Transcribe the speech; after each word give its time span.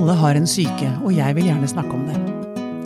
Alle 0.00 0.14
har 0.16 0.38
en 0.38 0.46
syke, 0.48 0.86
og 1.04 1.10
jeg 1.12 1.34
vil 1.36 1.44
gjerne 1.44 1.66
snakke 1.68 1.92
om 1.92 2.06
det. 2.08 2.14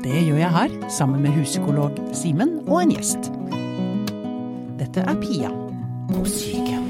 Det 0.02 0.16
gjør 0.26 0.40
jeg 0.40 0.50
her, 0.50 0.72
sammen 0.90 1.22
med 1.22 1.36
huspsykolog 1.36 2.00
Simen 2.10 2.56
og 2.64 2.80
en 2.80 2.90
gjest. 2.90 3.28
Dette 4.80 5.04
er 5.04 5.20
Pia 5.22 5.52
på 6.08 6.24
syke. 6.26 6.80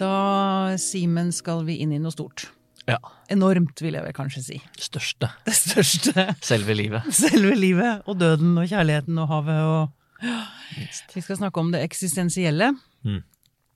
Da, 0.00 0.14
Simen, 0.80 1.34
skal 1.36 1.66
vi 1.68 1.82
inn 1.84 1.92
i 1.92 2.00
noe 2.00 2.16
stort. 2.16 2.46
Ja. 2.88 2.96
Enormt, 3.28 3.84
vil 3.84 4.00
jeg 4.00 4.08
vel 4.08 4.16
kanskje 4.16 4.46
si. 4.48 4.60
Største. 4.80 5.28
Det 5.50 5.52
største. 5.52 6.30
Selve 6.40 6.80
livet. 6.80 7.12
Selve 7.26 7.60
livet, 7.60 8.08
og 8.08 8.24
døden, 8.24 8.56
og 8.56 8.72
kjærligheten, 8.72 9.20
og 9.20 9.34
havet, 9.36 9.64
og 9.68 10.32
Vi 11.12 11.20
skal 11.20 11.44
snakke 11.44 11.60
om 11.60 11.76
det 11.76 11.84
eksistensielle. 11.84 12.72
Mm. 13.04 13.20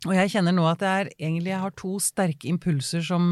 Og 0.08 0.14
jeg 0.16 0.32
kjenner 0.34 0.54
nå 0.56 0.64
at 0.66 0.82
jeg 0.82 1.04
er 1.04 1.10
egentlig 1.14 1.52
jeg 1.52 1.62
har 1.62 1.74
to 1.78 1.92
sterke 2.02 2.48
impulser 2.50 3.04
som 3.06 3.26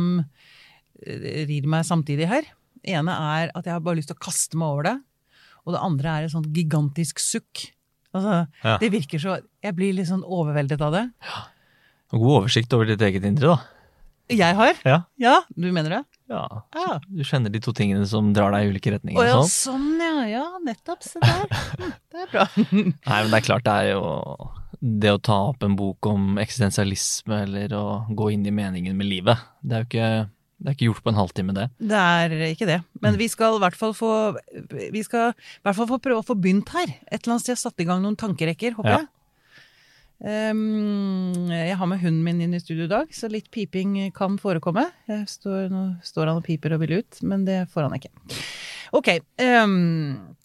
eh, 1.02 1.44
rir 1.50 1.66
meg 1.70 1.86
samtidig 1.88 2.28
her. 2.30 2.46
Det 2.80 2.94
ene 2.96 3.12
er 3.12 3.50
at 3.58 3.66
jeg 3.66 3.74
har 3.74 3.82
bare 3.84 3.98
lyst 3.98 4.12
til 4.12 4.18
å 4.18 4.22
kaste 4.22 4.56
meg 4.60 4.68
over 4.76 4.86
det. 4.86 4.96
Og 5.66 5.74
det 5.74 5.82
andre 5.84 6.12
er 6.20 6.28
et 6.28 6.32
sånt 6.34 6.48
gigantisk 6.56 7.18
sukk. 7.20 7.66
Altså, 8.14 8.46
Ja. 8.64 8.76
Det 8.82 8.88
virker 8.90 9.20
så 9.22 9.36
Jeg 9.62 9.74
blir 9.76 9.92
litt 9.94 10.08
sånn 10.08 10.24
overveldet 10.26 10.80
av 10.82 10.94
det. 10.96 11.04
God 12.10 12.40
oversikt 12.40 12.72
over 12.74 12.88
ditt 12.90 13.02
eget 13.06 13.26
indre, 13.28 13.52
da. 13.54 13.76
Jeg 14.30 14.54
har? 14.54 14.78
Ja. 14.86 14.96
Ja, 15.18 15.40
du 15.58 15.66
mener 15.74 15.90
det? 15.90 16.00
ja. 16.30 16.44
Ja. 16.74 16.98
Du 17.10 17.22
kjenner 17.26 17.50
de 17.50 17.58
to 17.62 17.72
tingene 17.74 18.06
som 18.06 18.32
drar 18.34 18.52
deg 18.54 18.62
i 18.66 18.70
ulike 18.70 18.92
retninger. 18.94 19.18
Å 19.18 19.26
ja, 19.26 19.36
sånn. 19.42 19.50
sånn 19.50 20.02
ja. 20.02 20.26
Ja, 20.30 20.44
nettopp. 20.62 21.02
Se 21.02 21.18
der. 21.22 21.50
Hm, 21.50 21.92
Det 22.14 22.24
er 22.24 22.30
bra. 22.30 22.46
Nei, 22.70 23.18
men 23.22 23.30
det 23.34 23.38
er 23.40 23.46
klart 23.46 23.66
det 23.66 23.74
er 23.74 23.88
jo 23.96 24.04
Det 24.80 25.10
å 25.12 25.20
ta 25.20 25.36
opp 25.50 25.62
en 25.66 25.74
bok 25.76 26.06
om 26.08 26.38
eksistensialisme 26.40 27.42
eller 27.44 27.72
å 27.76 27.84
gå 28.16 28.30
inn 28.32 28.46
i 28.48 28.52
meningen 28.54 28.96
med 28.96 29.10
livet, 29.10 29.36
det 29.60 29.76
er 29.76 29.82
jo 29.84 29.88
ikke, 29.90 30.08
det 30.60 30.70
er 30.70 30.76
ikke 30.78 30.88
gjort 30.88 31.02
på 31.04 31.12
en 31.12 31.18
halvtime, 31.20 31.54
det. 31.56 31.66
Det 31.92 32.00
er 32.00 32.34
ikke 32.48 32.68
det. 32.70 32.78
Men 33.04 33.18
vi 33.20 33.28
skal 33.28 33.58
i 33.58 33.62
hvert 33.62 33.76
fall 33.76 33.92
få 33.96 34.10
Vi 34.92 35.02
skal 35.04 35.34
i 35.34 35.62
hvert 35.66 35.76
fall 35.76 35.88
få 35.90 35.98
prøve 36.00 36.22
å 36.22 36.26
få 36.26 36.36
begynt 36.40 36.72
her. 36.72 36.94
Et 37.10 37.20
eller 37.20 37.36
annet 37.36 37.44
sted 37.44 37.60
satt 37.60 37.80
i 37.84 37.88
gang 37.88 38.00
noen 38.04 38.16
tankerekker, 38.20 38.72
håper 38.78 38.90
Ja. 38.96 38.98
jeg. 39.02 39.08
Um, 40.20 41.48
jeg 41.48 41.76
har 41.80 41.86
med 41.88 42.00
hunden 42.02 42.22
min 42.24 42.40
inn 42.44 42.52
i 42.52 42.60
studio 42.60 42.84
i 42.84 42.90
dag, 42.92 43.08
så 43.16 43.30
litt 43.32 43.48
piping 43.50 43.94
kan 44.12 44.36
forekomme. 44.40 44.84
Står, 45.28 45.70
nå 45.72 45.84
står 46.04 46.28
han 46.28 46.40
og 46.42 46.44
piper 46.44 46.74
og 46.76 46.82
vil 46.84 46.98
ut, 47.00 47.22
men 47.24 47.46
det 47.46 47.62
får 47.72 47.86
han 47.88 47.96
ikke. 47.96 48.10
Ok. 48.92 49.08
ehm, 49.40 50.36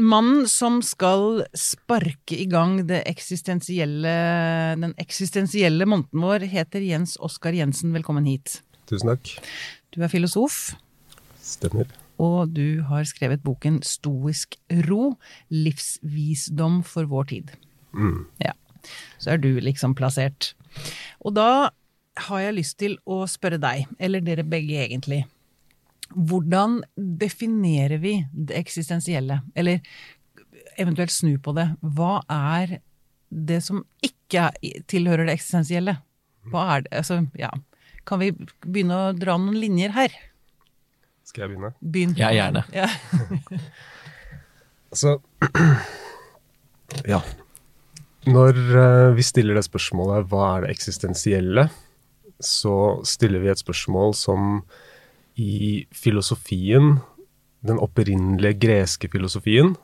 Mannen 0.00 0.46
som 0.48 0.78
skal 0.84 1.42
sparke 1.56 2.38
i 2.40 2.46
gang 2.48 2.78
det 2.88 3.02
eksistensielle, 3.10 4.12
den 4.80 4.94
eksistensielle 5.00 5.86
måneden 5.88 6.24
vår, 6.24 6.46
heter 6.48 6.84
Jens 6.84 7.18
Oskar 7.20 7.56
Jensen. 7.56 7.92
Velkommen 7.92 8.24
hit. 8.28 8.60
Tusen 8.88 9.12
takk. 9.12 9.34
Du 9.92 10.00
er 10.00 10.12
filosof. 10.12 10.72
Stemmer. 11.44 11.90
Og 12.20 12.52
du 12.56 12.80
har 12.88 13.04
skrevet 13.08 13.44
boken 13.44 13.80
Stoisk 13.86 14.56
ro 14.88 15.14
livsvisdom 15.52 16.80
for 16.86 17.08
vår 17.10 17.28
tid. 17.34 17.52
Mm. 17.96 18.24
Ja. 18.40 18.54
Så 19.20 19.34
er 19.34 19.42
du 19.42 19.52
liksom 19.60 19.96
plassert. 19.98 20.54
Og 21.20 21.36
da 21.36 21.70
har 22.28 22.42
jeg 22.44 22.56
lyst 22.56 22.78
til 22.80 22.96
å 23.08 23.22
spørre 23.30 23.60
deg, 23.60 23.84
eller 24.00 24.24
dere 24.24 24.46
begge 24.48 24.80
egentlig. 24.84 25.24
Hvordan 26.14 26.80
definerer 26.96 27.98
vi 28.02 28.14
det 28.32 28.56
eksistensielle? 28.58 29.40
Eller 29.54 29.80
eventuelt 30.80 31.12
snu 31.14 31.36
på 31.38 31.54
det. 31.54 31.68
Hva 31.82 32.20
er 32.30 32.80
det 33.30 33.60
som 33.62 33.84
ikke 34.02 34.48
er- 34.50 34.82
tilhører 34.90 35.26
det 35.28 35.36
eksistensielle? 35.38 35.98
Hva 36.50 36.64
er 36.76 36.80
det? 36.86 36.92
Altså, 36.98 37.20
ja. 37.38 37.50
Kan 38.08 38.18
vi 38.22 38.32
begynne 38.64 38.96
å 38.96 39.12
dra 39.14 39.36
noen 39.38 39.54
linjer 39.60 39.92
her? 39.94 40.14
Skal 41.28 41.44
jeg 41.44 41.52
begynne? 41.52 41.74
Begynn. 41.80 42.16
Ja, 42.18 42.32
gjerne. 42.34 42.64
Ja. 42.74 42.88
Altså 44.90 45.20
Ja. 47.06 47.20
Når 48.26 48.56
eh, 48.58 49.12
vi 49.14 49.22
stiller 49.22 49.54
det 49.54 49.62
spørsmålet 49.68 50.26
hva 50.28 50.46
er 50.56 50.64
det 50.66 50.72
eksistensielle, 50.74 51.68
så 52.42 52.74
stiller 53.06 53.38
vi 53.44 53.52
et 53.52 53.60
spørsmål 53.62 54.12
som 54.18 54.64
i 55.38 55.86
filosofien, 55.94 56.98
den 57.66 57.78
opprinnelige 57.82 58.58
greske 58.62 59.08
filosofien, 59.12 59.74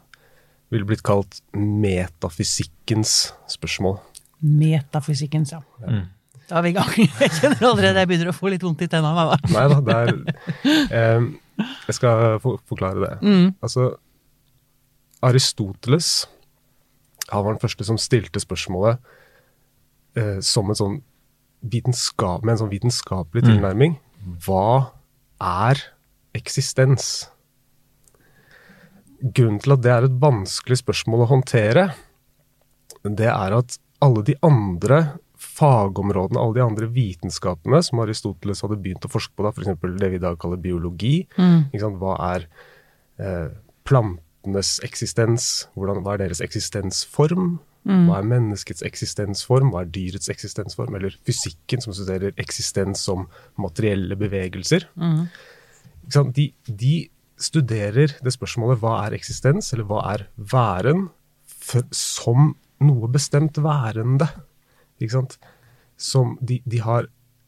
ville 0.72 0.86
blitt 0.88 1.04
kalt 1.06 1.40
metafysikkens 1.54 3.32
spørsmål. 3.52 3.98
Metafysikkens, 4.42 5.52
ja. 5.54 5.60
ja. 5.84 6.02
Da 6.50 6.58
er 6.58 6.66
vi 6.66 6.72
i 6.72 6.76
gang. 6.76 6.92
Jeg 7.22 7.32
kjenner 7.40 7.68
allerede 7.70 8.02
jeg 8.02 8.08
begynner 8.10 8.30
å 8.30 8.36
få 8.36 8.50
litt 8.52 8.62
vondt 8.62 8.82
i 8.84 8.88
tenna. 8.90 9.12
Nei 9.50 9.64
da, 9.72 9.78
det 9.82 9.96
er 9.96 10.10
eh, 10.94 11.28
Jeg 11.88 11.96
skal 11.98 12.36
forklare 12.42 13.02
det. 13.02 13.14
Mm. 13.26 13.48
Altså, 13.66 13.88
Aristoteles 15.26 16.26
han 17.32 17.42
var 17.42 17.56
den 17.56 17.62
første 17.62 17.82
som 17.86 17.98
stilte 17.98 18.38
spørsmålet 18.38 19.00
eh, 20.18 20.38
som 20.44 20.70
en 20.70 20.78
sånn 20.78 20.98
med 21.66 22.52
en 22.52 22.60
sånn 22.60 22.70
vitenskapelig 22.70 23.42
Mm. 23.42 23.48
tilnærming. 23.50 23.96
Hva 24.44 24.92
er 25.42 25.80
eksistens? 26.36 27.26
Grunnen 29.20 29.60
til 29.62 29.74
at 29.74 29.84
det 29.84 29.92
er 29.92 30.06
et 30.06 30.18
vanskelig 30.20 30.80
spørsmål 30.82 31.24
å 31.24 31.30
håndtere, 31.30 31.86
det 33.06 33.28
er 33.30 33.54
at 33.56 33.78
alle 34.04 34.24
de 34.26 34.34
andre 34.44 35.00
fagområdene, 35.40 36.40
alle 36.40 36.58
de 36.58 36.64
andre 36.64 36.88
vitenskapene 36.92 37.80
som 37.84 38.00
Aristoteles 38.02 38.62
hadde 38.64 38.78
begynt 38.82 39.06
å 39.06 39.12
forske 39.12 39.36
på, 39.36 39.46
da, 39.46 39.52
f.eks. 39.52 39.76
det 40.00 40.10
vi 40.12 40.20
i 40.20 40.22
dag 40.22 40.38
kaller 40.40 40.60
biologi, 40.60 41.26
Mm. 41.36 41.68
Hva 42.00 42.16
er 42.34 42.46
eh, 43.20 43.48
plantenes 43.86 44.76
eksistens? 44.84 45.68
Hvordan, 45.76 46.02
hva 46.04 46.16
er 46.16 46.26
deres 46.26 46.42
eksistensform? 46.44 47.58
Mm. 47.86 48.06
Hva 48.08 48.18
er 48.18 48.26
menneskets 48.26 48.82
eksistensform? 48.86 49.70
Hva 49.70 49.84
er 49.84 49.90
dyrets 49.94 50.30
eksistensform? 50.32 50.96
Eller 50.98 51.14
fysikken, 51.26 51.82
som 51.84 51.94
studerer 51.94 52.34
eksistens 52.42 53.04
som 53.06 53.28
materielle 53.62 54.18
bevegelser. 54.18 54.88
Mm. 54.98 55.28
De, 56.34 56.48
de 56.66 56.94
studerer 57.38 58.14
det 58.22 58.32
spørsmålet 58.34 58.80
hva 58.82 58.96
er 59.04 59.14
eksistens, 59.18 59.72
eller 59.74 59.86
hva 59.90 60.00
er 60.14 60.26
væren, 60.36 61.08
for, 61.46 61.86
som 61.94 62.54
noe 62.82 63.10
bestemt 63.12 63.58
værende. 63.62 64.28
Som 65.96 66.34
de, 66.40 66.58
de 66.66 66.80
har 66.82 67.06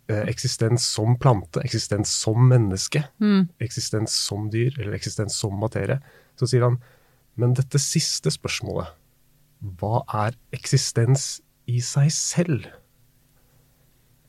eh, 0.08 0.22
eksistens 0.30 0.86
som 0.86 1.16
plante, 1.20 1.62
eksistens 1.64 2.12
som 2.14 2.46
menneske, 2.50 3.02
Mm. 3.18 3.48
eksistens 3.60 4.14
som 4.14 4.46
dyr, 4.52 4.70
eller 4.78 4.94
eksistens 4.94 5.34
som 5.34 5.58
materie. 5.58 5.98
Så 6.38 6.46
sier 6.46 6.62
han, 6.68 6.78
men 7.38 7.54
dette 7.54 7.78
siste 7.82 8.30
spørsmålet, 8.34 8.94
hva 9.58 10.02
er 10.26 10.36
eksistens 10.54 11.38
i 11.68 11.80
seg 11.84 12.10
selv? 12.14 12.68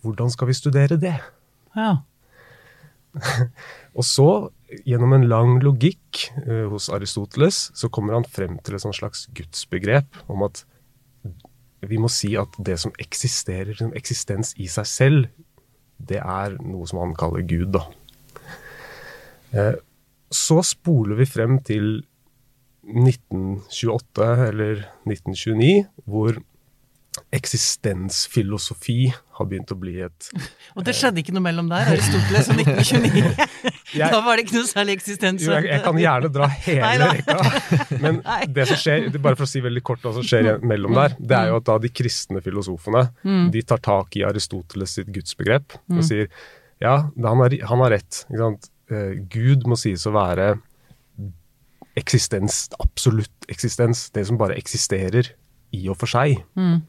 Hvordan 0.04 0.32
skal 0.34 0.50
vi 0.50 0.56
studere 0.58 0.98
det? 1.00 1.18
Ja. 1.76 1.92
Og 3.98 4.06
så, 4.06 4.30
gjennom 4.88 5.16
en 5.18 5.28
lang 5.30 5.58
logikk 5.64 6.30
eh, 6.46 6.66
hos 6.72 6.90
Aristoteles, 6.94 7.70
så 7.76 7.90
kommer 7.92 8.18
han 8.18 8.28
frem 8.28 8.58
til 8.64 8.78
et 8.78 8.86
slags 8.86 9.28
gudsbegrep 9.36 10.24
om 10.30 10.46
at 10.48 10.64
vi 11.88 12.00
må 12.00 12.10
si 12.12 12.34
at 12.40 12.58
det 12.60 12.76
som 12.82 12.96
eksisterer 13.00 13.78
som 13.80 13.94
eksistens 13.96 14.52
i 14.60 14.68
seg 14.72 14.88
selv, 14.90 15.30
det 16.00 16.20
er 16.20 16.58
noe 16.64 16.88
som 16.90 17.02
han 17.02 17.16
kaller 17.18 17.46
Gud, 17.48 17.72
da. 17.76 17.86
Eh, 19.56 19.76
så 20.30 20.60
spoler 20.66 21.18
vi 21.18 21.28
frem 21.28 21.58
til 21.66 22.04
1928 22.94 24.30
eller 24.50 24.86
1929, 25.10 25.88
hvor 26.10 26.38
eksistensfilosofi 27.36 29.10
har 29.38 29.48
begynt 29.50 29.72
å 29.74 29.78
bli 29.80 29.96
et 30.06 30.28
Og 30.78 30.86
det 30.88 30.94
skjedde 30.96 31.20
ikke 31.22 31.34
noe 31.36 31.44
mellom 31.44 31.68
der, 31.72 31.90
Aristoteles 31.92 32.48
og 32.54 32.62
1929. 32.62 33.34
Jeg- 34.00 34.14
Da 34.14 34.20
var 34.24 34.38
det 34.38 34.46
ikke 34.46 34.56
noe 34.60 34.70
særlig 34.70 34.96
eksistens. 35.00 35.42
Jo, 35.44 35.56
jeg, 35.58 35.66
jeg 35.72 35.82
kan 35.84 35.98
gjerne 36.00 36.30
dra 36.32 36.48
hele 36.62 37.08
rekka. 37.10 37.38
Men 38.04 38.20
det 38.56 38.68
som 38.70 38.78
skjer, 38.80 39.08
bare 39.18 39.36
for 39.40 39.48
å 39.48 39.50
si 39.50 39.64
veldig 39.66 39.84
kort 39.90 40.06
hva 40.06 40.14
som 40.20 40.26
skjer 40.30 40.62
mellom 40.70 40.94
der, 40.96 41.16
det 41.20 41.38
er 41.40 41.50
jo 41.52 41.58
at 41.60 41.66
da 41.72 41.78
de 41.82 41.90
kristne 41.92 42.44
filosofene 42.46 43.08
de 43.54 43.64
tar 43.66 43.82
tak 43.90 44.16
i 44.22 44.24
Aristoteles 44.30 44.94
sitt 45.00 45.10
gudsbegrep 45.16 45.76
og 45.90 46.04
sier 46.06 46.30
ja, 46.80 46.94
han 47.18 47.42
har, 47.44 47.58
han 47.74 47.82
har 47.84 47.92
rett. 47.98 48.22
Eh, 48.32 49.18
Gud 49.34 49.66
må 49.68 49.76
sies 49.78 50.06
å 50.08 50.14
være 50.16 50.54
eksistens, 52.00 52.68
absolutt 52.80 53.50
eksistens, 53.52 54.08
det 54.16 54.26
som 54.30 54.40
bare 54.40 54.58
eksisterer 54.60 55.34
i 55.76 55.86
og 55.92 56.00
for 56.00 56.10
seg. 56.12 56.40
Mm. 56.58 56.82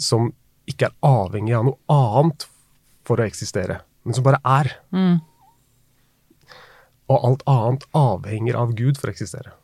Som 0.00 0.32
ikke 0.66 0.90
er 0.90 0.96
avhengig 1.06 1.54
av 1.56 1.68
noe 1.68 1.78
annet 1.92 2.48
for 3.06 3.22
å 3.22 3.26
eksistere, 3.26 3.80
men 4.04 4.16
som 4.16 4.26
bare 4.26 4.40
er. 4.42 4.72
Mm. 4.94 5.20
Og 7.06 7.28
alt 7.28 7.46
annet 7.50 7.86
avhenger 7.94 8.58
av 8.58 8.74
Gud 8.78 8.98
for 8.98 9.10
å 9.10 9.14
eksistere. 9.14 9.54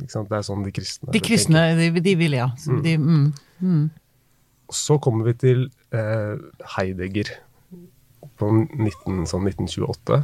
Det 0.00 0.16
er 0.16 0.44
sånn 0.46 0.62
de 0.64 0.72
kristne 0.72 1.12
De 1.12 1.20
kristne, 1.20 1.62
de, 1.76 1.90
de 2.00 2.14
vil, 2.16 2.38
ja. 2.38 2.48
Så 2.56 2.78
De, 2.80 2.94
mm. 2.96 3.26
Mm. 3.60 3.82
Så 4.72 4.96
kommer 5.02 5.28
vi 5.28 5.34
til 5.42 5.66
eh, 5.92 6.40
Heidegger. 6.76 7.34
på 8.40 8.48
19, 8.48 9.26
sånn 9.28 9.44
1928 9.50 10.22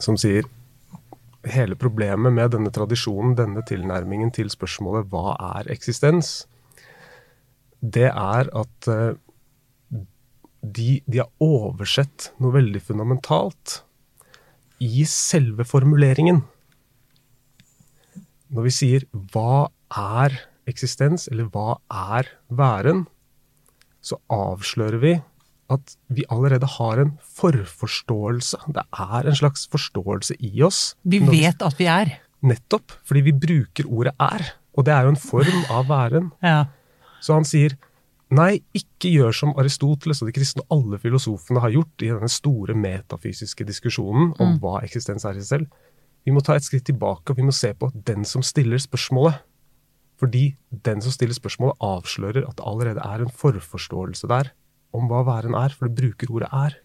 som 0.00 0.16
sier 0.16 0.46
hele 1.48 1.76
problemet 1.78 2.32
med 2.32 2.52
denne 2.52 2.72
tradisjonen, 2.74 3.36
denne 3.38 3.62
tilnærmingen 3.66 4.32
til 4.36 4.50
spørsmålet 4.52 5.08
hva 5.12 5.36
er 5.56 5.70
eksistens, 5.72 6.44
det 7.80 8.10
er 8.10 8.50
at 8.52 8.88
eh, 8.92 9.14
de, 10.60 11.00
de 11.06 11.22
har 11.22 11.30
oversett 11.40 12.30
noe 12.42 12.52
veldig 12.58 12.82
fundamentalt 12.84 13.80
i 14.84 15.04
selve 15.08 15.64
formuleringen. 15.68 16.42
Når 18.50 18.66
vi 18.66 18.72
sier 18.74 19.06
'hva 19.12 19.70
er 19.96 20.36
eksistens', 20.68 21.28
eller 21.30 21.48
'hva 21.48 21.78
er 21.88 22.28
væren', 22.50 23.06
så 24.02 24.16
avslører 24.28 25.00
vi 25.00 25.14
at 25.70 25.94
vi 26.08 26.24
allerede 26.30 26.68
har 26.78 27.00
en 27.02 27.12
forforståelse. 27.38 28.58
Det 28.74 28.84
er 28.92 29.28
en 29.28 29.38
slags 29.38 29.68
forståelse 29.70 30.36
i 30.40 30.62
oss. 30.66 30.94
Vi 31.04 31.20
vet 31.22 31.62
at 31.62 31.78
vi 31.78 31.88
er. 31.90 32.16
Nettopp, 32.42 32.92
fordi 33.04 33.20
vi 33.20 33.32
bruker 33.32 33.86
ordet 33.86 34.14
'er'. 34.18 34.52
Og 34.78 34.84
det 34.86 34.94
er 34.94 35.02
jo 35.02 35.08
en 35.08 35.16
form 35.16 35.64
av 35.70 35.88
væren. 35.88 36.32
Ja. 36.42 36.64
Så 37.20 37.34
han 37.34 37.44
sier 37.44 37.76
nei, 38.30 38.62
ikke 38.74 39.10
gjør 39.10 39.34
som 39.34 39.54
Aristoteles 39.58 40.22
og 40.22 40.30
de 40.30 40.32
kristne 40.38 40.62
og 40.68 40.78
alle 40.78 40.98
filosofene 40.98 41.60
har 41.60 41.74
gjort 41.74 42.02
i 42.02 42.10
denne 42.12 42.28
store 42.30 42.74
metafysiske 42.74 43.66
diskusjonen 43.66 44.34
om 44.38 44.58
hva 44.62 44.80
eksistens 44.86 45.24
er 45.24 45.36
i 45.36 45.42
seg 45.42 45.48
selv. 45.48 45.66
Vi 46.24 46.32
må 46.32 46.40
ta 46.40 46.54
et 46.54 46.64
skritt 46.64 46.86
tilbake 46.86 47.32
og 47.32 47.36
vi 47.36 47.42
må 47.42 47.52
se 47.52 47.72
på 47.74 47.90
den 47.94 48.24
som 48.24 48.42
stiller 48.42 48.78
spørsmålet. 48.78 49.42
Fordi 50.20 50.54
den 50.84 51.00
som 51.00 51.12
stiller 51.12 51.34
spørsmålet, 51.34 51.80
avslører 51.80 52.44
at 52.44 52.56
det 52.58 52.66
allerede 52.66 53.04
er 53.04 53.24
en 53.24 53.32
forforståelse 53.32 54.28
der 54.28 54.52
om 54.96 55.10
hva 55.10 55.22
væren 55.26 55.56
er, 55.58 55.74
for 55.74 55.88
det 55.88 55.98
bruker 56.00 56.32
ordet 56.34 56.50
er. 56.52 56.76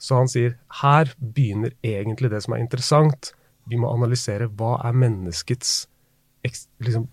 Så 0.00 0.18
han 0.20 0.30
sier 0.30 0.56
her 0.82 1.12
begynner 1.18 1.72
egentlig 1.84 2.30
det 2.32 2.42
som 2.44 2.56
er 2.56 2.64
interessant. 2.64 3.32
Vi 3.70 3.78
må 3.80 3.92
analysere 3.92 4.50
hva 4.52 4.76
er 4.84 4.96
menneskets 5.00 5.86
liksom, 6.44 7.06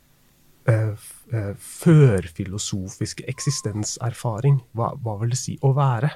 eh, 0.68 0.96
eh, 1.32 1.54
førfilosofiske 1.56 3.24
eksistenserfaring. 3.32 4.60
Hva, 4.76 4.92
hva 5.00 5.18
vil 5.22 5.32
det 5.32 5.40
si 5.40 5.58
å 5.64 5.74
være? 5.78 6.12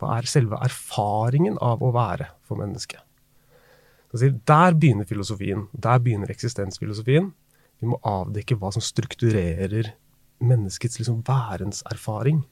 Hva 0.00 0.18
er 0.18 0.28
selve 0.28 0.58
erfaringen 0.60 1.56
av 1.62 1.84
å 1.84 1.92
være 1.94 2.32
for 2.44 2.58
mennesket? 2.60 3.00
Sier, 4.16 4.32
der 4.48 4.72
begynner 4.72 5.04
filosofien. 5.04 5.66
Der 5.76 6.00
begynner 6.00 6.30
eksistensfilosofien. 6.32 7.32
Vi 7.80 7.88
må 7.90 7.98
avdekke 8.00 8.56
hva 8.56 8.70
som 8.72 8.84
strukturerer 8.84 9.92
menneskets 10.40 11.00
liksom 11.00 11.22
værenserfaring. 11.26 12.42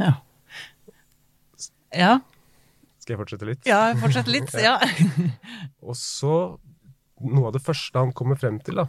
Ja. 0.00 0.14
ja. 1.94 2.14
Skal 3.04 3.14
jeg 3.14 3.20
fortsette 3.20 3.46
litt? 3.48 3.62
Ja, 3.68 3.80
fortsett 4.00 4.30
litt. 4.32 4.50
Ja. 4.66 4.78
Og 5.86 5.94
så, 5.98 6.56
noe 7.20 7.46
av 7.50 7.54
det 7.56 7.64
første 7.64 8.00
han 8.00 8.14
kommer 8.16 8.36
frem 8.40 8.58
til, 8.64 8.74
da, 8.80 8.86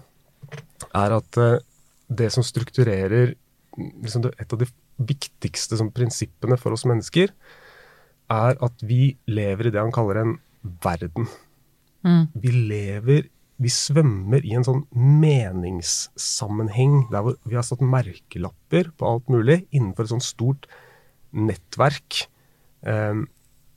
er 0.95 1.09
at 1.17 1.31
eh, 1.41 1.59
det 2.07 2.29
som 2.33 2.43
strukturerer 2.45 3.35
liksom 3.75 4.23
Et 4.39 4.53
av 4.53 4.59
de 4.61 4.67
viktigste 5.03 5.75
sånn, 5.75 5.91
prinsippene 5.91 6.55
for 6.55 6.71
oss 6.71 6.85
mennesker, 6.87 7.27
er 8.31 8.55
at 8.63 8.83
vi 8.87 9.17
lever 9.27 9.67
i 9.67 9.71
det 9.73 9.81
han 9.81 9.91
kaller 9.91 10.15
en 10.21 10.37
verden. 10.85 11.27
Mm. 12.07 12.31
Vi 12.39 12.49
lever 12.71 13.27
Vi 13.55 13.71
svømmer 13.71 14.43
i 14.43 14.51
en 14.55 14.65
sånn 14.67 14.83
meningssammenheng 14.91 17.07
der 17.07 17.23
hvor 17.23 17.39
vi 17.47 17.55
har 17.55 17.63
satt 17.63 17.79
merkelapper 17.79 18.91
på 18.99 19.07
alt 19.07 19.31
mulig 19.31 19.63
innenfor 19.69 20.03
et 20.03 20.11
sånt 20.11 20.27
stort 20.27 20.67
nettverk. 21.35 22.25
eh, 22.85 23.21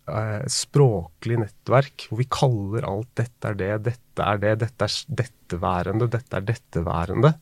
eh, 0.09 0.43
språklig 0.53 1.39
nettverk, 1.43 2.09
hvor 2.09 2.21
vi 2.21 2.29
kaller 2.31 2.87
alt 2.89 3.15
'dette 3.15 3.49
er 3.49 3.55
det', 3.55 3.83
'dette 3.85 4.23
er 4.23 4.39
det', 4.39 4.59
'dette 4.59 4.85
er 4.85 5.15
detteværende', 5.21 6.11
dette 6.11 6.37
er 6.37 6.41
dette 6.41 6.85
værende'. 6.85 7.35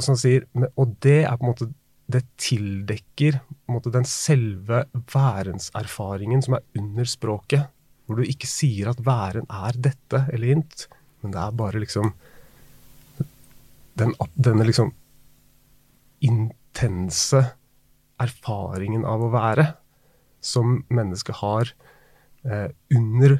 Som 0.00 0.16
sier, 0.16 0.46
og 0.76 0.96
det 1.00 1.24
er 1.24 1.36
på 1.36 1.44
en 1.44 1.52
måte 1.54 1.74
Det 2.06 2.36
tildekker 2.36 3.40
måte, 3.66 3.90
den 3.90 4.04
selve 4.04 4.84
værenserfaringen 4.92 6.42
som 6.44 6.52
er 6.58 6.60
under 6.76 7.04
språket. 7.04 7.70
Hvor 8.04 8.16
du 8.16 8.22
ikke 8.22 8.46
sier 8.46 8.90
at 8.90 9.00
væren 9.00 9.46
er 9.48 9.72
dette 9.72 10.28
eller 10.30 10.46
hint, 10.52 10.86
men 11.22 11.32
det 11.32 11.40
er 11.40 11.50
bare 11.56 11.80
liksom 11.80 12.12
den, 13.96 14.12
Denne 14.36 14.66
liksom 14.68 14.92
intense 16.20 17.40
erfaringen 18.24 19.04
av 19.08 19.22
å 19.24 19.32
være 19.32 19.70
som 20.44 20.82
mennesket 20.92 21.40
har 21.40 21.70
eh, 22.44 22.68
under 22.94 23.38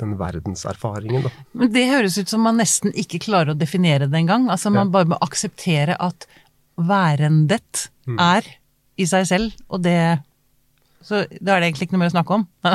den 0.00 0.14
verdenserfaringen. 0.20 1.26
Da. 1.26 1.32
Men 1.58 1.72
det 1.74 1.88
høres 1.90 2.16
ut 2.20 2.30
som 2.30 2.44
man 2.46 2.60
nesten 2.60 2.94
ikke 2.96 3.20
klarer 3.26 3.52
å 3.52 3.58
definere 3.58 4.08
det 4.08 4.22
engang. 4.22 4.48
Altså 4.52 4.72
man 4.72 4.92
bare 4.94 5.10
må 5.12 5.18
akseptere 5.20 5.98
at 6.00 6.28
værendet 6.80 7.88
er 8.16 8.46
i 9.00 9.06
seg 9.08 9.26
selv, 9.28 9.56
og 9.68 9.84
det 9.84 10.20
Så 11.00 11.22
da 11.40 11.54
er 11.54 11.62
det 11.62 11.70
egentlig 11.70 11.86
ikke 11.88 11.96
noe 11.96 12.02
mer 12.02 12.10
å 12.10 12.12
snakke 12.12 12.36
om. 12.36 12.42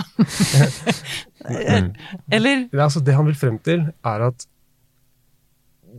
Eller? 2.36 2.64
Er 2.74 2.82
altså, 2.88 3.04
det 3.06 3.14
han 3.14 3.28
vil 3.28 3.38
frem 3.38 3.60
til, 3.62 3.84
er 4.02 4.24
at 4.26 4.48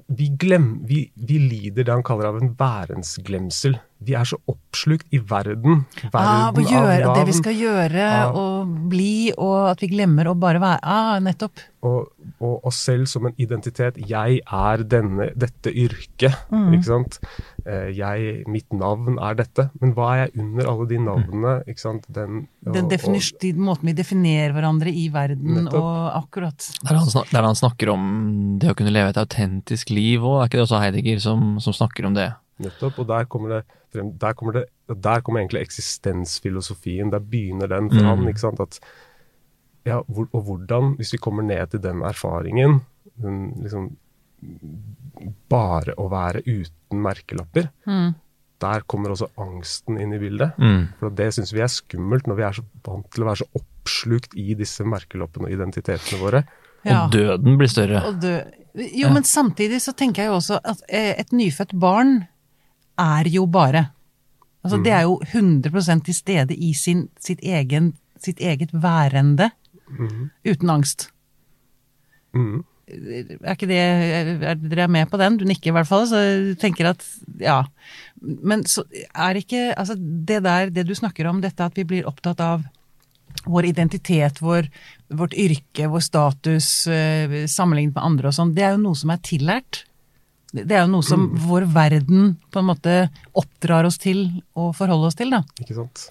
vi, 0.06 0.26
glem, 0.34 0.80
vi, 0.86 1.04
vi 1.14 1.38
lider 1.38 1.86
det 1.86 1.94
han 1.94 2.02
kaller 2.06 2.32
av 2.32 2.40
en 2.40 2.50
værensglemsel. 2.58 3.78
Vi 4.04 4.12
er 4.14 4.24
så 4.28 4.36
oppslukt 4.46 5.06
i 5.10 5.18
verden. 5.18 5.86
verden 6.02 6.12
Ah, 6.20 6.50
å 6.52 6.60
gjøre 6.60 7.06
av 7.08 7.14
det 7.16 7.26
vi 7.26 7.32
skal 7.32 7.54
gjøre 7.56 8.02
av- 8.26 8.36
og 8.36 8.74
bli, 8.90 9.32
og 9.38 9.70
at 9.70 9.80
vi 9.80 9.88
glemmer 9.88 10.26
å 10.28 10.34
bare 10.38 10.60
være 10.60 10.80
Ah, 10.82 11.18
nettopp. 11.18 11.58
og, 11.82 12.08
og 12.40 12.66
oss 12.66 12.76
selv 12.76 13.06
som 13.08 13.24
en 13.26 13.32
identitet. 13.38 13.96
Jeg 13.96 14.40
er 14.44 14.76
denne, 14.84 15.30
dette 15.38 15.70
yrket, 15.72 16.34
Mm. 16.52 16.74
ikke 16.74 16.84
sant. 16.84 17.18
Eh, 17.64 17.90
Jeg, 17.96 18.44
mitt 18.46 18.70
navn 18.72 19.18
er 19.18 19.34
dette. 19.34 19.70
Men 19.80 19.94
hva 19.94 20.12
er 20.12 20.26
jeg 20.26 20.40
under 20.44 20.66
alle 20.68 20.86
de 20.88 20.98
navnene? 20.98 21.64
ikke 21.66 21.80
sant? 21.80 22.04
Den, 22.12 22.48
og- 22.66 22.74
Den 22.74 22.84
og- 22.84 22.90
definis- 22.90 23.32
de 23.40 23.52
måten 23.54 23.84
vi 23.84 23.92
definerer 23.94 24.52
hverandre 24.52 24.88
i 24.92 25.08
verden, 25.08 25.64
Nettopp. 25.64 25.74
og 25.82 26.24
akkurat. 26.24 26.58
Der 26.84 26.96
han, 26.98 27.06
snakker, 27.06 27.30
der 27.32 27.42
han 27.42 27.54
snakker 27.54 27.88
om 27.92 28.58
det 28.58 28.68
å 28.70 28.76
kunne 28.76 28.92
leve 28.92 29.08
et 29.08 29.16
autentisk 29.16 29.88
liv 29.90 30.20
òg, 30.20 30.42
er 30.42 30.48
ikke 30.48 30.58
det 30.60 30.68
også 30.68 30.80
Heidegger 30.82 31.18
som, 31.20 31.58
som 31.60 31.72
snakker 31.72 32.04
om 32.06 32.12
det? 32.14 32.34
Nettopp, 32.58 32.98
og 32.98 33.06
der 33.08 33.24
kommer 33.28 33.48
det 33.48 33.64
frem, 33.92 34.12
der 34.18 34.32
kommer, 34.32 34.52
det, 34.52 34.64
der 35.02 35.20
kommer 35.20 35.40
egentlig 35.42 35.60
eksistensfilosofien. 35.66 37.10
Der 37.12 37.18
begynner 37.20 37.66
den 37.68 37.90
for 37.90 38.00
Mm. 38.00 38.06
han. 38.08 38.28
ikke 38.28 38.40
sant, 38.40 38.60
at 38.60 38.80
ja, 39.86 40.00
hvor, 40.08 40.26
Og 40.32 40.42
hvordan, 40.42 40.96
hvis 40.96 41.12
vi 41.12 41.18
kommer 41.18 41.42
ned 41.42 41.66
til 41.70 41.80
den 41.82 42.00
erfaringen, 42.02 42.80
den 43.22 43.52
liksom 43.62 43.96
bare 45.50 45.94
å 45.98 46.08
være 46.12 46.42
uten 46.46 47.02
merkelapper, 47.02 47.68
Mm. 47.86 48.14
der 48.60 48.80
kommer 48.88 49.10
også 49.10 49.28
angsten 49.38 49.98
inn 50.00 50.12
i 50.14 50.18
bildet. 50.18 50.56
Mm. 50.58 50.88
For 50.98 51.10
det 51.10 51.32
syns 51.34 51.52
vi 51.52 51.60
er 51.60 51.68
skummelt 51.72 52.26
når 52.26 52.36
vi 52.36 52.42
er 52.42 52.52
så 52.52 52.64
vant 52.86 53.10
til 53.12 53.24
å 53.24 53.26
være 53.26 53.42
så 53.44 53.48
oppslukt 53.60 54.34
i 54.36 54.54
disse 54.54 54.84
merkelappene 54.84 55.46
og 55.46 55.52
identitetene 55.52 56.20
våre. 56.20 56.44
Ja. 56.84 57.04
Og 57.06 57.12
døden 57.12 57.56
blir 57.58 57.68
større. 57.68 58.02
Og 58.06 58.20
dø. 58.20 58.40
Jo, 58.76 59.08
men 59.10 59.22
samtidig 59.24 59.80
så 59.82 59.92
tenker 59.96 60.22
jeg 60.22 60.28
jo 60.30 60.36
også 60.36 60.60
at 60.64 60.82
eh, 60.88 61.14
et 61.18 61.30
nyfødt 61.32 61.78
barn 61.80 62.26
er 62.98 63.28
jo 63.32 63.46
bare. 63.46 63.88
Altså 64.66 64.80
det 64.82 64.92
er 64.92 65.04
jo 65.06 65.20
100 65.22 66.00
til 66.04 66.14
stede 66.14 66.54
i 66.54 66.72
sin, 66.74 67.08
sitt, 67.22 67.38
egen, 67.42 67.92
sitt 68.18 68.40
eget 68.42 68.72
værende, 68.74 69.50
uten 70.42 70.70
angst. 70.70 71.10
Mm. 72.34 72.64
Er 72.86 73.54
ikke 73.54 73.66
det 73.66 73.78
er 73.78 74.58
Dere 74.62 74.84
er 74.84 74.90
med 74.90 75.08
på 75.10 75.18
den? 75.18 75.38
Du 75.38 75.44
nikker 75.46 75.72
i 75.72 75.74
hvert 75.74 75.88
fall, 75.88 76.04
så 76.06 76.20
jeg 76.22 76.58
tenker 76.62 76.92
at 76.92 77.02
ja. 77.42 77.64
Men 78.22 78.62
så 78.64 78.84
er 79.10 79.38
ikke 79.40 79.72
Altså 79.74 79.96
det 79.98 80.42
der, 80.44 80.70
det 80.70 80.86
du 80.86 80.94
snakker 80.94 81.26
om, 81.26 81.40
dette 81.42 81.66
at 81.66 81.74
vi 81.78 81.86
blir 81.86 82.06
opptatt 82.06 82.40
av 82.40 82.62
vår 83.46 83.68
identitet, 83.68 84.40
vår, 84.42 84.68
vårt 85.18 85.34
yrke, 85.34 85.88
vår 85.90 86.02
status, 86.02 86.86
eh, 86.86 87.44
sammenlignet 87.50 87.94
med 87.94 88.06
andre 88.06 88.30
og 88.30 88.34
sånn, 88.38 88.54
det 88.56 88.64
er 88.64 88.74
jo 88.74 88.84
noe 88.86 88.98
som 88.98 89.12
er 89.14 89.20
tillært. 89.22 89.84
Det 90.64 90.76
er 90.76 90.84
jo 90.84 90.92
noe 90.94 91.04
som 91.06 91.26
vår 91.46 91.66
verden 91.74 92.36
på 92.52 92.60
en 92.62 92.68
måte 92.70 92.98
oppdrar 93.36 93.88
oss 93.88 93.98
til 94.00 94.28
å 94.56 94.70
forholde 94.76 95.10
oss 95.10 95.18
til, 95.18 95.34
da. 95.34 95.42
Ikke 95.60 95.76
sant? 95.76 96.06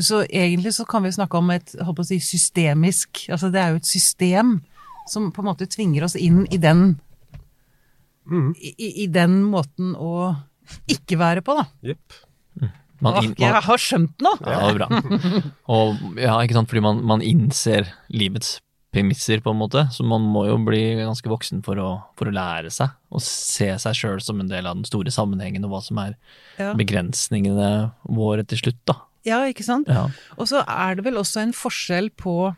Så 0.00 0.22
egentlig 0.24 0.72
så 0.76 0.86
kan 0.88 1.04
vi 1.04 1.12
snakke 1.12 1.36
om 1.36 1.50
et 1.52 1.74
holdt 1.76 1.98
på 1.98 2.04
å 2.06 2.06
si, 2.08 2.16
systemisk 2.24 3.26
Altså 3.28 3.50
det 3.52 3.60
er 3.60 3.74
jo 3.74 3.80
et 3.82 3.88
system 3.90 4.54
som 5.10 5.26
på 5.36 5.42
en 5.42 5.50
måte 5.50 5.68
tvinger 5.68 6.06
oss 6.06 6.14
inn 6.16 6.46
i 6.48 6.56
den 6.56 6.94
i, 8.56 9.04
i 9.04 9.06
den 9.12 9.42
måten 9.52 9.92
å 10.00 10.32
ikke 10.88 11.18
være 11.20 11.42
på, 11.44 11.58
da. 11.58 11.66
Jepp. 11.84 12.22
Man, 13.04 13.18
Åh, 13.18 13.26
man, 13.26 13.34
jeg 13.36 13.62
har 13.66 13.82
skjønt 13.84 14.22
noe! 14.24 14.38
ja, 14.48 14.60
det 14.62 14.64
var 14.64 14.78
bra. 14.78 15.20
Og, 15.74 15.98
ja, 16.16 16.38
ikke 16.40 16.56
sant, 16.56 16.70
fordi 16.70 16.84
man, 16.86 17.02
man 17.04 17.24
innser 17.24 17.90
livets 18.08 18.54
premisser, 18.94 19.42
på 19.42 19.52
en 19.52 19.60
måte. 19.60 19.84
Så 19.92 20.06
man 20.06 20.24
må 20.30 20.46
jo 20.48 20.56
bli 20.64 20.82
ganske 21.00 21.28
voksen 21.30 21.64
for 21.66 21.80
å, 21.82 21.90
for 22.18 22.30
å 22.30 22.34
lære 22.34 22.70
seg 22.72 22.94
å 23.14 23.20
se 23.22 23.68
seg 23.82 23.98
sjøl 23.98 24.22
som 24.24 24.40
en 24.42 24.50
del 24.50 24.66
av 24.66 24.78
den 24.78 24.86
store 24.88 25.12
sammenhengen, 25.14 25.66
og 25.66 25.74
hva 25.74 25.82
som 25.84 26.00
er 26.02 26.16
Ja. 26.58 26.72
begrensningene 26.78 27.92
våre 28.06 28.44
til 28.46 28.58
slutt, 28.62 28.80
da. 28.86 29.00
ja, 29.26 29.42
ikke 29.50 29.66
sant? 29.66 29.88
Ja. 29.90 30.08
Og 30.38 30.46
så 30.50 30.62
er 30.62 30.94
det 30.94 31.04
vel 31.06 31.18
også 31.18 31.42
en 31.42 31.54
forskjell 31.56 32.10
på 32.14 32.54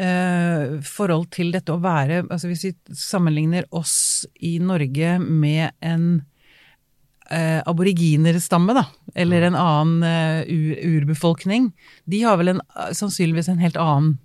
eh, 0.00 0.80
forhold 0.86 1.30
til 1.34 1.52
dette 1.52 1.72
å 1.74 1.80
være 1.82 2.22
altså 2.24 2.50
Hvis 2.50 2.64
vi 2.68 2.72
sammenligner 2.96 3.66
oss 3.70 4.26
i 4.40 4.58
Norge 4.62 5.18
med 5.20 5.72
en 5.84 6.24
eh, 7.30 7.60
aboriginerstamme, 7.68 8.76
da, 8.76 8.86
eller 9.14 9.48
en 9.48 9.56
annen 9.58 10.04
uh, 10.04 10.40
ur, 10.48 10.76
urbefolkning, 10.98 11.72
de 12.04 12.22
har 12.24 12.38
vel 12.40 12.54
en, 12.54 12.62
sannsynligvis 12.92 13.50
en 13.52 13.62
helt 13.62 13.78
annen 13.80 14.18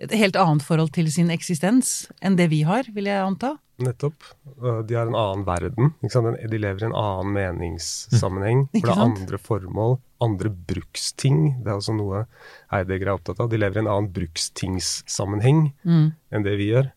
et 0.00 0.12
helt 0.16 0.36
annet 0.40 0.64
forhold 0.64 0.92
til 0.96 1.10
sin 1.12 1.30
eksistens 1.32 2.08
enn 2.24 2.38
det 2.38 2.48
vi 2.52 2.62
har, 2.68 2.88
vil 2.94 3.10
jeg 3.10 3.20
anta. 3.20 3.54
Nettopp. 3.80 4.24
Uh, 4.60 4.80
De 4.84 4.96
har 4.96 5.08
en 5.08 5.16
annen 5.16 5.44
verden. 5.46 5.92
De 6.00 6.58
lever 6.60 6.82
i 6.82 6.88
en 6.88 6.96
annen 6.96 7.32
meningssammenheng. 7.36 8.66
Mm. 8.68 8.80
For 8.80 8.86
det 8.88 8.94
er 8.96 9.04
andre 9.04 9.40
formål, 9.40 9.98
andre 10.24 10.52
bruksting. 10.52 11.42
Det 11.64 11.72
er 11.72 11.78
også 11.78 11.96
noe 11.96 12.24
Heidegger 12.72 13.08
er 13.10 13.18
opptatt 13.18 13.40
av. 13.40 13.50
De 13.52 13.60
lever 13.60 13.80
i 13.80 13.84
en 13.84 13.92
annen 13.92 14.12
brukstingssammenheng 14.16 15.72
Mm. 15.84 16.12
enn 16.32 16.44
det 16.44 16.56
vi 16.60 16.70
gjør. 16.72 16.90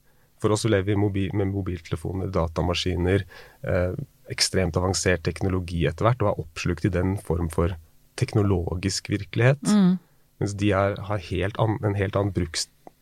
For 0.43 0.51
oss 0.51 0.65
lever 0.67 0.91
vi 0.91 0.99
mobil, 0.99 1.29
med 1.33 1.47
mobiltelefoner, 1.53 2.27
datamaskiner, 2.27 3.23
eh, 3.63 3.93
ekstremt 4.29 4.75
avansert 4.75 5.23
teknologi 5.23 5.85
etter 5.87 6.03
hvert, 6.03 6.21
og 6.21 6.31
er 6.33 6.41
oppslukt 6.43 6.85
i 6.85 6.91
den 6.91 7.15
form 7.17 7.49
for 7.49 7.77
teknologisk 8.19 9.07
virkelighet. 9.09 9.63
Mm. 9.63 9.99
Mens 10.39 10.53
de 10.59 10.71
er, 10.75 10.97
har 10.99 11.17
helt 11.29 11.57
an, 11.59 11.77
en 11.83 11.95
helt 11.95 12.15
annen 12.19 12.33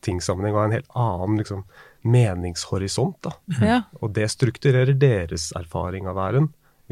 brukstingssammenheng 0.01 0.55
og 0.55 0.59
har 0.59 0.69
en 0.69 0.79
helt 0.79 0.95
annen 0.95 1.37
liksom, 1.37 1.63
meningshorisont. 2.01 3.21
Da. 3.21 3.33
Ja. 3.61 3.81
Og 4.01 4.13
det 4.13 4.31
strukturerer 4.31 4.93
deres 4.93 5.51
erfaring 5.55 6.07
av 6.07 6.15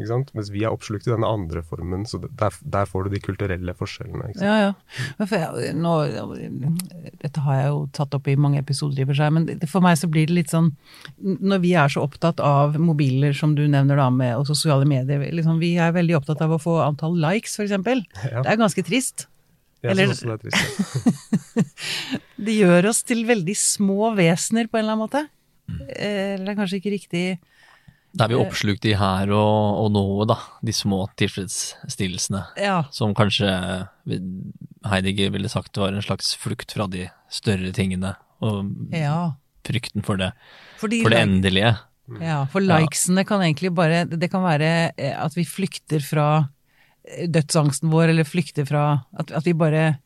sant? 0.08 0.30
Mens 0.32 0.48
vi 0.48 0.62
er 0.64 0.72
oppslukt 0.72 1.04
i 1.06 1.10
denne 1.10 1.28
andre 1.28 1.60
formen, 1.62 2.06
så 2.06 2.16
der, 2.22 2.54
der 2.62 2.86
får 2.88 3.04
du 3.04 3.10
de 3.12 3.20
kulturelle 3.20 3.74
forskjellene. 3.76 4.30
Ja, 4.40 4.54
ja. 4.56 4.70
Jeg, 5.20 5.74
nå, 5.76 5.92
dette 7.20 7.42
har 7.44 7.58
jeg 7.58 7.66
jo 7.68 7.82
tatt 7.92 8.14
opp 8.16 8.30
i 8.30 8.36
mange 8.40 8.62
episoder 8.62 9.02
i 9.02 9.06
for 9.10 9.18
seg, 9.18 9.34
men 9.36 9.44
det, 9.50 9.68
for 9.68 9.84
meg 9.84 9.98
så 10.00 10.08
blir 10.08 10.30
det 10.30 10.38
litt 10.38 10.54
sånn 10.54 10.70
Når 11.20 11.60
vi 11.60 11.74
er 11.76 11.92
så 11.92 12.06
opptatt 12.06 12.40
av 12.40 12.78
mobiler, 12.80 13.36
som 13.36 13.52
du 13.58 13.66
nevner 13.68 14.00
da, 14.00 14.08
med, 14.08 14.38
og 14.38 14.48
sosiale 14.48 14.88
medier 14.88 15.20
liksom, 15.36 15.60
Vi 15.60 15.74
er 15.76 15.92
veldig 15.92 16.16
opptatt 16.22 16.40
av 16.46 16.56
å 16.56 16.62
få 16.62 16.78
antall 16.86 17.20
likes, 17.20 17.58
f.eks. 17.60 17.76
Ja. 17.76 18.40
Det 18.40 18.48
er 18.48 18.62
ganske 18.62 18.86
trist. 18.86 19.28
Jeg 19.82 19.90
eller- 19.94 20.10
synes 20.12 20.22
også 20.22 20.28
det 20.28 20.34
er 20.34 20.42
trist. 20.44 21.56
ja. 21.56 21.62
Det 22.46 22.54
gjør 22.56 22.86
oss 22.88 23.02
til 23.04 23.22
veldig 23.28 23.54
små 23.56 24.10
vesener, 24.16 24.68
på 24.70 24.78
en 24.78 24.84
eller 24.84 24.94
annen 24.96 25.04
måte. 25.06 25.22
Eh, 25.94 26.34
Eller 26.34 26.44
det 26.46 26.52
er 26.54 26.58
kanskje 26.58 26.78
ikke 26.80 26.92
riktig 26.96 27.24
Da 28.16 28.24
er 28.24 28.32
vi 28.32 28.38
oppslukt 28.40 28.86
i 28.90 28.94
her 28.98 29.30
og, 29.30 29.84
og 29.84 29.90
nå, 29.94 30.02
da. 30.26 30.36
De 30.66 30.72
små 30.74 31.04
tilfredsstillelsene. 31.20 32.40
Ja. 32.58 32.80
Som 32.90 33.14
kanskje 33.14 33.50
Heidegger 34.90 35.30
ville 35.36 35.50
sagt 35.52 35.78
var 35.78 35.92
en 35.94 36.02
slags 36.02 36.32
flukt 36.40 36.72
fra 36.74 36.88
de 36.90 37.06
større 37.30 37.70
tingene. 37.76 38.16
Og 38.42 38.72
ja. 38.96 39.32
frykten 39.68 40.02
for 40.02 40.16
det, 40.18 40.32
Fordi 40.80 41.02
for 41.04 41.12
det 41.14 41.20
endelige. 41.22 41.76
Ja, 42.18 42.40
for 42.50 42.64
likesene 42.64 43.22
kan 43.28 43.38
egentlig 43.44 43.70
bare 43.76 44.00
Det 44.08 44.26
kan 44.32 44.42
være 44.42 44.90
eh, 44.98 45.12
at 45.14 45.36
vi 45.36 45.44
flykter 45.46 46.02
fra 46.02 46.26
eh, 46.40 46.48
dødsangsten 47.28 47.90
vår, 47.90 48.08
eller 48.12 48.24
flykter 48.24 48.66
fra 48.68 49.04
At, 49.18 49.30
at 49.32 49.44
vi 49.44 49.52
bare 49.52 49.98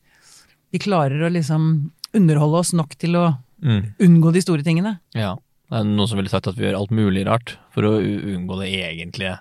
Vi 0.71 0.79
klarer 0.79 1.21
å 1.23 1.31
liksom 1.31 1.91
underholde 2.13 2.57
oss 2.59 2.73
nok 2.73 2.95
til 2.97 3.15
å 3.15 3.37
Mm. 3.63 3.93
unngå 3.99 4.33
de 4.33 4.41
store 4.41 4.61
tingene. 4.63 4.99
Ja. 5.15 5.35
Det 5.71 5.77
er 5.79 5.83
noen 5.85 6.07
som 6.07 6.17
ville 6.17 6.29
sagt 6.29 6.45
at 6.47 6.55
vi 6.55 6.65
gjør 6.65 6.75
alt 6.77 6.91
mulig 6.91 7.25
rart 7.25 7.55
for 7.71 7.83
å 7.83 7.93
unngå 8.03 8.59
det 8.59 8.67
egentlige 8.75 9.39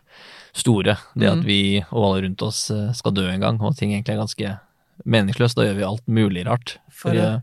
store. 0.54 0.96
Det 1.18 1.26
at 1.28 1.38
Mm. 1.38 1.44
vi 1.44 1.80
og 1.92 2.04
alle 2.04 2.22
rundt 2.22 2.40
oss 2.42 2.70
eh, 2.70 2.92
skal 2.92 3.12
dø 3.12 3.28
en 3.28 3.40
gang, 3.40 3.60
og 3.60 3.76
ting 3.76 3.90
egentlig 3.90 4.14
er 4.14 4.22
ganske 4.22 4.60
meningsløst. 5.04 5.56
Da 5.56 5.62
gjør 5.66 5.76
vi 5.76 5.82
alt 5.82 6.06
mulig 6.06 6.46
rart 6.46 6.78
for, 6.90 7.10
For 7.10 7.16
å 7.16 7.42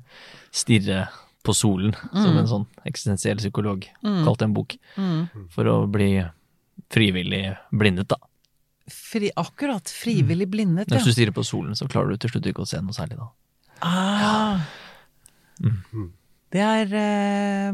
stirre 0.52 1.10
på 1.44 1.54
solen, 1.54 1.94
som 2.14 2.34
Mm. 2.34 2.38
en 2.40 2.48
sånn 2.48 2.68
eksistensiell 2.86 3.38
psykolog 3.38 3.86
Mm. 4.04 4.24
kalte 4.26 4.44
en 4.44 4.54
bok. 4.54 4.78
Mm. 4.98 5.30
For 5.50 5.66
å 5.66 5.92
bli 5.92 6.24
frivillig 6.90 7.58
blindet, 7.74 8.08
da. 8.08 8.16
Fri, 8.92 9.32
akkurat. 9.40 9.90
Frivillig 9.90 10.48
blindet, 10.52 10.90
ja. 10.92 10.98
Hvis 11.00 11.10
du 11.10 11.16
stirrer 11.16 11.34
på 11.36 11.44
solen, 11.48 11.76
så 11.76 11.88
klarer 11.92 12.14
du 12.14 12.18
til 12.22 12.30
slutt 12.36 12.46
ikke 12.52 12.64
å 12.66 12.70
se 12.70 12.80
noe 12.84 12.96
særlig 12.96 13.18
da. 13.20 13.28
Ah. 13.82 14.66
Mm. 15.62 16.10
Det 16.52 16.62
er 16.62 16.96
eh, 17.00 17.74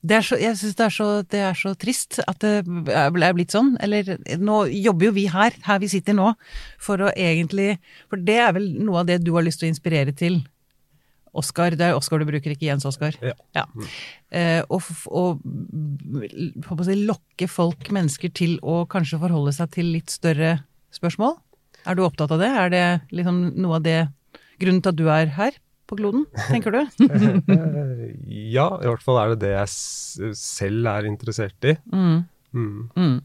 det 0.00 0.16
er 0.16 0.24
så, 0.24 0.36
jeg 0.40 0.56
syns 0.56 0.76
det, 0.78 0.84
er 0.86 0.94
så- 0.94 1.22
det 1.28 1.40
er 1.44 1.56
så 1.58 1.74
trist 1.76 2.20
at 2.26 2.38
det 2.40 2.64
er 2.88 3.34
blitt 3.36 3.52
sånn. 3.52 3.74
Eller 3.84 4.16
nå 4.38 4.62
jobber 4.72 5.06
jo 5.10 5.12
vi 5.12 5.26
her, 5.28 5.52
her 5.66 5.78
vi 5.82 5.88
sitter 5.92 6.14
nå, 6.16 6.30
for 6.78 6.96
å 7.04 7.10
egentlig 7.12 7.78
For 8.08 8.16
det 8.16 8.38
er 8.40 8.52
vel 8.56 8.70
noe 8.80 9.00
av 9.02 9.06
det 9.06 9.18
du 9.24 9.34
har 9.34 9.42
lyst 9.44 9.60
til 9.60 9.68
å 9.68 9.74
inspirere 9.74 10.16
til. 10.16 10.40
Oskar, 11.36 11.76
det 11.78 11.86
er 11.86 11.96
Oskar 11.98 12.20
du 12.20 12.26
bruker, 12.28 12.54
ikke 12.54 12.66
Jens 12.66 12.86
Oskar. 12.88 13.16
Ja. 13.22 13.66
Eh, 14.30 14.62
og 14.68 14.82
og 15.06 15.42
mm, 15.44 16.64
si, 16.86 16.96
lokke 17.06 17.48
folk, 17.50 17.90
mennesker, 17.94 18.32
til 18.34 18.58
å 18.62 18.82
kanskje 18.90 19.20
forholde 19.22 19.54
seg 19.56 19.70
til 19.76 19.92
litt 19.94 20.10
større 20.10 20.58
spørsmål. 20.94 21.36
Er 21.86 21.96
du 21.96 22.04
opptatt 22.04 22.32
av 22.34 22.42
det? 22.42 22.50
Er 22.50 22.72
det 22.72 22.86
liksom 23.14 23.44
noe 23.60 23.78
av 23.80 23.86
det 23.86 24.00
Grunnen 24.60 24.82
til 24.84 24.92
at 24.92 24.98
du 24.98 25.06
er 25.08 25.30
her 25.38 25.54
på 25.88 25.96
kloden, 25.96 26.26
tenker 26.50 26.74
du? 26.74 26.82
Ja, 28.56 28.66
i 28.76 28.90
hvert 28.90 29.04
fall 29.04 29.16
er 29.22 29.32
det 29.32 29.46
det 29.46 29.54
jeg 29.54 30.34
selv 30.36 30.90
er 30.92 31.08
interessert 31.08 31.64
i. 31.64 31.78
Mm. 31.88 32.18
Mm. 32.52 32.90
Mm. 32.92 33.16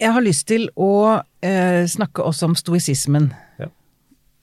Jeg 0.00 0.14
har 0.14 0.24
lyst 0.24 0.46
til 0.48 0.68
å 0.78 0.92
eh, 1.44 1.82
snakke 1.90 2.24
også 2.24 2.48
om 2.50 2.56
stoisismen. 2.58 3.32
Ja. 3.60 3.68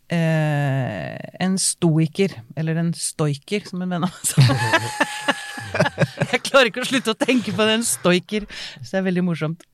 Eh, 0.10 1.18
en 1.40 1.58
stoiker, 1.62 2.34
eller 2.58 2.80
en 2.82 2.94
stoiker, 2.98 3.66
som 3.70 3.84
en 3.84 3.92
venn 3.94 4.08
av 4.08 4.16
sa. 4.26 4.42
Jeg 6.32 6.42
klarer 6.48 6.72
ikke 6.72 6.82
å 6.82 6.90
slutte 6.90 7.14
å 7.14 7.20
tenke 7.20 7.54
på 7.54 7.68
den 7.70 7.86
stoiker, 7.86 8.48
så 8.82 8.96
det 8.96 9.00
er 9.02 9.06
veldig 9.06 9.24
morsomt. 9.28 9.66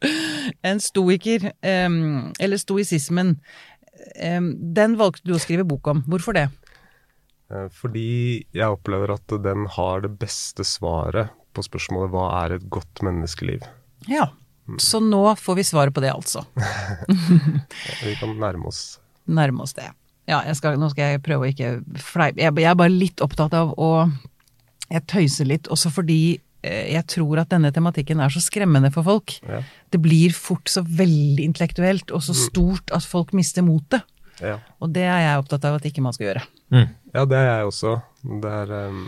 En 0.65 0.81
stoiker, 0.83 1.47
eh, 1.63 1.87
eller 2.43 2.61
stoisismen, 2.61 3.37
eh, 4.19 4.41
den 4.79 4.97
valgte 4.99 5.23
du 5.29 5.37
å 5.37 5.41
skrive 5.41 5.67
bok 5.67 5.87
om. 5.93 6.03
Hvorfor 6.11 6.35
det? 6.35 6.49
Eh, 7.51 7.69
Fordi 7.71 8.43
jeg 8.51 8.67
opplever 8.67 9.15
at 9.15 9.37
den 9.45 9.69
har 9.77 10.03
det 10.03 10.17
beste 10.19 10.67
svaret 10.67 11.31
på 11.55 11.63
spørsmålet 11.63 12.11
hva 12.11 12.27
er 12.43 12.57
et 12.57 12.67
godt 12.67 13.05
menneskeliv. 13.07 13.63
Ja, 14.11 14.33
så 14.81 14.99
nå 14.99 15.23
får 15.39 15.61
vi 15.61 15.67
svaret 15.71 15.95
på 15.95 16.03
det, 16.03 16.11
altså. 16.11 16.43
Vi 18.03 18.19
kan 18.19 18.35
nærme 18.41 18.67
oss 18.73 18.97
nærme 19.25 19.63
oss 19.65 19.73
det. 19.73 19.89
Ja, 20.29 20.39
jeg 20.47 20.57
skal, 20.57 20.79
nå 20.81 20.89
skal 20.93 21.13
jeg 21.13 21.23
prøve 21.25 21.45
å 21.45 21.51
ikke 21.51 21.75
fleipe. 22.01 22.41
Jeg, 22.41 22.53
jeg 22.57 22.69
er 22.71 22.79
bare 22.79 22.93
litt 22.93 23.21
opptatt 23.21 23.53
av 23.57 23.75
å 23.77 23.91
Jeg 24.85 25.01
tøyser 25.09 25.47
litt, 25.49 25.67
også 25.73 25.89
fordi 25.89 26.37
eh, 26.61 26.91
jeg 26.93 27.07
tror 27.09 27.39
at 27.41 27.49
denne 27.49 27.71
tematikken 27.73 28.19
er 28.21 28.29
så 28.29 28.41
skremmende 28.43 28.91
for 28.93 29.05
folk. 29.05 29.33
Ja. 29.41 29.63
Det 29.89 29.97
blir 30.01 30.33
fort 30.33 30.69
så 30.69 30.83
veldig 30.85 31.41
intellektuelt 31.41 32.13
og 32.13 32.21
så 32.21 32.35
stort 32.37 32.93
at 32.93 33.05
folk 33.05 33.33
mister 33.33 33.65
motet. 33.65 34.05
Ja. 34.43 34.59
Og 34.83 34.91
det 34.93 35.07
er 35.07 35.23
jeg 35.23 35.41
opptatt 35.41 35.65
av 35.65 35.79
at 35.79 35.87
ikke 35.89 36.03
man 36.05 36.13
skal 36.13 36.29
gjøre. 36.29 36.43
Mm. 36.73 36.91
ja, 37.13 37.25
det 37.29 37.39
er 37.39 37.49
jeg 37.49 37.71
også. 37.71 37.95
Det 38.43 38.53
er, 38.61 38.73
um, 38.89 39.01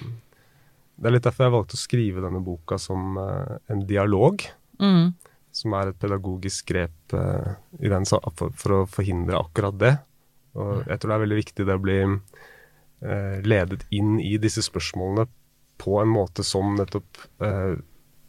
det 0.98 1.10
er 1.10 1.16
litt 1.16 1.28
derfor 1.28 1.48
jeg 1.48 1.56
valgte 1.56 1.78
å 1.78 1.82
skrive 1.82 2.24
denne 2.26 2.42
boka 2.46 2.78
som 2.82 3.18
uh, 3.20 3.58
en 3.70 3.86
dialog. 3.90 4.46
Mm. 4.82 5.14
Som 5.58 5.74
er 5.78 5.92
et 5.92 6.00
pedagogisk 6.00 6.70
grep 6.70 7.18
uh, 7.18 7.58
i 7.82 7.92
den, 7.92 8.06
for, 8.08 8.54
for 8.58 8.80
å 8.80 8.84
forhindre 8.90 9.42
akkurat 9.42 9.78
det. 9.82 9.94
Og 10.58 10.88
jeg 10.88 11.00
tror 11.00 11.12
det 11.12 11.18
er 11.18 11.26
veldig 11.26 11.40
viktig 11.42 11.68
det 11.68 11.78
å 11.78 11.84
bli 11.84 11.98
eh, 12.04 13.38
ledet 13.46 13.86
inn 13.96 14.18
i 14.22 14.36
disse 14.42 14.64
spørsmålene 14.66 15.28
på 15.78 16.00
en 16.02 16.10
måte 16.10 16.46
som 16.46 16.74
nettopp 16.78 17.22
eh, 17.46 17.74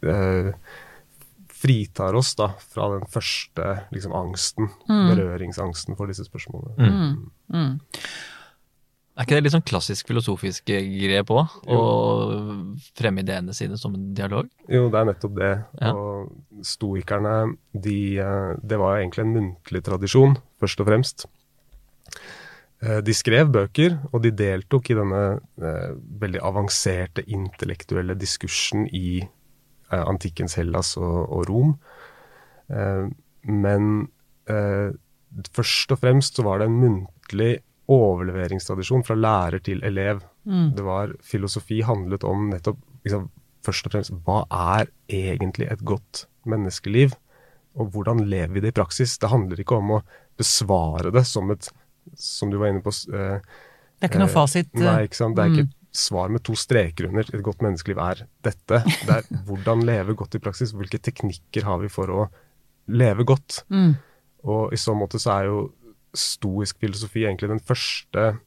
eh, 0.05 0.51
fritar 1.59 2.15
oss 2.15 2.35
da 2.39 2.53
fra 2.61 2.87
den 2.93 3.07
første 3.11 3.65
liksom, 3.91 4.13
angsten, 4.15 4.69
berøringsangsten 4.87 5.97
for 5.99 6.07
disse 6.07 6.23
spørsmålene. 6.29 6.77
Mm. 6.79 7.15
Mm. 7.51 7.73
Er 9.19 9.27
ikke 9.27 9.35
det 9.35 9.43
litt 9.43 9.51
sånn 9.51 9.65
klassisk 9.67 10.07
filosofisk 10.07 10.69
grep 10.69 11.31
òg? 11.35 11.55
Å 11.67 11.79
fremme 12.95 13.25
ideene 13.25 13.51
sine 13.57 13.75
som 13.75 13.97
en 13.97 14.13
dialog? 14.15 14.47
Jo, 14.71 14.85
det 14.87 15.01
er 15.01 15.09
nettopp 15.09 15.33
det. 15.35 15.49
Ja. 15.81 15.91
Og 15.91 16.63
stoikerne, 16.63 17.33
de, 17.75 17.97
eh, 18.23 18.53
det 18.63 18.79
var 18.79 19.01
egentlig 19.01 19.25
en 19.25 19.35
muntlig 19.35 19.83
tradisjon, 19.83 20.37
først 20.63 20.79
og 20.79 20.87
fremst. 20.87 21.27
Eh, 22.83 23.01
De 23.05 23.15
skrev 23.15 23.51
bøker, 23.51 23.97
og 24.13 24.23
de 24.23 24.31
deltok 24.35 24.91
i 24.91 24.97
denne 24.99 25.23
eh, 25.59 25.91
veldig 26.21 26.43
avanserte 26.47 27.25
intellektuelle 27.27 28.15
diskursen 28.19 28.87
i 28.95 29.19
eh, 29.19 30.03
antikkens 30.03 30.55
Hellas 30.59 30.95
og, 30.99 31.17
og 31.27 31.49
Rom. 31.49 31.73
Eh, 32.71 33.09
men 33.49 33.89
eh, 34.51 34.91
først 35.55 35.95
og 35.95 36.01
fremst 36.03 36.39
så 36.39 36.45
var 36.47 36.61
det 36.61 36.69
en 36.69 36.79
muntlig 36.79 37.57
overleveringstradisjon 37.89 39.03
fra 39.05 39.17
lærer 39.17 39.63
til 39.65 39.81
elev. 39.85 40.21
Mm. 40.45 40.71
Det 40.77 40.85
var 40.85 41.15
Filosofi 41.25 41.81
handlet 41.85 42.23
om 42.27 42.49
nettopp 42.51 42.77
liksom, 43.03 43.29
først 43.65 43.87
og 43.87 43.95
fremst 43.95 44.13
hva 44.27 44.43
er 44.77 44.91
egentlig 45.09 45.67
et 45.71 45.81
godt 45.83 46.27
menneskeliv? 46.49 47.15
Og 47.79 47.91
hvordan 47.93 48.23
lever 48.29 48.53
vi 48.55 48.63
det 48.63 48.73
i 48.73 48.77
praksis? 48.79 49.17
Det 49.21 49.31
handler 49.31 49.61
ikke 49.61 49.77
om 49.81 49.97
å 49.97 50.03
besvare 50.39 51.11
det 51.13 51.25
som 51.27 51.49
et 51.53 51.69
Som 52.15 52.49
du 52.51 52.57
var 52.57 52.67
inne 52.71 52.81
på 52.81 52.89
eh, 53.13 53.39
Det 53.99 54.07
er 54.07 54.09
ikke 54.09 54.19
noe 54.23 54.29
eh, 54.29 54.33
fasit. 54.33 54.69
eh, 54.75 54.81
Nei, 54.85 55.03
ikke 55.07 55.15
sant. 55.19 55.35
Det 55.35 55.43
er 55.45 55.49
ikke 55.53 55.65
Mm. 55.67 55.73
et 55.73 55.97
svar 55.97 56.29
med 56.29 56.43
to 56.43 56.53
streker 56.55 57.07
under. 57.09 57.25
Et 57.33 57.41
godt 57.43 57.61
menneskeliv 57.65 57.97
er 57.97 58.25
dette. 58.45 58.83
Det 58.85 59.09
er 59.09 59.23
hvordan 59.47 59.81
leve 59.85 60.15
godt 60.15 60.35
i 60.35 60.39
praksis. 60.39 60.71
Hvilke 60.71 60.99
teknikker 61.01 61.63
har 61.65 61.79
vi 61.79 61.89
for 61.89 62.07
å 62.13 62.27
leve 62.87 63.25
godt? 63.25 63.63
Mm. 63.69 63.95
Og 64.45 64.73
i 64.73 64.77
så 64.79 64.93
måte 64.95 65.19
så 65.19 65.39
er 65.39 65.49
jo 65.49 65.71
stoisk 66.15 66.79
filosofi 66.79 67.25
egentlig 67.25 67.49
den 67.49 67.59
første 67.59 68.39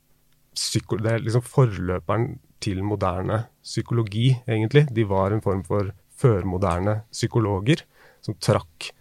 psyko... 0.54 0.96
Det 1.02 1.12
er 1.12 1.18
liksom 1.22 1.42
forløperen 1.46 2.38
til 2.62 2.82
moderne 2.86 3.44
psykologi, 3.62 4.36
egentlig. 4.46 4.86
De 4.94 5.04
var 5.04 5.32
en 5.34 5.42
form 5.42 5.62
for 5.66 5.90
førmoderne 6.22 7.00
psykologer 7.12 7.82
som 8.22 8.34
trakk 8.38 8.92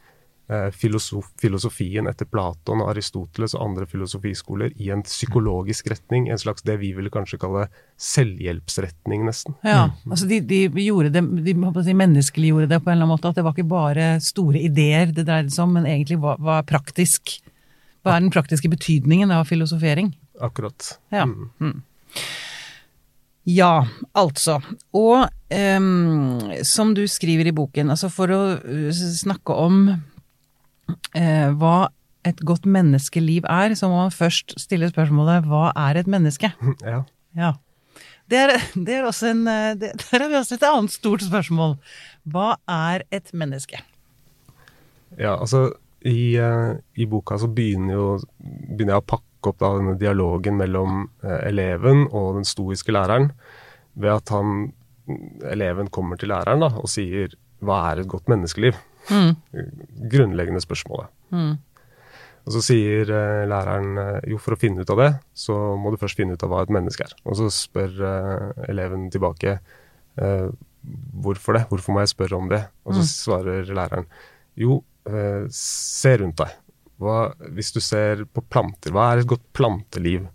filosof, 0.75 1.29
filosofien 1.41 2.09
etter 2.09 2.27
Platon 2.27 2.81
og 2.83 2.91
Aristoteles 2.91 3.55
og 3.55 3.63
andre 3.65 3.87
filosofiskoler 3.89 4.73
i 4.81 4.89
en 4.93 5.03
psykologisk 5.07 5.91
retning. 5.93 6.27
En 6.29 6.41
slags 6.41 6.65
det 6.67 6.77
vi 6.81 6.91
ville 6.97 7.11
kanskje 7.13 7.39
kalle 7.41 7.67
selvhjelpsretning, 8.01 9.25
nesten. 9.27 9.55
Ja, 9.67 9.89
altså 10.09 10.27
de, 10.29 10.41
de 10.43 10.65
gjorde 10.83 11.13
det, 11.13 11.23
de 11.45 11.55
de 11.55 11.97
menneskeliggjorde 11.97 12.69
det 12.71 12.81
på 12.81 12.91
en 12.91 12.97
eller 12.97 13.07
annen 13.07 13.15
måte. 13.15 13.31
At 13.31 13.39
det 13.39 13.45
var 13.47 13.55
ikke 13.55 13.71
bare 13.71 14.11
store 14.23 14.61
ideer 14.61 15.13
det 15.15 15.27
dreide 15.29 15.53
seg 15.53 15.65
om, 15.67 15.77
men 15.79 15.89
egentlig 15.89 16.19
hva, 16.21 16.35
hva 16.41 16.59
er 16.59 16.69
praktisk? 16.69 17.37
Hva 18.01 18.15
er 18.15 18.23
den 18.23 18.33
praktiske 18.33 18.69
betydningen 18.71 19.31
av 19.33 19.45
filosofering? 19.49 20.11
Akkurat. 20.41 20.95
Ja. 21.13 21.27
Mm. 21.29 21.51
Mm. 21.61 21.83
Ja, 23.43 23.87
altså. 24.13 24.59
Og 24.93 25.25
um, 25.49 26.39
som 26.63 26.93
du 26.97 27.07
skriver 27.09 27.49
i 27.49 27.55
boken, 27.55 27.89
altså 27.93 28.09
for 28.13 28.33
å 28.33 28.41
uh, 28.61 28.91
snakke 28.93 29.55
om 29.57 29.83
eh, 29.89 29.99
hva 31.57 31.75
et 32.27 32.41
godt 32.45 32.67
menneskeliv 32.69 33.47
er, 33.49 33.73
så 33.77 33.89
må 33.89 33.97
man 34.03 34.13
først 34.13 34.53
stille 34.61 34.89
spørsmålet 34.91 35.47
hva 35.49 35.71
er 35.87 36.01
et 36.01 36.09
menneske? 36.11 36.51
Ja. 36.91 37.03
Ja. 37.37 37.53
Det 38.31 38.39
er, 38.39 38.53
det 38.75 38.95
er 38.95 39.07
også 39.07 39.31
en 39.33 39.47
eh, 39.47 39.73
det, 39.79 39.91
Der 39.99 40.23
har 40.23 40.29
vi 40.31 40.39
også 40.39 40.55
et 40.55 40.67
annet 40.67 40.93
stort 40.93 41.23
spørsmål. 41.25 41.75
Hva 42.31 42.53
er 42.69 43.03
et 43.11 43.31
menneske? 43.35 43.81
Ja, 45.19 45.35
altså 45.35 45.71
i, 46.07 46.37
eh, 46.39 46.77
i 46.95 47.07
boka 47.09 47.37
så 47.41 47.49
begynner, 47.51 47.95
jo, 47.97 48.05
begynner 48.39 48.95
jeg 48.95 49.03
å 49.03 49.09
pakke 49.15 49.51
opp 49.51 49.59
da 49.59 49.73
denne 49.75 49.97
dialogen 49.99 50.59
mellom 50.59 51.09
eh, 51.25 51.41
eleven 51.49 52.05
og 52.07 52.37
den 52.39 52.47
stoiske 52.47 52.93
læreren 52.95 53.31
ved 53.99 54.13
at 54.13 54.31
han, 54.31 54.71
eleven 55.51 55.91
kommer 55.91 56.19
til 56.19 56.31
læreren 56.31 56.63
da, 56.63 56.71
og 56.71 56.87
sier 56.87 57.35
'hva 57.61 57.81
er 57.91 58.01
et 58.01 58.09
godt 58.09 58.31
menneskeliv'? 58.31 58.79
Mm. 59.09 59.35
Grunnleggende 60.11 60.61
spørsmålet. 60.63 61.09
Mm. 61.33 61.53
Og 62.41 62.55
så 62.55 62.61
sier 62.65 63.09
uh, 63.13 63.43
læreren 63.49 63.97
eh, 64.01 64.29
jo, 64.31 64.39
for 64.41 64.55
å 64.55 64.59
finne 64.61 64.81
ut 64.81 64.89
av 64.93 64.97
det, 65.01 65.09
så 65.37 65.53
må 65.77 65.91
du 65.93 65.99
først 66.01 66.17
finne 66.17 66.33
ut 66.33 66.43
av 66.45 66.49
hva 66.49 66.63
et 66.65 66.73
menneske 66.73 67.05
er. 67.05 67.13
Og 67.29 67.37
så 67.37 67.49
spør 67.53 67.91
uh, 68.01 68.63
eleven 68.71 69.09
tilbake 69.13 69.59
uh, 70.21 70.47
hvorfor 71.21 71.57
det, 71.59 71.67
hvorfor 71.69 71.93
må 71.93 72.01
jeg 72.01 72.13
spørre 72.15 72.39
om 72.39 72.49
det? 72.49 72.63
Og 72.85 72.95
så 72.97 73.03
Mm. 73.05 73.09
svarer 73.11 73.69
læreren 73.77 74.07
jo, 74.57 74.81
se 75.49 76.11
rundt 76.21 76.37
deg. 76.37 76.51
Hva, 77.01 77.31
hvis 77.57 77.71
du 77.73 77.79
ser 77.81 78.19
på 78.29 78.41
planter, 78.53 78.93
hva 78.93 79.07
er 79.11 79.21
et 79.21 79.29
godt 79.29 79.41
planteliv? 79.57 80.27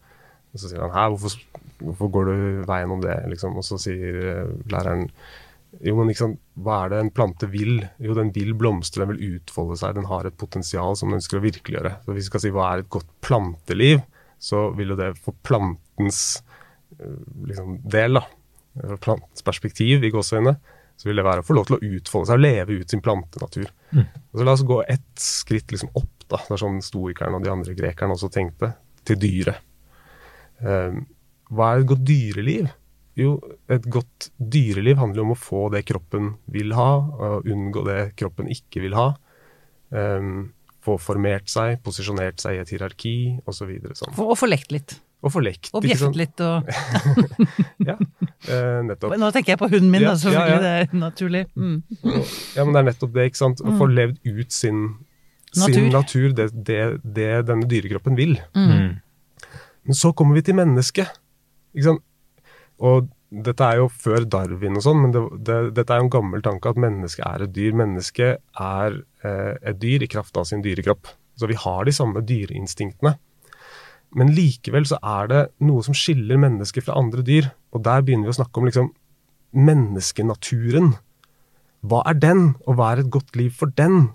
Og 0.50 0.58
så 0.58 0.70
sier 0.70 0.82
han 0.82 0.94
hæ, 0.94 1.04
hvorfor, 1.12 1.62
hvorfor 1.78 2.10
går 2.14 2.30
du 2.30 2.64
veien 2.66 2.90
om 2.90 3.02
det, 3.02 3.14
liksom? 3.30 3.54
Og 3.58 3.66
så 3.66 3.78
sier 3.78 4.48
læreren 4.72 5.04
jo, 5.84 5.96
men 5.98 6.12
sant, 6.16 6.38
hva 6.64 6.82
er 6.84 6.92
det 6.92 7.00
en 7.02 7.12
plante 7.14 7.48
vil? 7.52 7.80
Jo, 8.02 8.14
den 8.16 8.30
vil 8.34 8.54
blomstre, 8.58 9.04
den 9.04 9.14
vil 9.14 9.36
utfolde 9.36 9.76
seg, 9.80 9.96
den 9.98 10.08
har 10.08 10.28
et 10.28 10.38
potensial 10.40 10.96
som 10.96 11.10
den 11.10 11.20
ønsker 11.20 11.40
å 11.40 11.44
virkeliggjøre. 11.44 11.96
Så 12.04 12.14
hvis 12.14 12.26
vi 12.26 12.30
skal 12.30 12.44
si 12.44 12.52
hva 12.54 12.70
er 12.70 12.84
et 12.84 12.92
godt 12.92 13.10
planteliv, 13.24 14.00
så 14.38 14.68
vil 14.76 14.92
jo 14.92 14.98
det 14.98 15.12
for 15.20 15.36
plantens 15.46 16.22
eh, 16.98 17.20
liksom, 17.50 17.78
del, 17.92 18.20
da, 18.20 18.96
plantens 19.02 19.44
perspektiv 19.44 20.04
i 20.04 20.12
gåseøynene, 20.14 20.56
så 20.96 21.10
vil 21.10 21.20
det 21.20 21.26
være 21.26 21.42
å 21.42 21.46
få 21.46 21.56
lov 21.56 21.68
til 21.68 21.76
å 21.76 21.94
utfolde 21.96 22.30
seg 22.30 22.38
og 22.38 22.44
leve 22.44 22.78
ut 22.80 22.92
sin 22.92 23.02
plantenatur. 23.04 23.68
Og 24.00 24.40
så 24.40 24.46
La 24.46 24.54
oss 24.56 24.64
gå 24.64 24.78
ett 24.88 25.20
skritt 25.20 25.74
liksom 25.74 25.92
opp, 25.92 26.24
da. 26.24 26.40
Det 26.40 26.56
er 26.56 26.62
sånn 26.62 26.80
stoikerne 26.84 27.36
og 27.36 27.44
de 27.44 27.52
andre 27.52 27.76
grekerne 27.76 28.16
også 28.16 28.30
tenkte, 28.32 28.72
til 29.06 29.20
dyret. 29.20 29.60
Um, 30.64 31.04
hva 31.52 31.68
er 31.68 31.82
et 31.82 31.90
godt 31.90 32.06
dyreliv? 32.08 32.70
Jo, 33.16 33.38
et 33.72 33.86
godt 33.88 34.28
dyreliv 34.36 34.98
handler 35.00 35.24
om 35.24 35.32
å 35.32 35.38
få 35.40 35.66
det 35.72 35.86
kroppen 35.88 36.34
vil 36.52 36.74
ha, 36.76 36.90
og 37.00 37.48
unngå 37.48 37.84
det 37.86 38.00
kroppen 38.20 38.50
ikke 38.52 38.82
vil 38.84 38.96
ha. 38.98 39.08
Um, 39.88 40.50
få 40.84 40.98
formert 41.02 41.48
seg, 41.50 41.80
posisjonert 41.86 42.42
seg 42.42 42.58
i 42.58 42.62
et 42.62 42.72
hierarki, 42.74 43.16
osv. 43.48 43.72
Sånn. 43.96 44.12
Og, 44.18 44.34
og 44.34 44.38
få 44.38 44.50
lekt 44.50 44.74
litt. 44.74 44.98
Og 45.24 45.32
få 45.32 45.40
lekt. 45.42 45.72
Og 45.74 45.82
bjeffet 45.82 46.18
litt 46.18 46.42
og 46.44 46.68
Ja, 47.88 47.96
uh, 47.96 48.80
nettopp. 48.86 49.16
Nå 49.18 49.32
tenker 49.34 49.54
jeg 49.54 49.60
på 49.62 49.70
hunden 49.72 49.88
min, 49.90 50.04
Ja, 50.04 50.12
da, 50.12 50.20
selvfølgelig. 50.20 50.52
ja, 50.52 50.60
ja. 50.60 50.62
Det 50.62 50.74
er 50.76 51.00
naturlig. 51.00 51.42
Mm. 51.56 51.76
Ja, 52.52 52.66
men 52.66 52.76
det 52.76 52.82
er 52.82 52.88
nettopp 52.92 53.16
det, 53.16 53.28
ikke 53.32 53.40
sant. 53.40 53.64
Å 53.64 53.74
få 53.80 53.88
levd 53.90 54.20
ut 54.28 54.54
sin 54.54 54.84
Natur. 55.56 55.72
sin 55.72 55.88
natur, 55.94 56.28
det, 56.36 56.50
det, 56.68 56.80
det 57.16 57.30
denne 57.48 57.68
dyrekroppen 57.70 58.18
vil. 58.18 58.36
Mm. 58.52 58.98
Men 59.88 59.96
så 59.96 60.12
kommer 60.12 60.36
vi 60.36 60.44
til 60.50 60.58
mennesket. 60.58 61.16
Og 62.84 63.08
dette 63.30 63.66
er 63.66 63.80
jo 63.80 63.88
før 63.90 64.24
Darwin 64.30 64.78
og 64.78 64.84
sånn, 64.84 65.00
men 65.02 65.14
det, 65.14 65.22
det, 65.46 65.56
dette 65.76 65.92
er 65.92 66.00
jo 66.00 66.06
en 66.06 66.14
gammel 66.14 66.44
tanke 66.44 66.70
at 66.70 66.80
mennesket 66.80 67.24
er 67.26 67.44
et 67.44 67.54
dyr. 67.56 67.76
Mennesket 67.76 68.42
er 68.62 68.98
eh, 69.26 69.54
et 69.72 69.80
dyr 69.82 70.04
i 70.04 70.10
kraft 70.10 70.36
av 70.38 70.46
sin 70.48 70.62
dyrekropp. 70.64 71.10
Så 71.36 71.48
vi 71.50 71.58
har 71.58 71.84
de 71.84 71.94
samme 71.94 72.22
dyreinstinktene. 72.24 73.16
Men 74.16 74.30
likevel 74.32 74.86
så 74.88 75.00
er 75.02 75.32
det 75.32 75.42
noe 75.66 75.82
som 75.84 75.96
skiller 75.96 76.38
mennesker 76.40 76.84
fra 76.86 76.96
andre 77.00 77.24
dyr. 77.26 77.50
Og 77.74 77.82
der 77.84 78.04
begynner 78.06 78.30
vi 78.30 78.36
å 78.36 78.38
snakke 78.38 78.62
om 78.62 78.68
liksom 78.68 78.92
menneskenaturen. 79.56 80.94
Hva 81.86 82.02
er 82.08 82.16
den, 82.22 82.54
og 82.64 82.78
hva 82.78 82.92
er 82.92 83.02
et 83.02 83.12
godt 83.12 83.36
liv 83.38 83.52
for 83.58 83.72
den? 83.76 84.12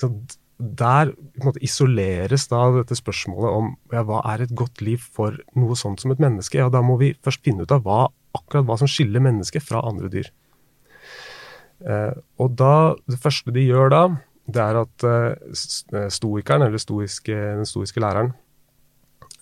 Så 0.00 0.12
der 0.60 1.12
måte, 1.40 1.60
isoleres 1.64 2.46
da 2.50 2.62
dette 2.74 2.96
spørsmålet 2.98 3.56
om 3.56 3.70
ja, 3.94 4.02
hva 4.06 4.20
er 4.32 4.44
et 4.44 4.54
godt 4.56 4.82
liv 4.84 5.00
for 5.00 5.38
noe 5.56 5.76
sånt 5.78 6.02
som 6.02 6.12
et 6.12 6.20
menneske. 6.22 6.58
Ja, 6.60 6.68
Da 6.72 6.82
må 6.84 6.98
vi 7.00 7.14
først 7.24 7.42
finne 7.46 7.64
ut 7.64 7.72
av 7.74 7.84
hva, 7.86 8.08
akkurat 8.36 8.68
hva 8.68 8.76
som 8.80 8.90
skiller 8.90 9.24
mennesket 9.24 9.64
fra 9.64 9.82
andre 9.88 10.10
dyr. 10.12 10.28
Eh, 11.80 12.12
og 12.38 12.56
da, 12.60 12.96
Det 13.08 13.20
første 13.20 13.54
de 13.56 13.64
gjør 13.64 13.90
da, 13.90 14.02
det 14.50 14.62
er 14.62 14.80
at 14.82 15.06
eh, 15.06 15.32
eh, 15.96 16.08
stoikeren, 16.12 16.66
eller 16.66 16.82
stoiske, 16.82 17.32
den 17.32 17.68
stoiske 17.68 18.02
læreren, 18.02 18.34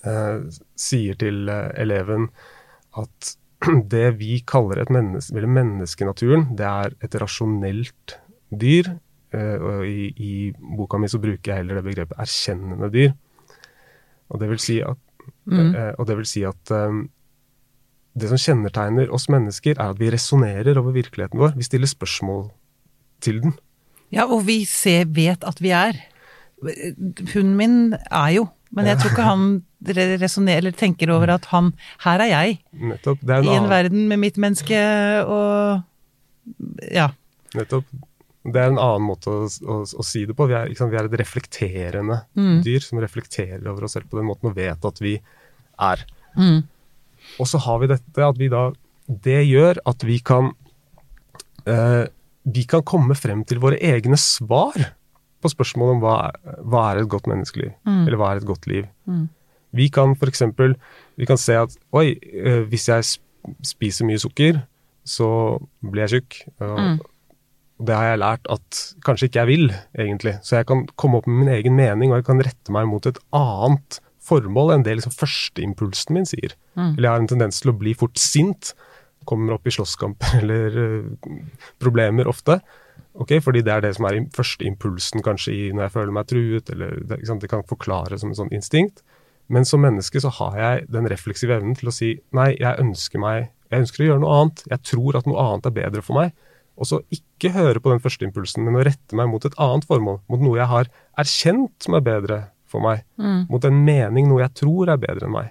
eh, 0.06 0.46
sier 0.78 1.18
til 1.18 1.48
eh, 1.48 1.72
eleven 1.82 2.28
at 2.98 3.34
det 3.94 4.18
vi 4.20 4.38
kaller 4.46 4.82
et 4.82 4.92
menneske, 4.94 5.34
eller 5.34 5.50
menneskenaturen, 5.50 6.50
det 6.58 6.68
er 6.68 6.94
et 7.02 7.18
rasjonelt 7.20 8.18
dyr. 8.54 8.94
Eh, 9.32 9.56
og 9.60 9.84
i, 9.86 10.08
I 10.16 10.32
boka 10.56 10.98
mi 10.98 11.08
så 11.12 11.18
bruker 11.20 11.52
jeg 11.52 11.60
heller 11.62 11.80
det 11.80 11.84
begrepet 11.84 12.18
erkjennende 12.22 12.88
dyr. 12.94 13.12
Og 14.32 14.40
det 14.40 14.48
vil 14.54 14.58
si 14.64 14.80
at, 14.84 14.96
Mm. 15.48 15.74
eh, 15.76 15.92
og 15.98 16.06
det, 16.08 16.14
vil 16.16 16.26
si 16.28 16.42
at 16.44 16.70
eh, 16.72 16.94
det 18.18 18.28
som 18.30 18.38
kjennetegner 18.40 19.10
oss 19.12 19.28
mennesker, 19.28 19.76
er 19.78 19.90
at 19.92 19.98
vi 20.00 20.08
resonnerer 20.12 20.76
over 20.80 20.92
virkeligheten 20.96 21.38
vår. 21.40 21.52
Vi 21.56 21.62
stiller 21.66 21.86
spørsmål 21.88 22.50
til 23.20 23.42
den. 23.42 23.52
Ja, 24.12 24.24
og 24.24 24.46
vi 24.46 24.62
ser, 24.64 25.04
vet 25.04 25.44
at 25.44 25.60
vi 25.60 25.70
er. 25.76 25.92
Hunden 27.34 27.56
min 27.56 27.76
er 28.10 28.28
jo, 28.34 28.46
men 28.72 28.86
jeg 28.88 28.98
tror 28.98 29.10
ikke 29.12 29.26
han 29.28 29.44
resonnerer 30.20 30.58
eller 30.64 30.74
tenker 30.76 31.12
over 31.14 31.30
at 31.36 31.44
han 31.52 31.72
Her 32.04 32.18
er 32.24 32.30
jeg, 32.32 32.58
Nettopp. 32.72 33.20
Det 33.20 33.30
er 33.30 33.38
en 33.38 33.44
i 33.44 33.48
en 33.48 33.56
annen, 33.58 33.70
verden 33.70 34.08
med 34.08 34.16
mitt 34.18 34.36
menneske, 34.40 34.80
og 35.24 35.82
Ja. 36.92 37.08
nettopp. 37.54 37.84
Det 38.52 38.60
er 38.62 38.72
en 38.72 38.78
annen 38.80 39.06
måte 39.08 39.30
å, 39.30 39.46
å, 39.46 39.76
å 39.84 40.04
si 40.06 40.24
det 40.28 40.34
på. 40.38 40.46
Vi 40.50 40.54
er, 40.58 40.72
sant? 40.78 40.90
vi 40.92 40.98
er 41.00 41.08
et 41.08 41.18
reflekterende 41.20 42.20
Mm. 42.38 42.62
dyr 42.64 42.80
som 42.84 42.98
reflekterer 43.02 43.66
over 43.70 43.84
oss 43.84 43.92
selv 43.98 44.08
på 44.10 44.18
den 44.20 44.28
måten 44.30 44.50
og 44.50 44.56
vet 44.56 44.84
at 44.84 45.00
vi 45.00 45.16
er. 45.78 46.04
Mm. 46.36 46.62
Og 47.40 47.46
så 47.50 47.58
har 47.64 47.78
vi 47.82 47.86
dette 47.90 48.24
at 48.24 48.38
vi 48.38 48.48
da 48.48 48.70
Det 49.08 49.40
gjør 49.48 49.78
at 49.88 50.04
vi 50.04 50.18
kan 50.20 50.52
eh, 51.66 52.06
Vi 52.44 52.64
kan 52.68 52.82
komme 52.86 53.14
frem 53.18 53.42
til 53.48 53.58
våre 53.60 53.78
egne 53.80 54.16
svar 54.20 54.76
på 55.42 55.50
spørsmålet 55.52 55.94
om 55.96 56.00
hva, 56.02 56.14
hva 56.66 56.80
er 56.92 57.02
et 57.02 57.08
godt 57.12 57.28
menneskeliv, 57.30 57.72
Mm. 57.86 58.06
eller 58.08 58.16
hva 58.18 58.30
er 58.32 58.40
et 58.40 58.46
godt 58.48 58.66
liv. 58.66 58.86
Mm. 59.06 59.28
Vi 59.72 59.88
kan 59.94 60.14
f.eks. 60.16 60.42
Vi 61.18 61.26
kan 61.28 61.36
se 61.38 61.54
at 61.54 61.76
oi, 61.94 62.18
eh, 62.32 62.64
hvis 62.66 62.88
jeg 62.88 63.04
spiser 63.62 64.04
mye 64.08 64.18
sukker, 64.18 64.62
så 65.06 65.28
blir 65.82 66.08
jeg 66.08 66.22
tjukk. 66.22 66.40
Og 67.78 67.84
Mm. 67.84 67.86
det 67.86 67.94
har 67.96 68.04
jeg 68.10 68.18
lært 68.18 68.46
at 68.50 68.78
kanskje 69.06 69.28
ikke 69.28 69.40
jeg 69.40 69.46
vil, 69.46 69.66
egentlig. 69.96 70.34
Så 70.42 70.56
jeg 70.58 70.66
kan 70.66 70.86
komme 70.96 71.18
opp 71.18 71.26
med 71.26 71.44
min 71.46 71.54
egen 71.54 71.76
mening, 71.76 72.10
og 72.10 72.18
jeg 72.18 72.24
kan 72.26 72.40
rette 72.42 72.72
meg 72.74 72.86
mot 72.90 73.06
et 73.06 73.18
annet 73.32 74.00
formål 74.20 74.74
enn 74.74 74.82
det 74.84 74.96
liksom 74.98 75.14
førsteimpulsen 75.14 76.12
min 76.12 76.26
sier. 76.26 76.54
Eller 76.76 77.06
jeg 77.08 77.10
har 77.14 77.20
en 77.22 77.30
tendens 77.30 77.60
til 77.60 77.70
å 77.72 77.78
bli 77.78 77.94
fort 77.94 78.18
sint. 78.18 78.74
Kommer 79.24 79.54
opp 79.54 79.66
i 79.66 79.70
slåsskamper 79.70 80.38
eller 80.42 80.76
uh, 80.76 81.38
problemer 81.80 82.28
ofte. 82.28 82.60
Ok, 83.18 83.40
Fordi 83.42 83.62
det 83.62 83.72
er 83.72 83.80
det 83.80 83.94
som 83.96 84.06
er 84.06 84.20
førsteimpulsen 84.34 85.22
kanskje 85.26 85.52
i 85.54 85.72
når 85.72 85.86
jeg 85.88 85.94
føler 85.96 86.12
meg 86.14 86.26
truet. 86.30 86.70
eller 86.70 86.98
Det, 87.04 87.18
det 87.40 87.50
kan 87.50 87.62
forklare 87.66 88.18
som 88.18 88.30
en 88.30 88.38
sånn 88.38 88.52
instinkt. 88.54 89.02
Men 89.48 89.64
som 89.64 89.80
menneske 89.80 90.20
så 90.20 90.28
har 90.38 90.58
jeg 90.58 90.90
den 90.92 91.08
refleksive 91.08 91.56
evnen 91.56 91.74
til 91.78 91.88
å 91.88 91.94
si 91.94 92.20
nei, 92.36 92.50
jeg 92.60 92.78
ønsker 92.82 93.18
meg 93.22 93.48
jeg 93.70 93.82
ønsker 93.84 94.02
å 94.02 94.06
gjøre 94.08 94.20
noe 94.22 94.36
annet. 94.40 94.62
Jeg 94.70 94.80
tror 94.92 95.16
at 95.18 95.26
noe 95.28 95.40
annet 95.44 95.66
er 95.68 95.74
bedre 95.76 96.00
for 96.04 96.16
meg. 96.16 96.32
Og 96.78 96.86
så 96.86 97.00
ikke 97.14 97.52
høre 97.56 97.82
på 97.82 97.90
den 97.90 98.02
første 98.02 98.26
impulsen, 98.26 98.64
men 98.66 98.78
å 98.78 98.84
rette 98.86 99.18
meg 99.18 99.30
mot 99.30 99.44
et 99.44 99.56
annet 99.58 99.86
formål. 99.88 100.20
Mot 100.30 100.42
noe 100.42 100.60
jeg 100.60 100.70
har 100.70 100.90
erkjent 101.18 101.74
som 101.82 101.96
er 101.98 102.04
bedre 102.06 102.40
for 102.70 102.84
meg. 102.84 103.02
Mm. 103.18 103.46
Mot 103.50 103.64
en 103.66 103.80
mening, 103.86 104.28
noe 104.30 104.44
jeg 104.44 104.54
tror 104.62 104.92
er 104.92 105.00
bedre 105.02 105.26
enn 105.26 105.34
meg. 105.34 105.50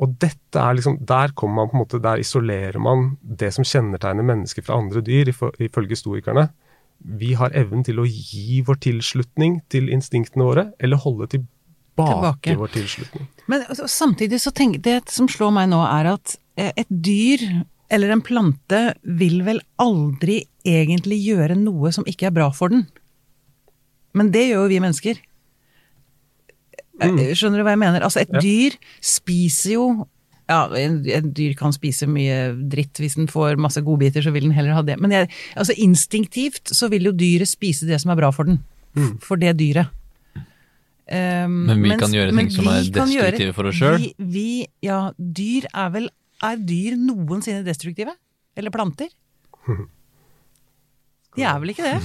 Og 0.00 0.16
dette 0.20 0.56
er 0.56 0.78
liksom, 0.78 0.96
Der 1.04 1.34
kommer 1.36 1.60
man 1.60 1.70
på 1.70 1.76
en 1.76 1.82
måte, 1.82 2.02
der 2.02 2.22
isolerer 2.22 2.80
man 2.80 3.18
det 3.20 3.52
som 3.54 3.66
kjennetegner 3.66 4.24
mennesker 4.24 4.64
fra 4.64 4.78
andre 4.80 5.02
dyr, 5.04 5.30
ifølge 5.60 5.98
stoikerne. 5.98 6.48
Vi 7.00 7.34
har 7.36 7.52
evnen 7.56 7.84
til 7.84 8.00
å 8.00 8.06
gi 8.08 8.60
vår 8.64 8.80
tilslutning 8.84 9.60
til 9.72 9.88
instinktene 9.92 10.44
våre, 10.44 10.64
eller 10.80 11.00
holde 11.00 11.28
tilbake, 11.32 12.16
tilbake. 12.16 12.56
vår 12.60 12.72
tilslutning. 12.76 13.28
Men 13.46 13.64
altså, 13.68 13.88
samtidig 13.88 14.40
så 14.40 14.52
tenker 14.56 14.82
det 14.84 15.12
som 15.12 15.28
slår 15.28 15.52
meg 15.56 15.70
nå, 15.72 15.80
er 15.84 16.14
at 16.14 16.36
eh, 16.56 16.72
et 16.76 16.88
dyr 16.88 17.44
eller 17.90 18.12
en 18.14 18.22
plante 18.22 18.80
vil 19.02 19.40
vel 19.46 19.60
aldri 19.82 20.44
egentlig 20.66 21.18
gjøre 21.24 21.58
noe 21.58 21.90
som 21.94 22.06
ikke 22.08 22.28
er 22.28 22.36
bra 22.36 22.48
for 22.54 22.72
den. 22.72 22.86
Men 24.16 24.30
det 24.34 24.48
gjør 24.48 24.64
jo 24.64 24.70
vi 24.70 24.80
mennesker. 24.82 25.20
Mm. 27.00 27.20
Skjønner 27.34 27.60
du 27.60 27.64
hva 27.64 27.74
jeg 27.74 27.82
mener? 27.82 28.04
Altså, 28.04 28.22
et 28.22 28.32
ja. 28.34 28.42
dyr 28.44 28.76
spiser 29.00 29.76
jo 29.78 29.84
ja, 30.50 30.64
en, 30.74 30.98
dyr 31.30 31.54
kan 31.58 31.72
spise 31.74 32.08
mye 32.10 32.50
dritt. 32.72 32.98
Hvis 32.98 33.16
den 33.18 33.30
får 33.30 33.60
masse 33.62 33.80
godbiter, 33.86 34.24
så 34.24 34.32
vil 34.34 34.48
den 34.48 34.56
heller 34.56 34.74
ha 34.74 34.82
det. 34.86 34.98
Men 35.00 35.14
jeg, 35.14 35.30
altså, 35.54 35.76
instinktivt 35.78 36.74
så 36.74 36.90
vil 36.90 37.06
jo 37.06 37.14
dyret 37.14 37.50
spise 37.50 37.86
det 37.88 38.00
som 38.02 38.10
er 38.12 38.18
bra 38.18 38.32
for 38.34 38.50
den. 38.50 38.58
Mm. 38.98 39.16
For 39.22 39.40
det 39.40 39.54
dyret. 39.60 39.94
Um, 41.10 41.66
men 41.66 41.80
vi 41.82 41.88
mens, 41.90 42.02
kan 42.02 42.12
gjøre 42.14 42.34
ting 42.34 42.50
som 42.54 42.68
er 42.70 42.84
destruktive 42.86 43.34
gjøre, 43.48 43.54
for 43.54 43.66
oss 43.66 43.78
sjøl? 43.80 44.04
Ja, 44.86 44.98
dyr 45.18 45.66
er 45.70 45.88
vel 45.94 46.04
Er 46.46 46.60
dyr 46.60 46.96
noensinne 46.96 47.64
destruktive? 47.66 48.14
Eller 48.56 48.72
planter? 48.74 49.10
De 51.36 51.44
er 51.46 51.58
vel 51.62 51.70
ikke 51.70 51.86
det? 51.86 51.98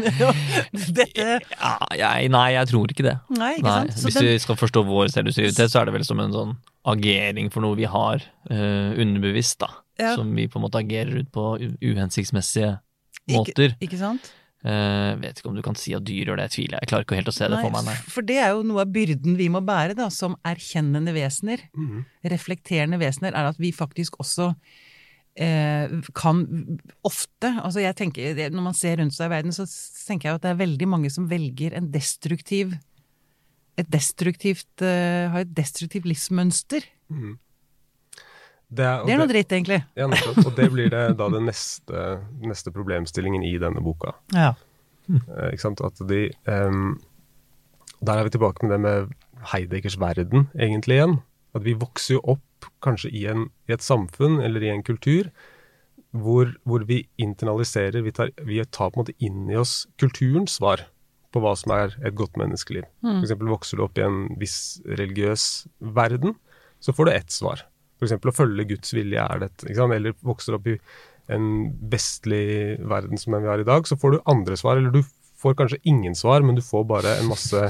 Dette 1.00 1.24
ja, 1.26 1.72
jeg, 1.98 2.28
Nei, 2.30 2.46
jeg 2.54 2.68
tror 2.70 2.92
ikke 2.92 3.06
det. 3.08 3.16
Nei, 3.34 3.56
ikke 3.58 3.72
sant? 3.74 3.96
Hvis 4.06 4.18
den... 4.20 4.28
vi 4.28 4.34
skal 4.44 4.58
forstå 4.60 4.84
vår 4.86 5.10
selvdestruktivitet, 5.10 5.72
så 5.72 5.80
er 5.80 5.88
det 5.88 5.96
vel 5.96 6.06
som 6.06 6.22
en 6.22 6.36
sånn 6.36 6.52
agering 6.90 7.50
for 7.52 7.64
noe 7.64 7.78
vi 7.78 7.88
har 7.90 8.22
uh, 8.22 8.90
underbevisst, 8.94 9.58
da. 9.64 9.72
Ja. 10.00 10.14
Som 10.16 10.30
vi 10.38 10.46
på 10.48 10.60
en 10.60 10.64
måte 10.64 10.80
agerer 10.80 11.24
ut 11.24 11.32
på 11.34 11.48
uhensiktsmessige 11.58 12.76
måter. 13.34 13.74
Ikke, 13.74 13.88
ikke 13.88 14.00
sant? 14.00 14.30
Uh, 14.60 15.16
vet 15.22 15.40
ikke 15.40 15.48
om 15.48 15.56
du 15.56 15.62
kan 15.64 15.78
si 15.78 15.94
at 15.96 16.04
dyr 16.04 16.28
gjør 16.28 16.40
det, 16.40 16.50
jeg 16.50 16.56
tviler. 16.56 16.82
Jeg 16.82 16.90
klarer 16.90 17.06
ikke 17.06 17.16
helt 17.16 17.32
å 17.32 17.36
se 17.36 17.46
det 17.48 17.56
nei, 17.56 17.62
for 17.64 17.74
meg. 17.76 17.88
Nei. 17.88 17.96
For 18.12 18.26
det 18.26 18.36
er 18.42 18.52
jo 18.52 18.66
noe 18.68 18.84
av 18.84 18.92
byrden 18.92 19.38
vi 19.38 19.48
må 19.52 19.64
bære, 19.64 19.96
da, 19.98 20.10
som 20.12 20.36
erkjennende 20.46 21.14
vesener. 21.16 21.64
Mm. 21.72 22.04
Reflekterende 22.34 23.00
vesener, 23.00 23.36
er 23.36 23.50
at 23.52 23.60
vi 23.60 23.72
faktisk 23.76 24.20
også 24.20 24.52
Eh, 25.40 25.92
kan 26.18 26.40
ofte 27.06 27.52
altså 27.62 27.80
jeg 27.80 27.94
tenker, 27.96 28.34
Når 28.50 28.64
man 28.64 28.74
ser 28.74 28.98
rundt 28.98 29.14
seg 29.14 29.28
i 29.28 29.30
verden, 29.30 29.54
så 29.54 29.62
tenker 30.04 30.26
jeg 30.26 30.36
at 30.36 30.42
det 30.42 30.50
er 30.50 30.58
veldig 30.58 30.88
mange 30.90 31.10
som 31.14 31.28
velger 31.30 31.76
en 31.78 31.86
destruktiv 31.94 32.74
et 33.80 33.88
destruktivt 33.88 34.82
uh, 34.84 35.30
har 35.32 35.44
et 35.44 35.52
destruktivt 35.56 36.08
livsmønster. 36.08 36.84
Mm. 37.08 37.38
Det 38.70 38.86
er, 38.86 39.00
det 39.02 39.14
er, 39.14 39.18
noe 39.18 39.30
dritt, 39.30 39.52
egentlig. 39.52 39.80
Ja, 39.98 40.06
nettopp. 40.06 40.44
Og 40.46 40.52
det 40.54 40.68
blir 40.70 40.90
det 40.92 41.02
da 41.18 41.26
den 41.32 41.48
neste, 41.50 42.04
neste 42.38 42.70
problemstillingen 42.74 43.42
i 43.46 43.56
denne 43.58 43.82
boka. 43.82 44.14
Ja. 44.34 44.52
Eh, 45.10 45.48
ikke 45.50 45.64
sant? 45.64 45.82
At 45.82 45.98
de 46.06 46.28
um, 46.46 47.00
Der 47.98 48.20
er 48.20 48.28
vi 48.28 48.34
tilbake 48.36 48.62
med 48.64 48.76
det 48.76 48.80
med 48.84 49.16
Heideggers 49.52 49.98
verden, 50.00 50.48
egentlig, 50.54 51.00
igjen. 51.00 51.18
At 51.56 51.64
vi 51.66 51.74
vokser 51.74 52.18
jo 52.18 52.22
opp 52.36 52.68
kanskje 52.84 53.10
i, 53.10 53.24
en, 53.26 53.48
i, 53.66 53.74
et 53.74 53.82
samfunn 53.82 54.38
eller 54.44 54.62
i 54.62 54.70
en 54.70 54.84
kultur 54.86 55.30
hvor, 56.10 56.50
hvor 56.66 56.84
vi 56.86 57.04
internaliserer, 57.22 58.02
vi 58.02 58.12
tar, 58.14 58.32
vi 58.46 58.58
tar, 58.66 58.90
på 58.90 58.98
en 58.98 59.04
måte 59.04 59.16
inn 59.22 59.50
i 59.50 59.58
oss 59.58 59.84
kulturens 60.00 60.58
svar 60.58 60.82
på 61.30 61.42
hva 61.42 61.52
som 61.58 61.72
er 61.74 61.94
et 62.02 62.16
godt 62.18 62.38
menneskeliv. 62.40 62.86
Mm. 63.06 63.20
F.eks. 63.22 63.34
vokser 63.46 63.78
du 63.78 63.84
opp 63.86 63.98
i 63.98 64.04
en 64.06 64.24
viss 64.40 64.80
religiøs 64.86 65.66
verden, 65.78 66.34
så 66.82 66.94
får 66.96 67.06
du 67.06 67.12
ett 67.14 67.34
svar. 67.34 67.62
F.eks. 68.00 68.16
å 68.16 68.34
følge 68.34 68.68
Guds 68.72 68.94
vilje 68.96 69.22
er 69.22 69.42
dette. 69.44 69.70
Eller 69.70 70.16
vokser 70.24 70.56
opp 70.56 70.68
i 70.72 70.78
en 71.30 71.46
vestlig 71.92 72.80
verden 72.90 73.20
som 73.20 73.36
den 73.36 73.44
vi 73.44 73.50
har 73.52 73.62
i 73.62 73.68
dag, 73.68 73.86
så 73.86 73.98
får 74.00 74.16
du 74.16 74.22
andre 74.30 74.56
svar. 74.58 74.80
Eller 74.80 74.94
du 74.94 75.02
får 75.40 75.56
kanskje 75.56 75.80
ingen 75.88 76.14
svar, 76.16 76.42
men 76.44 76.58
du 76.58 76.62
får 76.64 76.84
bare 76.88 77.14
en 77.20 77.30
masse 77.30 77.60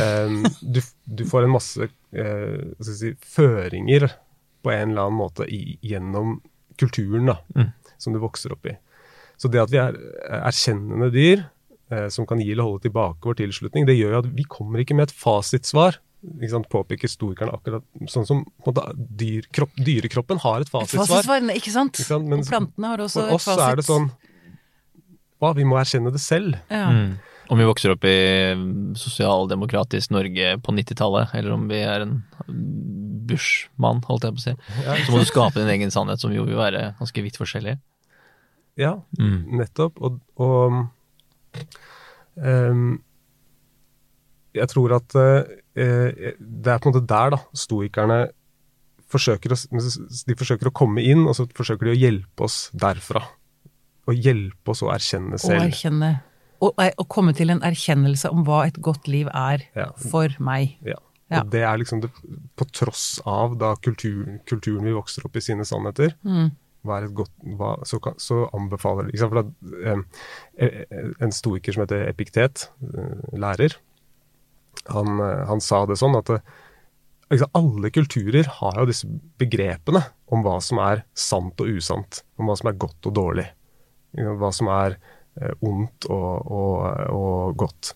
eh, 0.00 0.36
du, 0.60 0.80
du, 1.04 1.24
får 1.28 1.46
en 1.46 1.54
masse 1.54 1.86
eh, 1.86 2.62
si, 2.82 3.12
føringer 3.22 4.08
på 4.64 4.72
en 4.74 4.90
eller 4.94 5.06
annen 5.06 5.20
måte 5.20 5.46
i, 5.46 5.76
gjennom 5.86 6.40
kulturen 6.80 7.30
da, 7.30 7.38
mm. 7.54 7.70
som 8.02 8.16
du 8.16 8.20
vokser 8.22 8.54
opp 8.56 8.66
i. 8.66 8.74
Så 9.36 9.50
det 9.52 9.62
at 9.62 9.72
vi 9.72 9.80
er 9.80 9.98
erkjennende 10.40 11.12
dyr 11.14 11.44
eh, 11.92 12.08
som 12.12 12.26
kan 12.28 12.40
gi 12.42 12.50
eller 12.52 12.66
holde 12.66 12.86
tilbake 12.88 13.28
vår 13.28 13.38
tilslutning, 13.42 13.86
det 13.88 13.98
gjør 13.98 14.16
jo 14.16 14.22
at 14.24 14.32
vi 14.40 14.48
kommer 14.50 14.82
ikke 14.82 14.96
med 14.98 15.10
et 15.10 15.16
fasitsvar. 15.16 16.00
Ikke 16.36 16.52
sant, 16.52 16.68
påpeker 16.72 17.10
storkerne 17.10 17.54
akkurat 17.54 17.84
sånn 18.10 18.26
som 18.28 18.42
måte, 18.66 18.82
dyr, 18.96 19.46
kropp, 19.54 19.74
dyrekroppen 19.78 20.40
har 20.42 20.64
et 20.64 20.70
fasitsvar. 20.72 21.04
Et 21.04 21.12
fasitsvar, 21.12 21.50
ikke 21.60 21.74
sant? 21.74 22.00
Ikke 22.00 22.08
sant? 22.08 22.32
og 22.34 22.48
plantene 22.50 22.92
har 22.92 23.04
også 23.04 23.26
et 23.26 23.32
fasit. 23.36 23.46
For 23.46 23.62
oss 23.62 23.70
er 23.70 23.80
det 23.80 23.86
sånn 23.86 24.10
hva, 25.42 25.52
vi 25.56 25.66
må 25.68 25.76
erkjenne 25.76 26.12
det 26.14 26.22
selv. 26.24 26.56
Ja. 26.72 26.88
Mm. 26.92 27.16
Om 27.52 27.60
vi 27.60 27.66
vokser 27.68 27.92
opp 27.92 28.04
i 28.08 28.16
sosialdemokratisk 28.98 30.10
Norge 30.14 30.56
på 30.64 30.74
90-tallet, 30.74 31.34
eller 31.38 31.54
om 31.54 31.66
vi 31.70 31.82
er 31.84 32.06
en 32.06 32.16
Bush-mann, 33.28 34.00
holdt 34.08 34.26
jeg 34.26 34.34
på 34.34 34.42
å 34.42 34.46
si, 34.46 34.54
så 35.04 35.12
må 35.12 35.20
du 35.20 35.28
skape 35.28 35.60
din 35.60 35.70
egen 35.76 35.92
sannhet, 35.94 36.22
som 36.22 36.34
jo 36.34 36.46
vil 36.48 36.58
være 36.58 36.88
ganske 36.98 37.26
vidt 37.26 37.38
forskjellig. 37.38 37.76
Ja, 38.80 38.96
mm. 39.20 39.38
nettopp. 39.60 40.00
Og, 40.04 40.18
og 40.42 40.80
um, 42.34 42.88
jeg 44.56 44.72
tror 44.72 44.96
at 44.98 45.16
eh, 45.20 45.54
det 45.76 46.72
er 46.72 46.80
på 46.80 46.88
en 46.88 46.94
måte 46.94 47.06
der 47.08 47.34
da, 47.36 47.40
stoikerne 47.56 48.20
forsøker 49.12 49.54
å, 49.54 49.58
de 50.26 50.36
forsøker 50.38 50.70
å 50.70 50.74
komme 50.74 51.04
inn, 51.06 51.26
og 51.28 51.36
så 51.38 51.46
forsøker 51.56 51.88
de 51.88 51.94
å 51.94 51.98
hjelpe 51.98 52.46
oss 52.46 52.66
derfra. 52.74 53.22
Å 54.06 54.14
hjelpe 54.14 54.72
oss 54.72 54.82
å 54.86 54.90
erkjenne 54.94 55.38
selv. 55.42 55.60
Å 55.60 55.68
erkjenne. 55.70 56.12
Å 56.62 57.04
komme 57.12 57.34
til 57.36 57.52
en 57.52 57.60
erkjennelse 57.66 58.30
om 58.32 58.46
hva 58.46 58.64
et 58.66 58.78
godt 58.82 59.10
liv 59.12 59.28
er 59.28 59.66
ja. 59.76 59.90
for 60.10 60.32
meg. 60.42 60.78
Ja. 60.86 60.98
Ja. 61.26 61.40
Og 61.42 61.50
det 61.50 61.64
er 61.66 61.80
liksom 61.80 62.04
det, 62.04 62.12
På 62.54 62.68
tross 62.70 63.18
av 63.26 63.56
da 63.58 63.72
kulturen, 63.82 64.38
kulturen 64.46 64.86
vi 64.86 64.94
vokser 64.94 65.26
opp 65.26 65.34
i 65.34 65.42
sine 65.42 65.66
sannheter, 65.66 66.14
mm. 66.22 66.52
godt, 67.18 67.32
hva, 67.58 67.72
så, 67.88 67.98
så, 68.22 68.44
anbefaler 68.54 69.10
liksom, 69.10 69.32
for 69.32 69.42
at, 69.42 69.50
eh, 70.62 70.84
En 71.24 71.34
stoiker 71.34 71.74
som 71.74 71.82
heter 71.82 72.06
Epiktet, 72.06 72.68
eh, 72.86 73.26
lærer, 73.34 73.74
han, 74.92 75.20
han, 75.20 75.62
sa 75.64 75.84
det 75.88 75.98
sånn 76.00 76.16
at 76.18 76.30
liksom, 77.32 77.50
alle 77.58 77.90
kulturer 77.94 78.48
har 78.58 78.80
jo 78.80 78.88
disse 78.90 79.10
begrepene 79.40 80.02
om 80.32 80.42
hva 80.44 80.58
som 80.64 80.80
er 80.84 81.04
sant 81.16 81.60
og 81.62 81.78
usant. 81.78 82.22
Om 82.38 82.50
hva 82.50 82.56
som 82.58 82.70
er 82.70 82.80
godt 82.80 83.10
og 83.10 83.16
dårlig. 83.18 83.46
Hva 84.16 84.50
som 84.54 84.70
er 84.72 84.98
eh, 85.40 85.54
ondt 85.66 86.08
og, 86.10 86.50
og, 86.50 86.76
og 87.12 87.62
godt. 87.64 87.94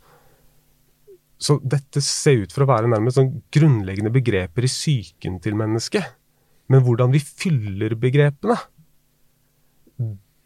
Så 1.41 1.57
dette 1.65 2.03
ser 2.05 2.45
ut 2.45 2.53
for 2.53 2.67
å 2.67 2.71
være 2.71 2.91
nærmest 2.93 3.17
sånn 3.17 3.33
grunnleggende 3.53 4.13
begreper 4.13 4.67
i 4.67 4.71
psyken 4.71 5.39
til 5.41 5.57
mennesket. 5.57 6.05
Men 6.71 6.85
hvordan 6.87 7.15
vi 7.15 7.23
fyller 7.25 7.97
begrepene, 7.99 8.59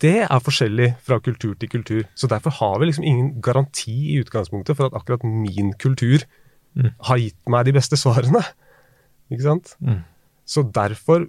det 0.02 0.16
er 0.24 0.42
forskjellig 0.42 0.88
fra 1.06 1.20
kultur 1.22 1.54
til 1.58 1.70
kultur. 1.70 2.02
Så 2.18 2.26
derfor 2.30 2.50
har 2.50 2.78
vi 2.78 2.88
liksom 2.88 3.04
ingen 3.04 3.42
garanti 3.42 3.94
i 4.14 4.18
utgangspunktet 4.20 4.76
for 4.76 4.90
at 4.90 4.96
akkurat 4.98 5.24
min 5.24 5.72
kultur 5.78 6.26
mm. 6.74 6.90
har 7.08 7.20
gitt 7.22 7.38
meg 7.48 7.66
de 7.66 7.76
beste 7.76 7.96
svarene. 7.96 8.42
Ikke 9.30 9.46
sant? 9.46 9.76
Mm. 9.80 10.02
Så 10.44 10.66
derfor 10.74 11.28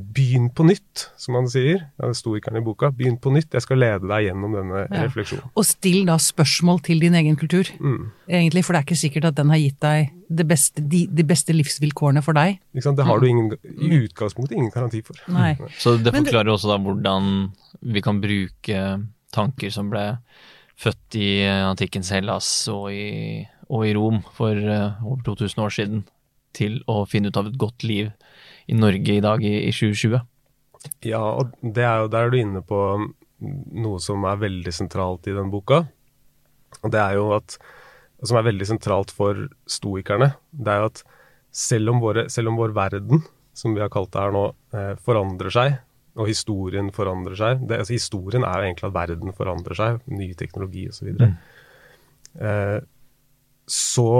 Begynn 0.00 0.46
på 0.56 0.64
nytt, 0.64 1.02
som 1.20 1.36
han 1.36 1.48
sier. 1.50 1.82
Ja, 2.00 2.08
det 2.08 2.16
sto 2.16 2.32
ikke 2.38 2.54
i 2.56 2.62
boka. 2.64 2.88
Begynn 2.96 3.18
på 3.20 3.32
nytt, 3.34 3.52
jeg 3.52 3.64
skal 3.64 3.80
lede 3.82 4.08
deg 4.08 4.28
gjennom 4.28 4.54
denne 4.56 4.84
ja. 4.86 5.02
refleksjonen. 5.04 5.50
Og 5.52 5.66
still 5.68 6.06
da 6.08 6.16
spørsmål 6.22 6.80
til 6.86 7.02
din 7.04 7.18
egen 7.18 7.36
kultur, 7.40 7.68
mm. 7.76 8.00
egentlig, 8.30 8.64
for 8.66 8.74
det 8.74 8.80
er 8.80 8.88
ikke 8.88 9.00
sikkert 9.02 9.28
at 9.30 9.38
den 9.40 9.52
har 9.52 9.60
gitt 9.60 9.78
deg 9.84 10.14
de 10.40 10.46
beste, 10.48 10.86
de, 10.94 11.02
de 11.10 11.26
beste 11.26 11.56
livsvilkårene 11.56 12.24
for 12.24 12.38
deg. 12.38 12.58
Ikke 12.72 12.86
sant? 12.86 13.00
Det 13.00 13.08
har 13.10 13.20
du 13.20 13.28
ingen, 13.28 13.52
i 13.76 13.92
utgangspunktet 14.06 14.56
ingen 14.56 14.72
garanti 14.74 15.02
for. 15.06 15.20
Nei. 15.34 15.52
Så 15.82 15.98
det 16.00 16.14
forklarer 16.16 16.48
det, 16.48 16.56
også 16.56 16.72
da 16.72 16.80
hvordan 16.80 17.30
vi 17.92 18.04
kan 18.04 18.22
bruke 18.24 18.84
tanker 19.34 19.74
som 19.74 19.92
ble 19.92 20.06
født 20.80 21.20
i 21.20 21.30
antikkens 21.44 22.08
Hellas 22.14 22.48
og 22.72 22.88
i 22.94 23.44
og 23.70 23.86
i 23.86 23.94
Rom 23.94 24.20
for 24.36 24.56
eh, 24.58 25.04
over 25.06 25.22
2000 25.26 25.62
år 25.64 25.74
siden 25.74 26.02
til 26.56 26.80
å 26.90 27.04
finne 27.08 27.30
ut 27.30 27.38
av 27.38 27.50
et 27.50 27.58
godt 27.60 27.86
liv 27.86 28.10
i 28.68 28.76
Norge 28.76 29.16
i 29.16 29.22
dag, 29.24 29.44
i, 29.44 29.54
i 29.68 29.72
2020? 29.72 30.20
Ja, 31.08 31.20
og 31.20 31.52
det 31.62 31.84
er 31.84 32.02
jo, 32.02 32.10
der 32.12 32.26
er 32.26 32.32
du 32.32 32.38
inne 32.40 32.62
på 32.64 32.80
noe 33.40 34.00
som 34.02 34.24
er 34.28 34.40
veldig 34.40 34.72
sentralt 34.74 35.28
i 35.30 35.36
den 35.36 35.52
boka. 35.52 35.84
Og 36.80 36.92
det 36.92 37.00
er 37.02 37.18
jo 37.18 37.30
at 37.36 37.58
Som 38.20 38.36
er 38.36 38.44
veldig 38.44 38.66
sentralt 38.68 39.08
for 39.16 39.46
stoikerne. 39.64 40.34
Det 40.52 40.68
er 40.68 40.82
jo 40.82 40.88
at 40.90 40.98
selv 41.56 41.88
om, 41.88 42.02
våre, 42.02 42.26
selv 42.28 42.50
om 42.50 42.58
vår 42.60 42.74
verden, 42.76 43.22
som 43.56 43.72
vi 43.72 43.80
har 43.80 43.88
kalt 43.88 44.10
det 44.12 44.20
her 44.20 44.34
nå, 44.34 44.42
eh, 44.76 44.90
forandrer 45.00 45.54
seg, 45.54 45.78
og 46.20 46.28
historien 46.28 46.90
forandrer 46.92 47.38
seg 47.38 47.62
det, 47.64 47.78
altså 47.80 47.94
Historien 47.94 48.44
er 48.44 48.58
jo 48.58 48.68
egentlig 48.68 48.88
at 48.90 48.96
verden 48.98 49.32
forandrer 49.38 49.78
seg, 49.78 50.02
ny 50.12 50.28
teknologi 50.36 50.84
osv. 50.90 51.08
Så, 51.16 51.30
mm. 51.30 51.34
eh, 52.44 52.78
så 53.64 54.12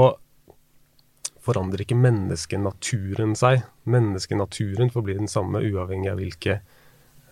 forandrer 1.51 1.85
ikke 1.85 1.99
menneskenaturen 1.99 3.37
seg. 3.39 3.67
Menneskenaturen 3.91 4.93
forblir 4.95 5.21
den 5.21 5.31
samme 5.31 5.63
uavhengig 5.67 6.13
av 6.13 6.23
hvilke 6.23 6.61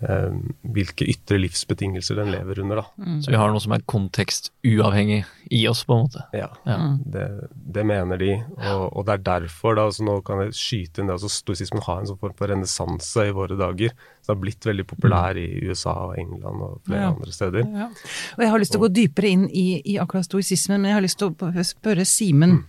Eh, 0.01 0.35
hvilke 0.63 1.09
ytre 1.11 1.41
livsbetingelser 1.41 2.21
den 2.21 2.31
lever 2.31 2.61
under. 2.63 2.83
Da. 2.83 3.03
Mm. 3.03 3.17
Så 3.23 3.33
vi 3.33 3.39
har 3.41 3.51
noe 3.51 3.63
som 3.63 3.73
er 3.75 3.83
kontekstuavhengig 3.91 5.25
i 5.51 5.65
oss, 5.67 5.81
på 5.89 5.97
en 5.97 6.05
måte? 6.05 6.23
Ja, 6.39 6.53
ja. 6.69 6.77
Det, 7.03 7.25
det, 7.51 7.85
mener 7.89 8.21
de. 8.21 8.37
Og, 8.37 8.85
og, 8.85 9.01
det 9.09 9.17
er 9.17 9.25
derfor, 9.27 9.75
da, 9.75 9.89
så 9.91 10.07
nå 10.07 10.21
kan 10.27 10.45
jeg 10.45 10.55
skyte 10.55 11.03
inn 11.03 11.11
det, 11.11 11.17
altså 11.19 11.33
stoisismen 11.33 11.83
har 11.89 12.05
en 12.05 12.11
sånn 12.13 12.21
form 12.23 12.39
for 12.39 12.53
renessanse 12.53 13.27
i 13.27 13.35
våre 13.35 13.59
dager. 13.59 13.97
Så 14.21 14.29
det 14.31 14.37
har 14.37 14.41
blitt 14.45 14.71
veldig 14.71 14.87
populær 14.87 15.35
mm. 15.35 15.43
i 15.43 15.67
USA 15.67 15.97
og 16.07 16.17
England 16.23 16.67
og 16.69 16.79
flere 16.87 17.03
ja. 17.03 17.13
andre 17.17 17.35
steder. 17.41 17.69
Ja. 17.83 17.91
Og 18.39 18.47
Jeg 18.47 18.55
har 18.55 18.63
lyst 18.63 18.77
til 18.77 18.85
å 18.85 18.87
gå 18.87 18.95
dypere 19.03 19.35
inn 19.35 19.47
i, 19.51 19.69
i 19.83 19.99
akkurat 19.99 20.31
stoisismen, 20.31 20.79
men 20.79 20.93
jeg 20.93 21.01
har 21.01 21.09
lyst 21.09 21.25
til 21.25 21.35
å 21.35 21.71
spørre 21.75 22.07
Simen. 22.07 22.61
Mm. 22.61 22.67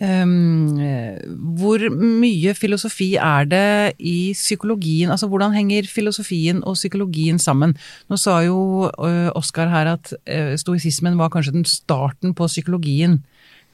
Um, 0.00 0.80
hvor 1.60 1.82
mye 1.92 2.54
filosofi 2.56 3.10
er 3.20 3.44
det 3.44 4.00
i 4.00 4.32
psykologien? 4.32 5.10
Altså 5.12 5.28
hvordan 5.28 5.52
henger 5.52 5.88
filosofien 5.92 6.62
og 6.64 6.78
psykologien 6.78 7.38
sammen? 7.38 7.74
Nå 8.08 8.16
sa 8.16 8.38
jo 8.46 8.88
uh, 8.88 9.28
Oskar 9.36 9.68
her 9.68 9.92
at 9.92 10.14
uh, 10.14 10.54
stoisismen 10.56 11.18
var 11.20 11.28
kanskje 11.28 11.52
den 11.52 11.68
starten 11.68 12.32
på 12.34 12.48
psykologien. 12.48 13.20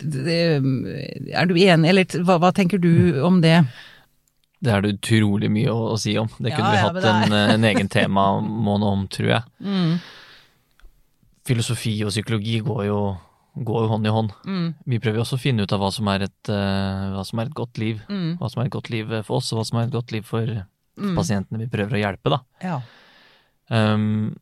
Er 0.02 1.46
du 1.46 1.54
enig, 1.54 1.88
eller 1.88 2.18
hva, 2.18 2.40
hva, 2.42 2.50
tenker 2.52 2.82
du 2.82 3.22
om 3.22 3.38
det? 3.40 3.60
Det 4.58 4.72
er 4.72 4.82
det 4.82 4.96
utrolig 4.96 5.48
mye 5.52 5.70
å, 5.70 5.92
å 5.94 6.00
si 6.00 6.16
om. 6.18 6.26
Det 6.40 6.50
kunne 6.56 6.74
ja, 6.74 6.90
vi 6.90 7.00
hatt 7.04 7.06
en, 7.06 7.38
en, 7.54 7.68
egen 7.70 7.88
temamåned 7.92 8.90
om, 8.90 9.06
tror 9.12 9.36
jeg. 9.36 9.46
Mm. 9.76 9.98
Filosofi 11.46 12.00
og 12.02 12.10
psykologi 12.10 12.56
går 12.66 12.80
jo 12.88 12.98
går 13.56 13.84
jo 13.84 13.90
hånd 13.90 14.06
i 14.06 14.12
hånd. 14.12 14.32
Mm. 14.44 14.68
Vi 14.92 15.00
prøver 15.00 15.20
jo 15.20 15.24
også 15.24 15.38
å 15.38 15.40
finne 15.40 15.64
ut 15.64 15.72
av 15.72 15.80
hva 15.80 15.90
som 15.94 16.08
er 16.12 16.26
et, 16.26 16.50
uh, 16.50 17.12
hva 17.14 17.24
som 17.24 17.40
er 17.40 17.48
et 17.48 17.56
godt 17.56 17.80
liv. 17.80 18.02
Mm. 18.10 18.36
Hva 18.40 18.50
som 18.52 18.62
er 18.62 18.68
et 18.68 18.74
godt 18.74 18.90
liv 18.92 19.12
for 19.26 19.38
oss, 19.38 19.52
og 19.52 19.60
hva 19.60 19.66
som 19.68 19.80
er 19.80 19.86
et 19.86 19.94
godt 19.94 20.12
liv 20.12 20.26
for 20.28 20.50
mm. 20.50 21.14
pasientene 21.16 21.62
vi 21.64 21.70
prøver 21.72 21.96
å 21.96 22.02
hjelpe, 22.02 22.34
da. 22.34 22.40
Ja. 22.64 22.80
Um, 23.72 24.34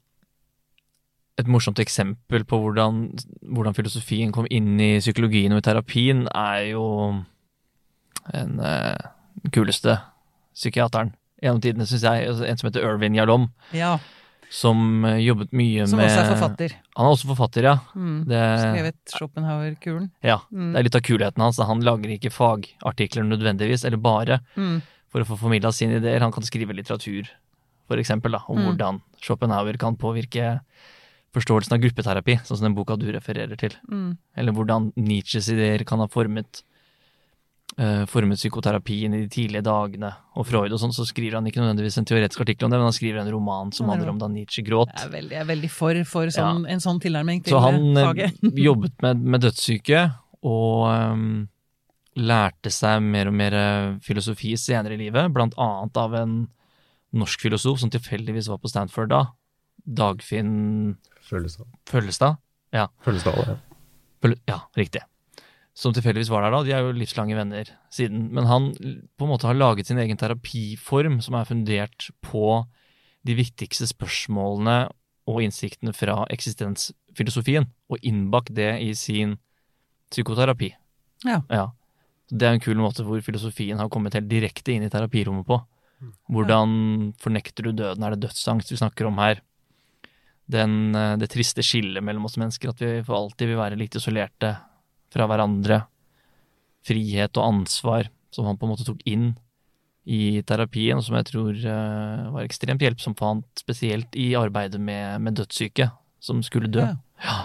et 1.40 1.50
morsomt 1.50 1.81
eksempel 1.83 2.44
på 2.46 2.59
hvordan, 2.62 3.07
hvordan, 3.42 3.74
filosofien 3.74 4.35
kom 4.35 4.46
inn 4.55 4.77
i 4.83 4.98
psykologien 5.00 5.55
og 5.55 5.62
i 5.62 5.66
terapien, 5.66 6.27
er 6.31 6.70
jo 6.72 6.87
den 8.31 8.59
uh, 8.62 8.98
kuleste 9.55 9.98
psykiateren 10.55 11.14
gjennom 11.42 11.62
tidene, 11.62 11.87
syns 11.87 12.07
jeg. 12.07 12.29
Altså, 12.31 12.46
en 12.48 12.61
som 12.61 12.70
heter 12.70 12.87
Irvin 12.87 13.18
Jalom. 13.18 13.48
Ja 13.77 13.98
som 14.53 15.05
eh, 15.05 15.21
jobbet 15.25 15.53
mye 15.57 15.87
som 15.87 16.01
med 16.01 16.11
Som 16.11 16.21
også 16.21 16.25
er 16.25 16.33
forfatter. 16.33 16.75
Han 16.97 17.07
er 17.07 17.17
også 17.17 17.31
forfatter, 17.31 17.69
ja. 17.69 17.77
Mm. 17.95 18.17
Det... 18.31 18.41
Skrevet 18.63 19.15
Schopenhauer-kulen. 19.15 20.11
Ja. 20.25 20.41
Mm. 20.51 20.73
Det 20.73 20.81
er 20.81 20.89
litt 20.89 20.99
av 20.99 21.05
kulheten 21.07 21.45
hans. 21.45 21.63
Han 21.71 21.85
lager 21.87 22.17
ikke 22.17 22.33
fagartikler 22.35 23.27
nødvendigvis, 23.29 23.87
eller 23.89 24.03
bare, 24.03 24.41
mm. 24.57 24.77
for 25.13 25.25
å 25.25 25.29
få 25.29 25.39
formidla 25.47 25.73
sine 25.75 26.01
ideer. 26.01 26.25
Han 26.25 26.35
kan 26.35 26.47
skrive 26.47 26.77
litteratur, 26.77 27.31
for 27.91 28.01
eksempel, 28.03 28.37
da, 28.37 28.45
om 28.49 28.61
mm. 28.61 28.69
hvordan 28.69 29.01
Schopenhauer 29.25 29.81
kan 29.81 29.99
påvirke 30.01 30.59
forståelsen 31.35 31.75
av 31.75 31.83
gruppeterapi, 31.83 32.39
sånn 32.47 32.61
som 32.61 32.69
den 32.69 32.77
boka 32.77 32.97
du 33.01 33.09
refererer 33.13 33.59
til. 33.59 33.75
Mm. 33.91 34.15
Eller 34.39 34.55
hvordan 34.55 34.93
Nietzsches 34.99 35.51
ideer 35.53 35.83
kan 35.89 36.03
ha 36.03 36.07
formet 36.11 36.63
uh, 37.81 38.05
formet 38.11 38.38
psykoterapien 38.38 39.14
i 39.16 39.22
de 39.24 39.31
tidlige 39.31 39.64
dagene, 39.66 40.11
og 40.38 40.46
Freud 40.48 40.72
og 40.74 40.81
sånn, 40.81 40.94
så 40.94 41.07
skriver 41.09 41.38
han 41.38 41.48
ikke 41.48 41.62
nødvendigvis 41.62 41.98
en 42.00 42.09
teoretisk 42.09 42.44
artikkel 42.44 42.68
om 42.68 42.74
det, 42.74 42.81
men 42.81 42.88
han 42.90 42.96
skriver 42.96 43.22
en 43.22 43.33
roman 43.33 43.72
som 43.74 43.90
handler 43.92 44.12
om 44.12 44.20
da 44.20 44.29
Nietzsche 44.33 44.64
gråt. 44.66 44.92
Jeg 44.94 45.09
er 45.09 45.14
veldig, 45.14 45.37
jeg 45.37 45.42
er 45.42 45.50
veldig 45.50 45.70
for, 45.72 46.03
for 46.09 46.35
sånn, 46.35 46.64
ja. 46.64 46.74
en 46.74 46.85
sånn 46.85 47.00
tilnærming 47.03 47.44
til 47.44 47.57
faget. 47.57 47.64
Så 47.64 47.72
han 47.79 48.03
eh, 48.03 48.09
faget. 48.11 48.44
jobbet 48.68 49.07
med, 49.07 49.24
med, 49.35 49.44
dødssyke, 49.46 50.03
og 50.44 50.83
um, 50.90 51.31
lærte 52.20 52.72
seg 52.74 53.00
mer 53.05 53.31
og 53.31 53.38
mer 53.38 53.57
filosofi 54.05 54.53
senere 54.61 54.98
i 54.98 55.07
livet, 55.07 55.33
blant 55.35 55.57
annet 55.61 56.03
av 56.03 56.18
en 56.20 56.37
norsk 57.14 57.46
filosof 57.46 57.81
som 57.81 57.90
tilfeldigvis 57.94 58.50
var 58.50 58.61
på 58.61 58.70
Stanford 58.70 59.12
da, 59.12 59.24
Dagfinn 59.85 60.96
Føllestad. 61.24 61.68
Føllestad? 61.88 62.40
Ja. 62.74 62.88
Føllestad, 63.05 63.38
ja. 63.46 64.37
ja, 64.50 64.61
riktig 64.77 65.05
som 65.75 65.95
tilfeldigvis 65.95 66.31
var 66.31 66.47
der 66.47 66.55
da. 66.55 66.63
De 66.63 66.73
er 66.75 66.85
jo 66.87 66.95
livslange 66.95 67.37
venner 67.37 67.71
siden. 67.93 68.29
Men 68.35 68.47
han 68.47 68.71
på 69.19 69.27
en 69.27 69.33
måte 69.33 69.49
har 69.49 69.59
laget 69.59 69.91
sin 69.91 69.99
egen 69.99 70.19
terapiform 70.19 71.19
som 71.25 71.35
er 71.39 71.49
fundert 71.49 72.11
på 72.23 72.63
de 73.27 73.35
viktigste 73.39 73.89
spørsmålene 73.91 74.85
og 75.31 75.41
innsiktene 75.41 75.95
fra 75.97 76.19
eksistensfilosofien, 76.33 77.67
og 77.89 78.03
innbakt 78.05 78.53
det 78.55 78.75
i 78.85 78.91
sin 78.99 79.39
psykoterapi. 80.13 80.75
Ja. 81.25 81.41
ja. 81.49 81.71
Det 82.29 82.47
er 82.47 82.57
en 82.57 82.63
kul 82.63 82.77
måte 82.79 83.07
hvor 83.07 83.23
filosofien 83.25 83.81
har 83.81 83.91
kommet 83.93 84.15
helt 84.17 84.29
direkte 84.31 84.75
inn 84.75 84.85
i 84.85 84.93
terapirommet 84.93 85.49
på. 85.49 85.59
Hvordan 86.33 87.15
fornekter 87.23 87.65
du 87.65 87.73
døden? 87.73 88.05
Er 88.05 88.15
det 88.15 88.27
dødsangst 88.27 88.71
vi 88.73 88.79
snakker 88.79 89.09
om 89.09 89.19
her? 89.23 89.41
Den, 90.45 90.95
eh, 90.95 91.17
det 91.17 91.31
triste 91.33 91.65
skillet 91.65 92.05
mellom 92.05 92.29
oss 92.29 92.37
mennesker, 92.37 92.75
at 92.75 92.83
vi 92.83 92.99
for 93.07 93.17
alltid 93.17 93.49
vil 93.49 93.61
være 93.63 93.81
litt 93.81 93.97
isolerte 93.97 94.53
fra 95.14 95.29
hverandre, 95.31 95.85
frihet 96.85 97.38
og 97.38 97.46
ansvar, 97.46 98.11
som 98.35 98.48
han 98.48 98.59
på 98.59 98.66
en 98.66 98.74
måte 98.74 98.87
tok 98.87 99.00
inn 99.09 99.33
i 100.05 100.42
terapien, 100.44 100.98
og 100.98 101.05
som 101.07 101.16
jeg 101.16 101.31
tror 101.31 101.57
uh, 101.64 102.31
var 102.35 102.44
ekstremt 102.44 102.83
hjelpsomt 102.85 103.20
for 103.20 103.33
han, 103.33 103.44
spesielt 103.57 104.16
i 104.20 104.35
arbeidet 104.37 104.81
med, 104.81 105.22
med 105.24 105.38
dødssyke, 105.40 105.88
som 106.24 106.42
skulle 106.44 106.72
dø. 106.72 106.85
Ja. 106.85 106.96
Ja. 107.24 107.37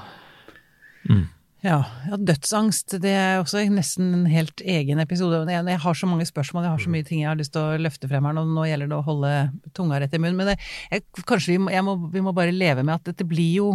Mm. 1.07 1.27
ja. 1.63 1.77
ja. 2.09 2.17
dødsangst, 2.17 2.97
det 3.03 3.13
er 3.15 3.39
også 3.39 3.63
nesten 3.71 4.11
en 4.17 4.25
helt 4.31 4.59
egen 4.59 4.99
episode. 4.99 5.45
Jeg, 5.47 5.63
jeg, 5.71 5.83
har 5.85 5.99
så 6.01 6.09
mange 6.09 6.27
spørsmål, 6.27 6.65
jeg 6.67 6.75
har 6.75 6.83
så 6.83 6.91
mye 6.91 7.07
ting 7.07 7.23
jeg 7.23 7.31
har 7.31 7.39
lyst 7.39 7.55
til 7.55 7.63
å 7.63 7.79
løfte 7.79 8.09
frem 8.11 8.27
her 8.27 8.35
nå. 8.35 8.43
Nå 8.49 8.67
gjelder 8.67 8.91
det 8.91 8.99
å 8.99 9.07
holde 9.07 9.31
tunga 9.77 10.01
rett 10.03 10.17
i 10.17 10.19
munnen. 10.19 10.41
Men 10.41 10.51
det, 10.51 10.57
jeg, 10.91 11.05
kanskje 11.29 11.55
vi 11.55 11.61
må, 11.63 11.71
må, 11.87 11.95
vi 12.11 12.25
må 12.25 12.35
bare 12.35 12.55
leve 12.55 12.83
med 12.83 12.97
at 12.97 13.13
dette 13.13 13.27
blir 13.27 13.53
jo 13.61 13.71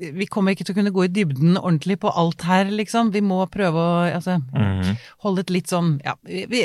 vi 0.00 0.26
kommer 0.30 0.54
ikke 0.54 0.64
til 0.64 0.74
å 0.74 0.78
kunne 0.78 0.92
gå 0.94 1.04
i 1.04 1.12
dybden 1.12 1.58
ordentlig 1.58 1.98
på 2.00 2.12
alt 2.16 2.44
her, 2.48 2.70
liksom. 2.72 3.12
Vi 3.14 3.22
må 3.24 3.42
prøve 3.52 3.80
å 3.80 3.98
altså, 4.06 4.38
mm. 4.40 4.94
holde 5.24 5.44
et 5.44 5.52
litt 5.52 5.72
sånn 5.72 5.98
Ja, 6.06 6.16
vi, 6.24 6.64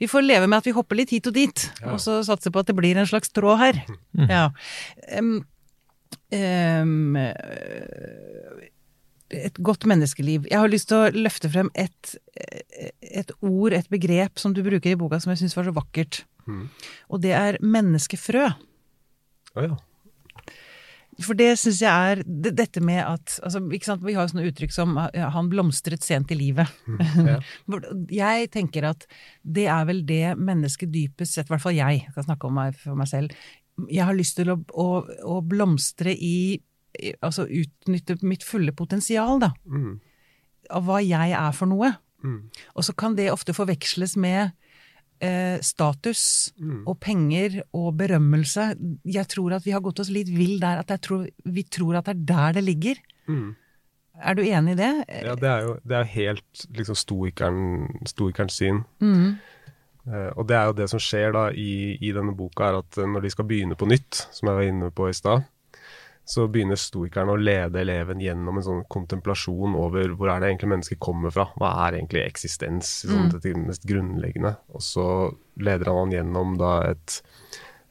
vi, 0.00 0.10
får 0.10 0.26
leve 0.26 0.46
med 0.46 0.60
at 0.60 0.68
vi 0.68 0.76
hopper 0.76 1.00
litt 1.00 1.14
hit 1.14 1.26
og 1.30 1.34
dit, 1.36 1.66
ja. 1.80 1.94
og 1.94 2.00
så 2.02 2.20
satse 2.26 2.52
på 2.52 2.62
at 2.62 2.70
det 2.70 2.76
blir 2.78 2.98
en 2.98 3.08
slags 3.08 3.32
tråd 3.34 3.60
her. 3.62 3.82
Mm. 4.14 4.30
Ja. 4.30 4.44
Um, 5.18 5.34
um, 6.30 7.18
et 9.34 9.58
godt 9.66 9.88
menneskeliv. 9.90 10.46
Jeg 10.50 10.62
har 10.62 10.70
lyst 10.70 10.90
til 10.92 11.02
å 11.02 11.10
løfte 11.26 11.50
frem 11.50 11.72
et, 11.74 12.14
et 13.02 13.32
ord, 13.40 13.74
et 13.74 13.90
begrep, 13.90 14.38
som 14.38 14.54
du 14.54 14.62
bruker 14.66 14.92
i 14.92 14.98
boka 14.98 15.18
som 15.22 15.34
jeg 15.34 15.42
syns 15.42 15.58
var 15.58 15.66
så 15.66 15.74
vakkert. 15.74 16.22
Mm. 16.46 16.68
Og 17.10 17.22
det 17.24 17.34
er 17.34 17.58
menneskefrø. 17.64 18.46
Oh, 19.56 19.64
ja. 19.64 19.74
For 21.24 21.38
det 21.38 21.54
syns 21.56 21.78
jeg 21.80 22.12
er 22.12 22.20
dette 22.26 22.82
med 22.84 23.00
at 23.00 23.38
altså, 23.40 23.62
Vi 23.64 23.78
har 24.14 24.26
jo 24.26 24.32
sånne 24.32 24.48
uttrykk 24.50 24.72
som 24.74 24.96
'han 24.96 25.48
blomstret 25.48 26.04
sent 26.04 26.32
i 26.34 26.36
livet'. 26.36 26.68
Mm, 26.86 27.26
ja. 27.28 27.38
jeg 28.10 28.50
tenker 28.52 28.84
at 28.84 29.06
det 29.42 29.66
er 29.66 29.84
vel 29.88 30.04
det 30.04 30.36
mennesket 30.36 30.92
dypest 30.92 31.32
sett, 31.32 31.48
i 31.48 31.54
hvert 31.54 31.62
fall 31.62 31.78
jeg, 31.78 32.04
jeg 32.04 32.14
kan 32.14 32.28
snakke 32.28 32.46
om 32.46 32.54
meg 32.54 32.76
for 32.76 32.94
meg 32.94 33.08
selv, 33.08 33.32
jeg 33.88 34.04
har 34.04 34.16
lyst 34.16 34.36
til 34.36 34.52
å, 34.52 34.58
å, 34.72 34.88
å 35.24 35.40
blomstre 35.44 36.14
i 36.14 36.62
Altså 37.20 37.44
utnytte 37.44 38.14
mitt 38.24 38.40
fulle 38.40 38.72
potensial, 38.72 39.36
da. 39.36 39.50
Mm. 39.68 39.98
Av 40.72 40.86
hva 40.86 41.02
jeg 41.04 41.34
er 41.36 41.52
for 41.52 41.68
noe. 41.68 41.90
Mm. 42.24 42.48
Og 42.72 42.86
så 42.86 42.94
kan 42.96 43.12
det 43.18 43.26
ofte 43.28 43.52
forveksles 43.52 44.16
med 44.16 44.54
eh, 45.24 45.58
status 45.64 46.22
mm. 46.58 46.82
og 46.88 46.98
penger 47.02 47.60
og 47.76 47.94
berømmelse. 48.00 48.70
Jeg 49.04 49.28
tror 49.32 49.56
at 49.58 49.66
vi 49.66 49.74
har 49.74 49.84
gått 49.84 50.02
oss 50.02 50.12
litt 50.12 50.30
vill 50.32 50.58
der 50.62 50.82
at 50.82 50.92
tror, 51.04 51.26
vi 51.44 51.64
tror 51.64 52.00
at 52.00 52.08
det 52.08 52.16
er 52.16 52.26
der 52.32 52.58
det 52.58 52.64
ligger. 52.66 53.00
Mm. 53.26 53.54
Er 54.16 54.36
du 54.36 54.42
enig 54.46 54.76
i 54.76 54.80
det? 54.80 54.92
Ja, 55.12 55.34
det 55.36 55.50
er 55.50 55.66
jo 55.66 55.74
det 55.84 55.98
er 55.98 56.14
helt 56.14 56.64
liksom 56.76 56.96
stoikeren, 56.96 58.00
stoikerens 58.08 58.56
syn. 58.56 58.80
Mm. 59.04 59.36
Uh, 60.06 60.30
og 60.38 60.46
det 60.48 60.56
er 60.56 60.68
jo 60.70 60.76
det 60.78 60.86
som 60.92 61.02
skjer 61.02 61.34
da 61.34 61.48
i, 61.50 61.98
i, 61.98 62.12
denne 62.14 62.32
boka, 62.38 62.68
er 62.68 62.78
at 62.78 62.98
når 63.10 63.26
de 63.26 63.32
skal 63.34 63.48
begynne 63.48 63.76
på 63.76 63.88
nytt, 63.90 64.22
som 64.32 64.48
jeg 64.48 64.58
var 64.58 64.68
inne 64.70 64.90
på 64.94 65.08
i 65.10 65.16
stad, 65.16 65.42
så 66.26 66.48
begynner 66.50 66.78
stoikerne 66.80 67.36
å 67.36 67.38
lede 67.38 67.78
eleven 67.84 68.18
gjennom 68.18 68.58
en 68.58 68.64
sånn 68.66 68.80
kontemplasjon 68.90 69.76
over 69.78 70.10
hvor 70.18 70.32
er 70.32 70.42
det 70.42 70.48
egentlig 70.50 70.72
mennesket 70.72 70.98
kommer 70.98 71.30
fra. 71.30 71.44
Hva 71.54 71.70
er 71.86 72.00
egentlig 72.00 72.24
eksistens, 72.26 72.90
sånn, 73.06 73.28
Mm. 73.28 73.40
det 73.40 73.56
mest 73.56 73.86
grunnleggende. 73.86 74.56
Og 74.74 74.82
så 74.82 75.06
leder 75.56 75.86
han 75.92 75.96
han 75.96 76.10
gjennom 76.16 76.56
da 76.58 76.72
et 76.90 77.20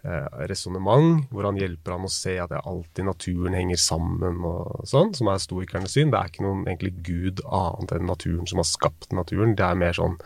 eh, 0.04 0.28
resonnement 0.52 1.24
hvor 1.32 1.48
han 1.48 1.58
hjelper 1.58 1.96
han 1.96 2.06
å 2.06 2.12
se 2.12 2.38
at 2.38 2.50
det 2.52 2.60
alltid 2.62 3.06
naturen 3.08 3.56
henger 3.58 3.80
sammen 3.82 4.44
og 4.46 4.84
sånn, 4.86 5.16
som 5.16 5.28
er 5.32 5.40
stoikernes 5.42 5.96
syn. 5.96 6.12
Det 6.12 6.20
er 6.20 6.30
ikke 6.30 6.44
noen 6.46 6.66
egentlig 6.68 6.94
gud 7.08 7.42
annet 7.50 7.96
enn 7.96 8.06
naturen 8.06 8.46
som 8.46 8.60
har 8.62 8.68
skapt 8.70 9.12
naturen. 9.16 9.56
Det 9.56 9.66
er 9.66 9.80
mer 9.80 9.94
sånn 9.98 10.20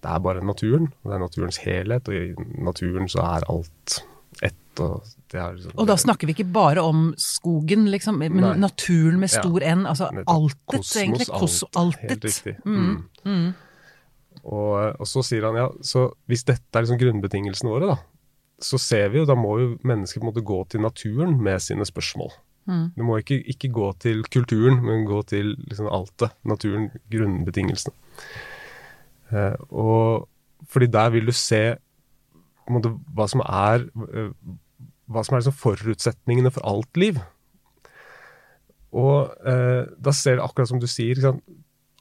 det 0.00 0.08
er 0.08 0.18
bare 0.24 0.40
naturen, 0.40 0.86
og 1.04 1.10
det 1.10 1.14
er 1.14 1.20
naturens 1.26 1.58
helhet, 1.60 2.08
og 2.08 2.14
i 2.14 2.62
naturen 2.64 3.06
så 3.06 3.20
er 3.36 3.44
alt 3.52 3.98
ett. 4.42 4.80
Og, 4.80 5.02
det 5.30 5.38
er 5.40 5.56
liksom, 5.56 5.72
Og 5.76 5.86
da 5.90 5.96
snakker 6.00 6.26
vi 6.26 6.34
ikke 6.34 6.52
bare 6.52 6.82
om 6.82 7.10
skogen, 7.20 7.88
liksom, 7.92 8.18
men 8.22 8.36
Nei. 8.40 8.54
naturen 8.56 9.18
med 9.20 9.30
Ja. 9.30 9.42
stor 9.42 9.62
N. 9.62 9.86
Altså 9.86 10.08
altet, 10.26 10.58
Kosmos, 10.66 10.96
egentlig. 10.96 11.26
Kos 11.28 11.62
alt. 11.62 11.76
altet. 11.76 12.10
Helt 12.10 12.24
riktig. 12.24 12.54
Mm. 12.64 13.04
Mm. 13.24 13.54
Og, 14.44 15.00
og 15.00 15.06
så 15.06 15.22
sier 15.26 15.44
han 15.44 15.58
ja, 15.58 15.66
så 15.84 16.06
hvis 16.30 16.44
dette 16.48 16.72
er 16.72 16.86
liksom 16.86 17.00
grunnbetingelsene 17.02 17.70
våre, 17.72 17.90
da, 17.92 17.98
så 18.60 18.78
ser 18.80 19.10
vi 19.12 19.20
jo, 19.20 19.26
da 19.28 19.34
må 19.36 19.58
jo 19.60 19.68
mennesker 19.84 20.20
på 20.20 20.26
en 20.26 20.32
måte 20.32 20.44
gå 20.46 20.60
til 20.72 20.80
naturen 20.84 21.36
med 21.42 21.60
sine 21.64 21.84
spørsmål. 21.88 22.32
Mm. 22.70 22.86
Du 22.96 23.02
må 23.04 23.18
ikke, 23.20 23.38
ikke 23.52 23.70
gå 23.72 23.86
til 24.00 24.22
kulturen, 24.32 24.80
men 24.84 25.06
gå 25.08 25.22
til 25.28 25.54
liksom 25.68 25.88
altet. 25.92 26.34
Naturen, 26.44 26.90
grunnbetingelsene. 27.10 27.94
Eh, 29.32 29.56
og 29.70 30.28
fordi 30.70 30.86
der 30.92 31.10
vil 31.14 31.26
du 31.30 31.32
se 31.32 31.76
måte, 32.72 32.94
hva 33.16 33.26
som 33.30 33.42
er 33.44 33.86
eh, 34.10 34.32
hva 35.10 35.24
som 35.26 35.34
er 35.34 35.42
liksom 35.42 35.58
forutsetningene 35.58 36.52
for 36.54 36.66
alt 36.70 37.00
liv. 37.00 37.18
Og 38.96 39.30
eh, 39.46 39.86
da 39.98 40.14
ser 40.14 40.38
du 40.38 40.44
akkurat 40.44 40.70
som 40.70 40.82
du 40.82 40.88
sier, 40.90 41.20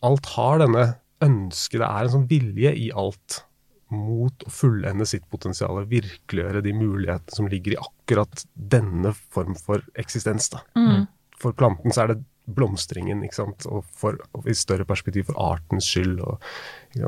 alt 0.05 0.33
har 0.35 0.61
denne 0.63 0.87
ønsket, 1.25 1.81
det 1.81 1.89
er 1.89 2.05
en 2.05 2.13
sånn 2.15 2.29
vilje 2.29 2.73
i 2.85 2.89
alt 2.95 3.43
mot 3.89 4.45
å 4.45 4.51
fullende 4.53 5.07
sitt 5.09 5.25
potensial, 5.33 5.81
virkeliggjøre 5.89 6.61
de 6.65 6.73
mulighetene 6.77 7.35
som 7.35 7.49
ligger 7.49 7.73
i 7.73 7.81
akkurat 7.81 8.43
denne 8.53 9.15
form 9.33 9.57
for 9.57 9.83
eksistens. 9.99 10.51
Da. 10.53 10.61
Mm. 10.77 11.07
For 11.41 11.57
planten 11.57 11.95
så 11.95 12.03
er 12.03 12.13
det 12.13 12.21
blomstringen, 12.49 13.21
og, 13.41 13.81
for, 13.97 14.17
og 14.37 14.47
i 14.49 14.55
større 14.57 14.85
perspektiv 14.89 15.27
for 15.29 15.41
artens 15.41 15.89
skyld. 15.89 16.21
Og? 16.25 16.45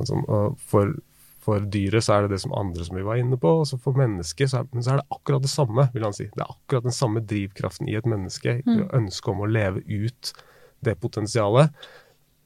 Sånn, 0.10 0.26
og 0.26 0.58
for, 0.70 0.94
for 1.42 1.64
dyret 1.74 2.06
så 2.06 2.16
er 2.16 2.26
det 2.26 2.36
det 2.36 2.42
som 2.44 2.54
andre 2.58 2.86
som 2.86 2.98
vi 3.00 3.06
var 3.06 3.18
inne 3.18 3.38
på, 3.42 3.50
og 3.62 3.68
så 3.70 3.80
for 3.82 3.98
mennesket 3.98 4.52
så 4.52 4.62
så 4.78 4.94
er 4.94 5.02
det 5.02 5.10
akkurat 5.10 5.42
det 5.42 5.50
samme, 5.50 5.88
vil 5.94 6.06
han 6.06 6.14
si. 6.14 6.30
Det 6.30 6.44
er 6.44 6.54
akkurat 6.54 6.86
den 6.86 6.96
samme 6.96 7.24
drivkraften 7.26 7.90
i 7.90 7.98
et 7.98 8.06
menneske, 8.06 8.62
Mm. 8.66 8.90
ønsket 8.94 9.32
om 9.34 9.42
å 9.42 9.50
leve 9.50 9.82
ut 9.88 10.34
det 10.84 11.00
potensialet. 11.02 11.72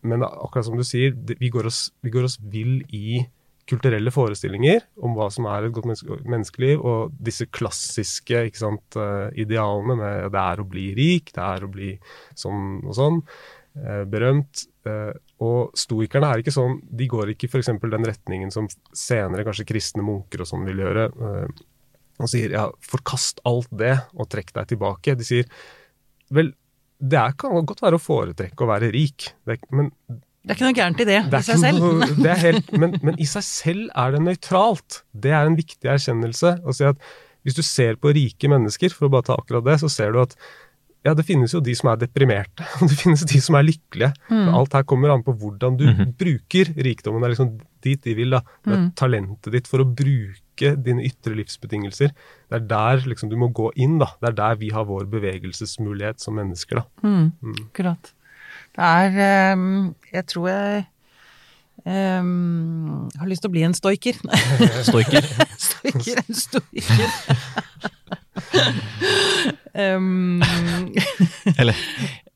Men 0.04 0.24
akkurat 0.24 0.66
som 0.66 0.78
du 0.78 0.84
sier, 0.84 1.12
det, 1.12 1.40
vi, 1.40 1.50
går 1.50 1.66
oss, 1.66 1.92
vi 2.02 2.10
går 2.10 2.24
oss 2.24 2.38
vill 2.40 2.84
i 2.94 3.26
kulturelle 3.68 4.12
forestillinger 4.14 4.84
om 5.02 5.16
hva 5.18 5.32
som 5.34 5.48
er 5.50 5.66
et 5.66 5.74
godt 5.74 5.88
menneske, 5.90 6.20
menneskeliv, 6.30 6.84
og 6.86 7.16
disse 7.20 7.48
klassiske 7.50 8.44
sant, 8.54 8.96
eh, 8.96 9.32
idealene 9.42 9.98
med 9.98 10.32
det 10.32 10.44
er 10.44 10.62
å 10.62 10.68
bli 10.70 10.94
rik, 10.94 11.34
det 11.34 11.42
er 11.42 11.66
å 11.66 11.72
bli 11.72 11.96
sånn 12.38 12.86
og 12.86 12.94
sånn, 12.94 13.22
eh, 13.76 14.04
berømt. 14.06 14.68
Og 15.44 15.76
stoikerne 15.76 16.30
er 16.32 16.42
ikke 16.42 16.54
sånn, 16.56 16.78
de 16.96 17.08
går 17.12 17.34
ikke 17.34 17.50
f.eks. 17.50 17.74
den 17.82 18.08
retningen 18.08 18.54
som 18.54 18.70
senere 18.96 19.44
kanskje 19.48 19.68
kristne 19.68 20.06
munker 20.06 20.46
og 20.46 20.48
sånn 20.48 20.64
vil 20.68 20.80
gjøre, 20.86 21.10
eh, 21.12 21.66
og 22.24 22.32
sier 22.32 22.54
ja, 22.56 22.70
forkast 22.80 23.42
alt 23.48 23.68
det 23.76 23.98
og 24.16 24.30
trekk 24.32 24.54
deg 24.56 24.70
tilbake. 24.72 25.18
De 25.20 25.28
sier 25.28 25.50
vel, 26.36 26.54
det 27.04 27.20
er, 27.20 27.36
kan 27.36 27.68
godt 27.68 27.84
være 27.84 28.00
å 28.00 28.04
foretrekke 28.04 28.64
å 28.64 28.70
være 28.70 28.94
rik, 28.96 29.28
det, 29.48 29.60
men 29.76 29.92
Det 30.46 30.54
er 30.54 30.56
ikke 30.56 30.70
noe 30.70 30.78
gærent 30.80 31.04
i 31.04 31.10
det, 31.10 31.20
det 31.34 31.44
i 31.44 31.50
seg 31.50 31.62
selv. 31.66 31.84
Noe, 31.84 32.10
det 32.24 32.40
helt, 32.40 32.72
men, 32.80 32.96
men 33.04 33.20
i 33.20 33.28
seg 33.28 33.44
selv 33.44 33.92
er 33.92 34.16
det 34.16 34.24
nøytralt. 34.24 35.02
Det 35.12 35.36
er 35.36 35.50
en 35.50 35.60
viktig 35.60 35.92
erkjennelse. 35.92 36.56
Å 36.64 36.76
si 36.78 36.88
at 36.88 37.02
hvis 37.46 37.58
du 37.60 37.62
ser 37.66 38.00
på 38.02 38.16
rike 38.16 38.50
mennesker, 38.50 38.96
for 38.96 39.10
å 39.10 39.12
bare 39.14 39.28
ta 39.28 39.36
akkurat 39.38 39.68
det, 39.68 39.76
så 39.84 39.92
ser 39.92 40.16
du 40.16 40.24
at 40.24 40.40
ja, 41.06 41.14
det 41.14 41.26
finnes 41.28 41.54
jo 41.54 41.60
de 41.62 41.76
som 41.78 41.92
er 41.92 42.00
deprimerte, 42.02 42.66
og 42.82 42.90
det 42.90 42.98
finnes 42.98 43.22
de 43.30 43.40
som 43.40 43.56
er 43.60 43.68
lykkelige. 43.68 44.10
Mm. 44.32 44.48
Alt 44.58 44.74
her 44.74 44.84
kommer 44.90 45.14
an 45.14 45.22
på 45.24 45.36
hvordan 45.38 45.78
du 45.78 45.86
Mhm. 45.86 46.16
bruker 46.18 46.72
rikdommen. 46.76 47.22
Det 47.22 47.28
er 47.30 47.36
liksom 47.36 47.52
dit 47.86 48.02
de 48.02 48.16
vil. 48.18 48.30
da. 48.32 48.40
Det 48.66 48.74
er 48.74 48.78
Mm. 48.82 48.92
talentet 48.96 49.52
ditt 49.52 49.68
for 49.68 49.80
å 49.80 49.86
bruke 49.86 50.72
dine 50.82 51.04
ytre 51.06 51.36
livsbetingelser. 51.38 52.10
Det 52.50 52.56
er 52.58 52.66
der 52.68 53.06
liksom 53.06 53.30
du 53.30 53.36
må 53.38 53.52
gå 53.54 53.70
inn. 53.76 54.00
da. 54.00 54.08
Det 54.22 54.30
er 54.30 54.34
der 54.34 54.56
vi 54.56 54.70
har 54.72 54.86
vår 54.86 55.06
bevegelsesmulighet 55.06 56.20
som 56.20 56.34
mennesker. 56.36 56.76
da. 56.82 56.84
Mm, 57.04 57.32
Mm. 57.44 57.56
akkurat. 57.70 58.12
Det 58.76 58.84
er 58.84 59.54
um, 59.54 59.96
Jeg 60.12 60.26
tror 60.28 60.48
jeg 60.50 60.86
Um, 61.86 63.10
har 63.20 63.28
lyst 63.28 63.44
til 63.44 63.50
å 63.50 63.54
bli 63.54 63.62
en 63.62 63.74
stoiker. 63.74 64.14
Stoiker. 64.90 65.22
stoiker, 65.60 66.18
en 66.18 66.34
stoiker. 66.34 67.92
Um, 69.98 70.42
Eller 71.60 71.76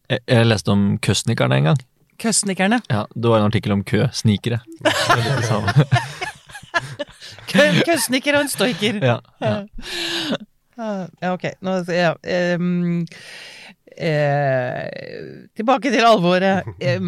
jeg, 0.10 0.20
jeg 0.28 0.46
leste 0.46 0.74
om 0.74 0.98
køsnikerne 0.98 1.58
en 1.58 1.64
gang. 1.72 1.82
Køsnikerne. 2.20 2.82
Ja, 2.90 3.04
Det 3.16 3.30
var 3.30 3.38
en 3.40 3.50
artikkel 3.50 3.72
om 3.72 3.84
køsnikere. 3.84 4.60
Er 7.54 7.82
Køsniker 7.86 8.36
og 8.38 8.42
en 8.42 8.50
stoiker. 8.50 9.00
Ja, 9.02 9.18
ja. 9.42 9.66
Ja, 11.22 11.34
ok. 11.34 11.46
Nå, 11.62 11.72
ja, 11.92 12.14
Um, 12.56 13.06
eh, 13.98 14.86
tilbake 15.56 15.92
til 15.92 16.06
alvoret. 16.08 16.64
Eh, 16.80 17.00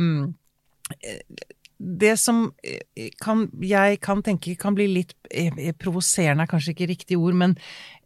det 2.01 2.17
som 2.19 2.51
eh, 2.63 3.09
kan, 3.21 3.47
jeg 3.63 3.99
kan 4.03 4.21
tenke 4.25 4.55
kan 4.59 4.75
bli 4.77 4.87
litt 4.91 5.15
eh, 5.31 5.71
provoserende, 5.79 6.43
er 6.45 6.51
kanskje 6.51 6.75
ikke 6.75 6.89
riktig 6.91 7.17
ord, 7.17 7.37
men 7.39 7.55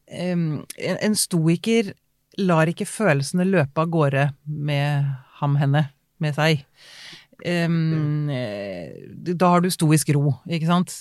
en, 0.08 1.16
stoiker 1.18 1.94
lar 2.42 2.70
ikke 2.70 2.88
følelsene 2.88 3.46
løpe 3.48 3.82
av 3.82 3.92
gårde 3.94 4.26
med 4.46 5.06
ham, 5.40 5.56
henne, 5.60 5.88
med 6.22 6.36
seg. 6.38 6.66
Eh, 7.46 7.70
da 9.36 9.50
har 9.52 9.64
du 9.64 9.70
stoisk 9.74 10.12
ro, 10.16 10.36
ikke 10.48 10.70
sant. 10.70 10.94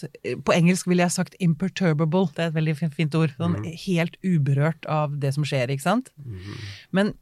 På 0.46 0.54
engelsk 0.54 0.88
ville 0.90 1.04
jeg 1.06 1.16
sagt 1.16 1.36
imperturbable, 1.42 2.30
det 2.34 2.46
er 2.46 2.52
et 2.52 2.58
veldig 2.58 2.76
fint, 2.96 3.18
ord. 3.18 3.34
Sånn 3.38 3.60
helt 3.86 4.18
uberørt 4.24 4.88
av 4.90 5.18
det 5.22 5.34
som 5.36 5.46
skjer, 5.46 5.74
ikke 5.74 5.88
sant. 5.88 6.10
Men 6.94 7.14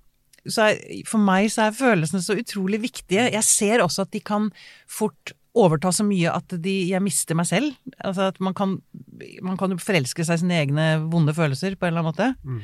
så 0.42 0.72
er, 0.72 0.80
for 1.06 1.22
meg 1.22 1.50
så 1.54 1.68
er 1.68 1.76
følelsene 1.76 2.22
så 2.24 2.34
utrolig 2.38 2.80
viktige. 2.82 3.28
Jeg 3.30 3.46
ser 3.46 3.82
også 3.84 4.06
at 4.06 4.14
de 4.14 4.22
kan 4.24 4.50
fort 4.90 5.34
overta 5.58 5.92
så 5.92 6.04
mye 6.06 6.32
at 6.32 6.54
de, 6.64 6.74
jeg 6.92 7.04
mister 7.04 7.36
meg 7.38 7.48
selv. 7.48 7.74
Altså 8.00 8.30
at 8.32 8.40
man 8.40 8.56
kan, 8.56 8.78
man 9.44 9.58
kan 9.60 9.74
jo 9.74 9.80
forelske 9.82 10.24
seg 10.24 10.38
i 10.38 10.42
sine 10.44 10.58
egne 10.62 10.88
vonde 11.12 11.34
følelser 11.36 11.76
på 11.76 11.86
en 11.86 11.92
eller 11.92 12.04
annen 12.04 12.12
måte. 12.12 12.30
Mm. 12.42 12.62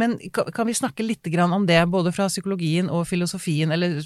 Men 0.00 0.16
kan, 0.34 0.66
vi 0.66 0.74
snakke 0.74 1.06
litt 1.06 1.26
om 1.44 1.66
det, 1.66 1.78
både 1.90 2.12
fra 2.14 2.26
psykologien 2.30 2.90
og 2.90 3.06
filosofien, 3.06 3.70
eller 3.70 4.00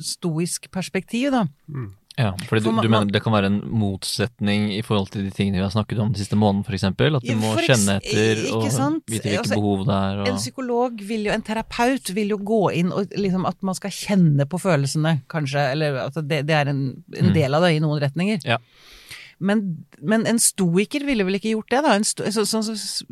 stoisk 0.00 0.70
perspektiv, 0.72 1.30
da? 1.34 1.44
Mm. 1.68 1.90
Ja, 2.16 2.30
fordi 2.48 2.62
du, 2.62 2.68
For 2.70 2.72
man- 2.72 2.84
du 2.86 2.88
mener 2.88 3.10
det 3.12 3.20
kan 3.22 3.32
være 3.34 3.46
en 3.50 3.58
motsetning 3.76 4.70
i 4.72 4.80
forhold 4.82 5.10
til 5.12 5.24
de 5.26 5.30
tingene 5.36 5.58
vi 5.58 5.64
har 5.66 5.70
snakket 5.74 5.98
om 6.00 6.08
den 6.14 6.16
siste 6.22 6.36
måneden, 6.40 6.64
f.eks.? 6.64 6.84
At 6.88 6.96
du 6.96 7.34
må 7.36 7.50
kjenne 7.60 7.98
etter 8.00 8.40
og 8.56 8.62
vite 8.64 9.20
hvilke 9.20 9.38
Altså, 9.42 9.54
behov 9.58 9.84
det 9.84 9.98
er. 9.98 10.22
En 10.32 10.38
psykolog 10.40 11.02
vil 11.10 11.26
jo, 11.28 11.32
en 11.36 11.42
terapeut 11.44 12.08
vil 12.16 12.32
jo 12.32 12.38
gå 12.38 12.60
inn 12.72 12.90
og 12.92 13.12
liksom 13.16 13.44
at 13.46 13.60
man 13.62 13.74
skal 13.76 13.90
kjenne 13.92 14.46
på 14.48 14.58
følelsene, 14.62 15.18
kanskje. 15.28 15.66
Eller 15.76 15.98
at 16.06 16.14
det, 16.24 16.46
det 16.48 16.56
er 16.56 16.72
en, 16.72 16.82
en 17.16 17.26
Mm. 17.28 17.34
del 17.34 17.54
av 17.54 17.62
det 17.68 17.74
i 17.76 17.80
noen 17.84 18.00
retninger. 18.00 18.40
Ja. 18.48 18.56
Men, 19.38 19.84
men 20.00 20.24
en 20.26 20.38
stoiker 20.40 21.04
ville 21.04 21.22
vel 21.28 21.36
ikke 21.36 21.52
gjort 21.52 21.68
det, 21.68 21.82
da? 21.84 21.92
En 21.98 22.04
sto, 22.08 22.24
så, 22.32 22.46
så, 22.48 22.62
så, 22.64 23.04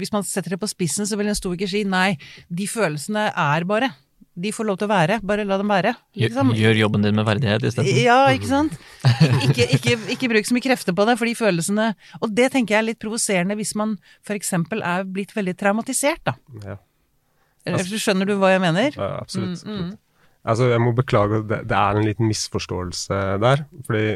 hvis 0.00 0.12
man 0.14 0.24
setter 0.24 0.54
det 0.56 0.60
på 0.62 0.68
spissen, 0.72 1.04
så 1.04 1.18
vil 1.20 1.28
en 1.28 1.36
stoiker 1.36 1.68
si 1.68 1.84
nei, 1.84 2.16
de 2.48 2.64
følelsene 2.66 3.26
er 3.36 3.64
bare. 3.68 3.90
De 4.36 4.50
får 4.52 4.66
lov 4.68 4.76
til 4.80 4.88
å 4.88 4.92
være, 4.92 5.16
bare 5.24 5.46
la 5.48 5.56
dem 5.56 5.70
være. 5.72 5.94
Liksom. 6.20 6.50
gjør 6.56 6.80
jobben 6.82 7.06
din 7.06 7.16
med 7.16 7.24
verdighet 7.24 7.62
isteden. 7.64 8.00
Ja, 8.04 8.18
ikke 8.36 8.50
sant? 8.50 8.74
Ikke, 9.46 9.64
ikke, 9.78 9.94
ikke 10.12 10.28
bruk 10.32 10.48
så 10.48 10.56
mye 10.56 10.64
krefter 10.66 10.96
på 10.96 11.06
det, 11.08 11.14
for 11.16 11.28
de 11.28 11.32
følelsene 11.38 11.84
Og 12.18 12.32
det 12.34 12.50
tenker 12.52 12.74
jeg 12.74 12.82
er 12.82 12.86
litt 12.88 12.98
provoserende 13.00 13.56
hvis 13.56 13.72
man 13.78 13.94
f.eks. 14.26 14.52
er 14.76 15.06
blitt 15.08 15.32
veldig 15.36 15.54
traumatisert, 15.56 16.20
da. 16.26 16.34
Ja. 16.66 16.76
Altså, 17.66 18.00
Skjønner 18.00 18.28
du 18.28 18.36
hva 18.40 18.52
jeg 18.52 18.62
mener? 18.62 18.92
Ja, 18.92 19.16
absolutt. 19.22 19.64
Mm, 19.66 19.78
mm. 19.78 19.94
Altså, 20.46 20.68
jeg 20.70 20.82
må 20.82 20.92
beklage, 20.94 21.42
det, 21.50 21.64
det 21.70 21.78
er 21.78 21.98
en 21.98 22.06
liten 22.06 22.30
misforståelse 22.30 23.20
der. 23.42 23.64
Fordi, 23.88 24.06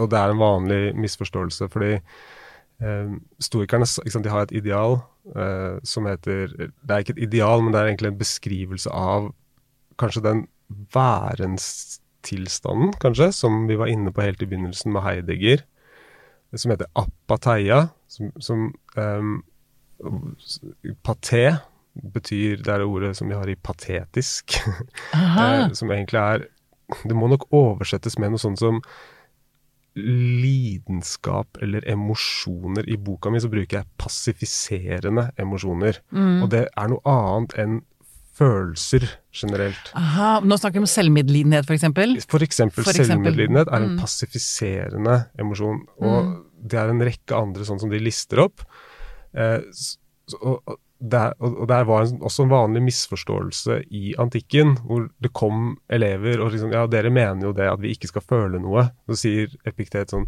og 0.00 0.10
det 0.12 0.20
er 0.20 0.34
en 0.34 0.42
vanlig 0.42 0.80
misforståelse, 1.00 1.68
fordi 1.72 1.94
eh, 1.96 3.14
stoikerne 3.40 3.88
ikke 3.88 4.14
sant, 4.16 4.26
de 4.26 4.34
har 4.34 4.44
et 4.48 4.56
ideal 4.60 4.98
eh, 5.32 5.78
som 5.86 6.08
heter 6.08 6.52
Det 6.58 6.90
er 6.90 7.04
ikke 7.04 7.16
et 7.16 7.26
ideal, 7.30 7.64
men 7.64 7.72
det 7.72 7.80
er 7.80 7.92
egentlig 7.92 8.12
en 8.12 8.20
beskrivelse 8.20 8.92
av 8.92 9.30
kanskje 10.00 10.22
den 10.24 10.40
værenstilstanden, 10.94 12.92
kanskje, 13.02 13.30
som 13.36 13.66
vi 13.68 13.76
var 13.78 13.86
inne 13.92 14.12
på 14.14 14.24
helt 14.24 14.42
i 14.42 14.48
begynnelsen 14.48 14.92
med 14.94 15.04
Heidegger, 15.06 15.58
som 16.56 16.72
heter 16.72 16.90
apatheia, 16.98 17.88
som, 18.10 18.32
som 18.42 18.58
um, 18.96 19.44
paté 21.06 21.44
betyr 22.14 22.62
Det 22.62 22.70
er 22.72 22.78
det 22.80 22.86
ordet 22.86 23.16
som 23.18 23.28
vi 23.28 23.34
har 23.34 23.48
i 23.50 23.58
patetisk. 23.58 24.54
Eh, 25.14 25.72
som 25.74 25.90
egentlig 25.90 26.18
er 26.18 26.44
Det 27.04 27.16
må 27.16 27.26
nok 27.30 27.48
oversettes 27.54 28.18
med 28.18 28.32
noe 28.32 28.42
sånt 28.42 28.58
som 28.58 28.80
lidenskap 30.00 31.58
eller 31.62 31.84
emosjoner. 31.90 32.86
I 32.86 32.96
boka 32.96 33.30
mi 33.30 33.40
så 33.42 33.50
bruker 33.50 33.80
jeg 33.80 33.90
passifiserende 33.98 35.30
emosjoner. 35.38 35.98
Mm. 36.10 36.42
Og 36.42 36.50
det 36.50 36.64
er 36.68 36.90
noe 36.92 37.02
annet 37.10 37.56
enn 37.58 37.80
følelser 38.38 39.04
generelt. 39.34 39.90
Aha. 39.98 40.40
Nå 40.40 40.56
snakker 40.58 40.80
vi 40.80 40.84
om 40.86 40.90
selvmedlidenhet, 40.90 41.66
eksempel. 41.74 42.16
For 42.30 42.42
eksempel, 42.44 42.84
For 42.84 42.90
eksempel. 42.94 43.32
selvmedlidenhet 43.34 43.68
er 43.68 43.76
en 43.82 43.96
Mm. 43.96 43.98
passifiserende 44.00 45.16
emosjon. 45.38 45.82
Og 46.00 46.44
det 46.66 46.78
er 46.78 46.88
en 46.90 47.00
rekke 47.00 47.36
andre 47.36 47.64
sånn 47.64 47.80
som 47.80 47.90
de 47.90 47.98
lister 47.98 48.38
opp. 48.44 48.60
Eh, 49.34 49.60
og, 50.42 50.78
der, 51.00 51.32
og 51.40 51.66
der 51.68 51.84
var 51.88 52.02
en, 52.04 52.18
også 52.20 52.44
en 52.44 52.50
vanlig 52.50 52.82
misforståelse 52.82 53.84
i 53.90 54.14
antikken, 54.20 54.76
hvor 54.84 55.08
det 55.20 55.32
kom 55.32 55.78
elever 55.88 56.40
og 56.40 56.52
liksom 56.52 56.72
Ja, 56.72 56.86
dere 56.86 57.10
mener 57.10 57.40
jo 57.48 57.52
det 57.52 57.68
at 57.72 57.80
vi 57.80 57.94
ikke 57.94 58.08
skal 58.08 58.22
føle 58.22 58.60
noe. 58.60 58.90
Så 59.08 59.16
sier 59.16 59.48
Epiktet 59.66 60.10
sånn 60.12 60.26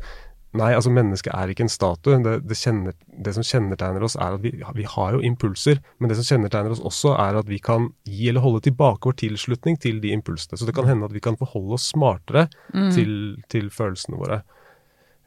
Nei, 0.53 0.75
altså 0.77 0.91
mennesket 0.93 1.33
er 1.33 1.49
ikke 1.49 1.65
en 1.65 1.73
statue. 1.73 2.19
Det, 2.21 2.35
det, 2.45 2.57
kjenner, 2.61 2.93
det 3.25 3.33
som 3.39 3.45
kjennetegner 3.47 4.05
oss, 4.05 4.19
er 4.21 4.35
at 4.37 4.43
vi, 4.45 4.51
vi 4.77 4.85
har 4.85 5.15
jo 5.17 5.23
impulser. 5.25 5.79
Men 5.99 6.11
det 6.13 6.19
som 6.19 6.27
kjennetegner 6.29 6.75
oss 6.75 6.83
også, 6.85 7.15
er 7.17 7.39
at 7.41 7.49
vi 7.49 7.57
kan 7.63 7.87
gi 8.05 8.29
eller 8.29 8.45
holde 8.45 8.61
tilbake 8.67 9.09
vår 9.09 9.17
tilslutning 9.23 9.79
til 9.81 10.03
de 10.03 10.13
impulsene. 10.13 10.59
Så 10.61 10.69
det 10.69 10.75
kan 10.77 10.89
hende 10.91 11.09
at 11.09 11.15
vi 11.17 11.23
kan 11.25 11.39
forholde 11.41 11.79
oss 11.79 11.89
smartere 11.95 12.49
til, 12.93 13.15
til 13.49 13.71
følelsene 13.73 14.21
våre. 14.21 14.43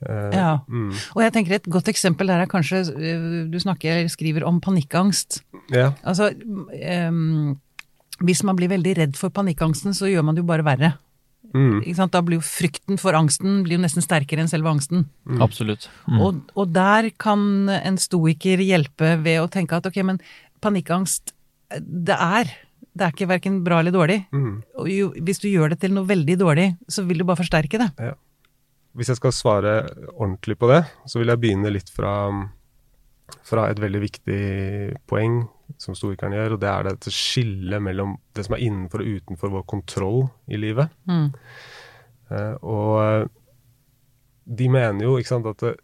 Uh, 0.05 0.29
Ja. 0.35 0.57
mm, 0.67 0.91
Og 1.15 1.21
jeg 1.23 1.33
tenker 1.33 1.55
et 1.55 1.69
godt 1.71 1.87
eksempel 1.87 2.27
der 2.27 2.41
er 2.43 2.49
kanskje 2.51 2.81
øh, 2.91 3.45
Du 3.49 3.55
snakker 3.63 3.93
eller 4.01 4.11
skriver 4.11 4.43
om 4.43 4.59
panikkangst. 4.61 5.39
ja. 5.71 5.93
Altså, 6.03 6.33
um, 7.07 7.55
hvis 8.21 8.43
man 8.43 8.55
blir 8.59 8.69
veldig 8.69 8.97
redd 8.97 9.15
for 9.17 9.29
panikkangsten, 9.29 9.93
så 9.95 10.07
gjør 10.11 10.21
man 10.23 10.35
det 10.35 10.43
jo 10.43 10.47
bare 10.51 10.63
verre. 10.67 10.91
Mm, 11.55 11.77
Ikke 11.85 11.95
sant? 12.01 12.11
Da 12.11 12.19
blir 12.25 12.41
jo 12.41 12.43
frykten 12.45 12.99
for 12.99 13.15
angsten 13.15 13.61
blir 13.63 13.77
jo 13.77 13.83
nesten 13.85 14.03
sterkere 14.03 14.43
enn 14.43 14.51
selve 14.51 14.67
angsten. 14.73 15.05
Absolutt. 15.39 15.87
Mm. 16.09 16.19
Og, 16.19 16.41
og 16.59 16.73
der 16.75 17.07
kan 17.21 17.69
en 17.71 17.99
stoiker 18.01 18.59
hjelpe 18.59 19.13
ved 19.23 19.39
å 19.39 19.47
tenke 19.51 19.77
at 19.79 19.87
ok, 19.87 20.01
men 20.03 20.19
panikkangst, 20.65 21.31
det 21.79 22.17
er. 22.19 22.51
Det 22.95 23.07
er 23.07 23.15
ikke 23.15 23.27
verken 23.31 23.61
bra 23.63 23.79
eller 23.81 23.95
dårlig. 23.95 24.21
mm. 24.35 24.51
Og 24.83 24.91
jo, 24.91 25.07
hvis 25.23 25.41
du 25.43 25.49
gjør 25.49 25.73
det 25.73 25.79
til 25.81 25.95
noe 25.95 26.07
veldig 26.07 26.37
dårlig, 26.43 26.67
så 26.91 27.03
vil 27.07 27.19
du 27.23 27.25
bare 27.27 27.39
forsterke 27.41 27.79
det. 27.81 27.89
Hvis 28.95 29.09
jeg 29.11 29.19
skal 29.19 29.33
svare 29.35 29.73
ordentlig 30.13 30.55
på 30.59 30.69
det, 30.71 30.83
så 31.07 31.19
vil 31.19 31.31
jeg 31.33 31.41
begynne 31.43 31.71
litt 31.73 31.89
fra, 31.91 32.13
fra 33.43 33.65
et 33.71 33.81
veldig 33.83 34.01
viktig 34.05 34.39
poeng 35.11 35.41
som 35.81 35.95
stoikerne 35.97 36.37
gjør, 36.37 36.55
og 36.55 36.61
det 36.63 36.69
er 36.71 36.87
dette 36.87 37.13
skillet 37.13 37.83
mellom 37.83 38.15
det 38.35 38.45
som 38.47 38.55
er 38.57 38.63
innenfor 38.65 39.03
og 39.03 39.17
utenfor 39.19 39.53
vår 39.57 39.65
kontroll 39.69 40.21
i 40.47 40.59
livet. 40.61 40.93
Mm. 41.09 41.27
Eh, 42.31 42.55
og 42.63 42.93
eh, 43.03 43.27
de 44.45 44.69
mener 44.71 45.05
jo 45.07 45.17
ikke 45.19 45.33
sant, 45.33 45.49
at 45.49 45.63
det, 45.65 45.75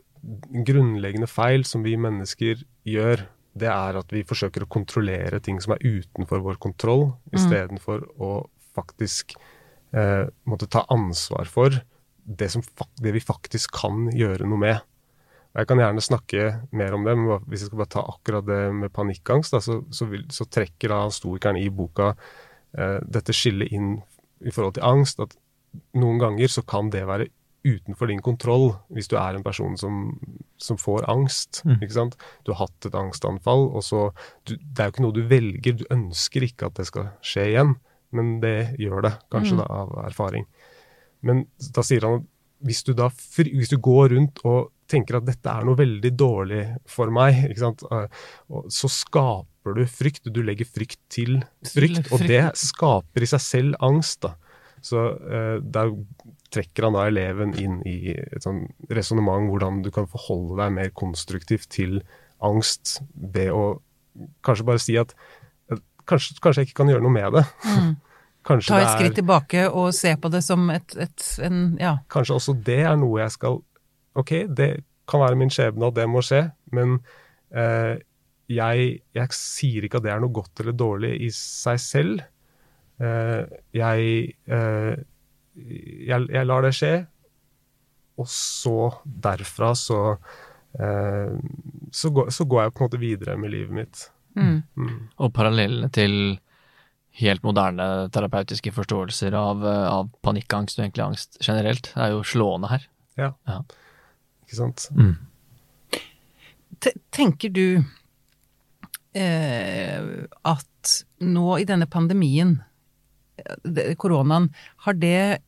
grunnleggende 0.68 1.30
feil 1.30 1.64
som 1.66 1.84
vi 1.86 1.96
mennesker 1.98 2.62
gjør, 2.88 3.26
det 3.58 3.68
er 3.68 3.98
at 4.00 4.14
vi 4.14 4.24
forsøker 4.28 4.64
å 4.64 4.72
kontrollere 4.72 5.42
ting 5.44 5.58
som 5.64 5.74
er 5.76 5.84
utenfor 5.84 6.44
vår 6.46 6.60
kontroll, 6.62 7.10
Mm. 7.32 7.38
istedenfor 7.40 8.06
å 8.22 8.32
faktisk 8.76 9.36
eh, 9.94 10.28
måtte 10.48 10.70
ta 10.72 10.86
ansvar 10.94 11.50
for 11.52 11.76
det, 12.24 12.50
som, 12.52 12.64
det 13.02 13.12
vi 13.16 13.20
faktisk 13.24 13.74
kan 13.82 14.08
gjøre 14.16 14.48
noe 14.48 14.60
med. 14.62 14.80
Jeg 15.52 15.68
kan 15.68 15.82
gjerne 15.82 16.04
snakke 16.04 16.46
mer 16.80 16.94
om 16.96 17.04
det, 17.04 17.18
men 17.20 17.42
hvis 17.50 17.66
jeg 17.66 17.72
skal 17.72 17.82
bare 17.82 17.92
ta 17.92 18.06
akkurat 18.08 18.46
det 18.48 18.62
med 18.78 18.94
panikkangst, 18.96 19.52
da, 19.52 19.60
så, 19.60 19.82
så, 19.92 20.08
vil, 20.08 20.24
så 20.32 20.48
trekker 20.48 20.94
da 20.94 21.02
stoikeren 21.12 21.60
i 21.60 21.68
boka 21.76 22.14
eh, 22.78 23.00
dette 23.04 23.36
skillet 23.36 23.74
inn 23.76 23.98
i 24.48 24.54
forhold 24.54 24.78
til 24.78 24.88
angst, 24.88 25.20
at 25.20 25.36
noen 26.00 26.22
ganger 26.22 26.52
så 26.52 26.64
kan 26.68 26.90
det 26.94 27.04
være 27.08 27.28
utenfor 27.62 28.10
din 28.10 28.24
kontroll 28.26 28.72
hvis 28.90 29.12
du 29.12 29.18
er 29.22 29.36
en 29.38 29.44
person 29.46 29.76
som, 29.78 30.00
som 30.58 30.80
får 30.82 31.06
angst. 31.12 31.62
Mm. 31.68 31.78
ikke 31.84 31.98
sant? 32.00 32.18
Du 32.48 32.56
har 32.56 32.64
hatt 32.66 32.88
et 32.90 32.98
angstanfall, 32.98 33.68
og 33.70 33.84
så 33.86 34.08
du, 34.48 34.56
Det 34.56 34.80
er 34.82 34.90
jo 34.90 34.96
ikke 34.96 35.06
noe 35.06 35.18
du 35.20 35.24
velger, 35.30 35.78
du 35.78 35.86
ønsker 35.94 36.48
ikke 36.48 36.72
at 36.72 36.80
det 36.80 36.88
skal 36.90 37.12
skje 37.22 37.50
igjen, 37.52 37.76
men 38.16 38.40
det 38.44 38.74
gjør 38.82 39.06
det, 39.06 39.14
kanskje 39.32 39.60
Mm. 39.60 39.62
da, 39.62 39.68
av 39.84 39.94
erfaring. 40.08 40.48
Men 41.22 41.46
da 41.76 41.84
sier 41.86 42.08
han 42.08 42.22
at 42.22 42.28
hvis 42.66 42.84
du 42.86 42.94
da 42.94 43.08
hvis 43.10 43.70
du 43.70 43.78
går 43.78 44.14
rundt 44.16 44.42
og 44.46 44.72
tenker 44.92 45.20
at 45.20 45.28
dette 45.28 45.54
er 45.54 45.66
noe 45.68 45.80
veldig 45.80 46.12
dårlig 46.18 46.64
for 46.90 47.14
meg, 47.14 47.46
ikke 47.50 47.64
sant? 47.64 47.86
eh, 47.92 48.22
så 48.72 48.92
skaper 48.92 49.78
du 49.78 49.84
frykt. 49.90 50.30
Du 50.34 50.42
legger 50.46 50.68
frykt 50.68 51.00
til 51.12 51.40
frykt, 51.68 52.12
og 52.14 52.26
det 52.28 52.44
skaper 52.60 53.26
i 53.26 53.30
seg 53.30 53.44
selv 53.46 53.80
angst. 53.84 54.22
da. 54.28 54.36
Så 54.82 55.06
eh, 55.14 55.58
der 55.62 55.94
trekker 56.52 56.88
han 56.88 56.98
da 56.98 57.06
eleven 57.08 57.54
inn 57.60 57.80
i 57.88 58.16
et 58.18 58.44
sånn 58.44 58.66
resonnement 58.92 59.48
hvordan 59.48 59.84
du 59.86 59.92
kan 59.94 60.10
forholde 60.12 60.58
deg 60.60 60.74
mer 60.76 60.90
konstruktivt 60.98 61.70
til 61.72 62.02
angst 62.44 63.00
ved 63.14 63.54
å 63.54 63.66
kanskje 64.44 64.68
bare 64.68 64.82
si 64.82 64.98
at 65.00 65.14
kanskje, 66.10 66.40
kanskje 66.42 66.64
jeg 66.64 66.72
ikke 66.72 66.82
kan 66.82 66.92
gjøre 66.92 67.06
noe 67.06 67.14
med 67.14 67.38
det. 67.38 67.46
Mm. 67.68 67.92
Ta 68.42 68.58
et 68.58 68.96
skritt 68.96 69.14
tilbake 69.20 69.68
og 69.70 69.92
se 69.94 70.16
på 70.18 70.30
det 70.34 70.40
som 70.42 70.64
et, 70.74 70.96
et 70.98 71.26
en, 71.46 71.60
ja. 71.78 72.00
kanskje 72.10 72.40
også 72.40 72.56
det 72.66 72.80
er 72.90 72.96
noe 72.98 73.20
jeg 73.22 73.36
skal 73.36 73.60
Ok, 74.20 74.34
det 74.52 74.72
kan 75.10 75.24
være 75.24 75.40
min 75.40 75.52
skjebne 75.52 75.90
at 75.92 75.98
det 75.98 76.08
må 76.10 76.24
skje, 76.26 76.44
men 76.76 76.98
eh, 77.56 78.00
jeg, 78.52 78.92
jeg 79.16 79.36
sier 79.36 79.88
ikke 79.88 80.02
at 80.02 80.08
det 80.08 80.14
er 80.14 80.22
noe 80.24 80.36
godt 80.36 80.64
eller 80.64 80.76
dårlig 80.78 81.14
i 81.28 81.32
seg 81.36 81.80
selv. 81.82 82.24
Eh, 83.02 83.42
jeg, 83.76 84.36
eh, 84.52 84.94
jeg, 85.56 86.30
jeg 86.32 86.48
lar 86.48 86.68
det 86.68 86.74
skje, 86.78 86.94
og 88.20 88.30
så 88.30 88.78
derfra 89.04 89.72
så 89.78 90.02
eh, 90.78 91.36
så, 91.92 92.12
går, 92.14 92.32
så 92.36 92.46
går 92.46 92.66
jeg 92.66 92.74
på 92.76 92.84
en 92.84 92.90
måte 92.90 93.02
videre 93.02 93.38
med 93.40 93.54
livet 93.56 93.76
mitt. 93.76 94.08
Mm. 94.36 94.62
Mm. 94.80 94.98
Og 95.20 95.34
parallellene 95.36 95.92
til 95.92 96.16
helt 97.20 97.44
moderne 97.44 98.08
terapeutiske 98.14 98.72
forståelser 98.76 99.36
av, 99.36 99.66
eh, 99.68 99.88
av 99.92 100.12
panikkangst 100.24 100.80
og 100.80 100.86
egentlig 100.86 101.08
angst 101.08 101.40
generelt 101.44 101.92
er 101.98 102.14
jo 102.16 102.26
slående 102.28 102.72
her. 102.72 102.88
Ikke 104.52 104.60
sant? 104.60 104.90
Mm. 104.92 105.14
Tenker 107.16 107.54
du 107.56 107.68
eh, 109.16 110.02
at 110.44 110.92
nå 111.24 111.54
i 111.56 111.68
denne 111.70 111.88
pandemien, 111.88 112.58
eh, 113.40 113.94
koronaen, 113.96 114.50
har 114.84 115.00
det 115.00 115.40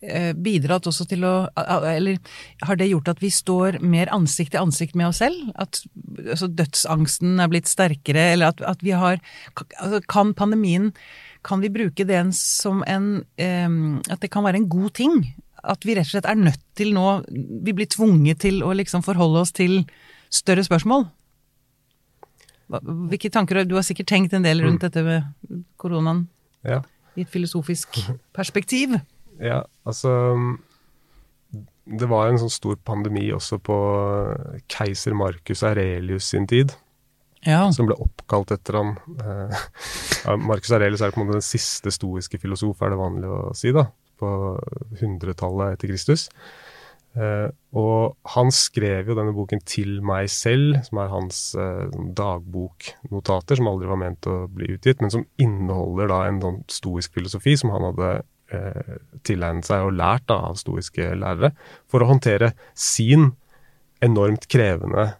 eh, 0.00 0.32
bidratt 0.32 0.88
også 0.88 1.04
til 1.10 1.26
å 1.28 1.34
Eller 1.52 2.16
har 2.64 2.80
det 2.80 2.88
gjort 2.88 3.12
at 3.12 3.20
vi 3.20 3.28
står 3.28 3.82
mer 3.84 4.08
ansikt 4.14 4.54
til 4.54 4.64
ansikt 4.64 4.96
med 4.96 5.10
oss 5.10 5.20
selv? 5.20 5.52
At 5.60 5.82
altså, 6.24 6.48
dødsangsten 6.48 7.36
er 7.36 7.52
blitt 7.52 7.68
sterkere, 7.68 8.32
eller 8.32 8.54
at, 8.54 8.64
at 8.64 8.80
vi 8.80 8.96
har 8.96 9.20
altså, 9.56 10.00
Kan 10.08 10.32
pandemien 10.32 10.94
Kan 11.44 11.60
vi 11.60 11.68
bruke 11.68 12.08
det 12.08 12.24
som 12.40 12.80
en 12.88 13.26
um, 13.36 14.00
At 14.08 14.24
det 14.24 14.32
kan 14.32 14.48
være 14.48 14.64
en 14.64 14.70
god 14.72 14.96
ting? 14.96 15.26
At 15.66 15.82
vi 15.86 15.94
rett 15.98 16.06
og 16.06 16.12
slett 16.14 16.28
er 16.30 16.38
nødt 16.38 16.60
til 16.78 16.92
nå 16.94 17.06
Vi 17.66 17.72
blir 17.74 17.88
tvunget 17.90 18.38
til 18.44 18.60
å 18.62 18.70
liksom 18.76 19.02
forholde 19.02 19.40
oss 19.42 19.52
til 19.56 19.80
større 20.30 20.62
spørsmål? 20.66 21.08
Hvilke 23.10 23.30
tanker 23.30 23.64
Du 23.66 23.76
har 23.78 23.84
sikkert 23.86 24.08
tenkt 24.10 24.34
en 24.34 24.46
del 24.46 24.62
rundt 24.64 24.82
dette 24.86 25.02
med 25.06 25.26
koronaen 25.78 26.24
Ja. 26.66 26.80
i 27.16 27.22
et 27.22 27.30
filosofisk 27.32 28.00
perspektiv? 28.34 28.96
Ja, 29.36 29.62
altså 29.84 30.08
Det 31.52 32.08
var 32.08 32.30
en 32.30 32.38
sånn 32.40 32.50
stor 32.50 32.78
pandemi 32.88 33.26
også 33.36 33.58
på 33.62 33.76
keiser 34.72 35.12
Marcus 35.14 35.62
Aurelius 35.62 36.24
sin 36.32 36.46
tid, 36.50 36.72
Ja. 37.46 37.70
som 37.70 37.86
ble 37.86 37.94
oppkalt 38.00 38.50
etter 38.50 38.74
han. 38.80 38.96
Eh, 39.20 40.36
Marcus 40.48 40.72
Aurelius 40.74 41.04
er 41.04 41.12
på 41.14 41.20
en 41.20 41.26
måte 41.28 41.36
den 41.38 41.44
siste 41.46 41.92
stoiske 41.94 42.40
filosof, 42.42 42.80
er 42.82 42.90
det 42.90 42.98
vanlig 42.98 43.28
å 43.30 43.52
si, 43.54 43.70
da, 43.76 43.84
på 44.20 44.30
100-tallet 44.98 45.76
etter 45.76 45.92
Kristus. 45.92 46.28
Uh, 47.16 47.48
og 47.72 48.16
han 48.34 48.50
skrev 48.52 49.08
jo 49.08 49.16
denne 49.16 49.32
boken 49.36 49.62
til 49.64 50.02
meg 50.04 50.28
selv, 50.32 50.76
som 50.84 51.00
er 51.00 51.12
hans 51.12 51.42
sånn 51.56 52.10
dagboknotater, 52.16 53.56
som 53.56 53.70
aldri 53.70 53.88
var 53.88 54.00
ment 54.02 54.28
å 54.28 54.42
bli 54.52 54.74
utgitt, 54.76 55.00
men 55.00 55.12
som 55.14 55.24
inneholder 55.40 56.12
da 56.12 56.22
en 56.26 56.42
sånn 56.44 56.62
stoisk 56.72 57.16
filosofi 57.16 57.56
som 57.56 57.72
han 57.72 57.88
hadde 57.88 58.10
uh, 58.52 58.96
tilegnet 59.24 59.68
seg 59.68 59.88
og 59.88 59.96
lært 59.96 60.28
da, 60.28 60.42
av 60.50 60.60
stoiske 60.60 61.14
lærere, 61.16 61.54
for 61.88 62.04
å 62.04 62.10
håndtere 62.12 62.52
sin 62.76 63.30
enormt 64.04 64.44
krevende 64.52 65.14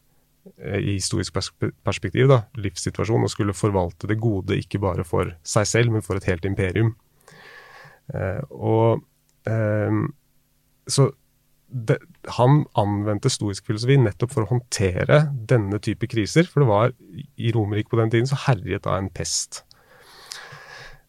i 0.57 0.94
historisk 0.94 1.36
perspektiv 1.84 2.28
da, 2.30 2.42
livssituasjon, 2.61 3.24
og 3.26 3.32
skulle 3.32 3.57
forvalte 3.57 4.09
det 4.11 4.18
gode 4.22 4.59
ikke 4.61 4.80
bare 4.82 5.05
for 5.07 5.34
seg 5.47 5.68
selv, 5.68 5.94
men 5.94 6.05
for 6.07 6.18
et 6.18 6.28
helt 6.30 6.47
imperium. 6.49 6.94
Eh, 8.14 8.42
og 8.50 9.02
eh, 9.50 10.02
så 10.86 11.11
det, 11.66 11.98
han 12.38 12.61
anvendte 12.78 13.30
stoisk 13.32 13.66
filosofi 13.66 13.96
nettopp 13.98 14.32
for 14.32 14.46
å 14.46 14.52
håndtere 14.54 15.24
denne 15.50 15.80
type 15.82 16.09
kriser. 16.11 16.46
For 16.50 16.62
det 16.62 16.70
var 16.70 16.94
i 17.36 17.52
Romerike 17.54 17.90
på 17.92 18.00
den 18.00 18.12
tiden 18.14 18.30
så 18.30 18.38
herjet 18.46 18.86
av 18.86 19.00
en 19.00 19.11
pest. 19.12 19.64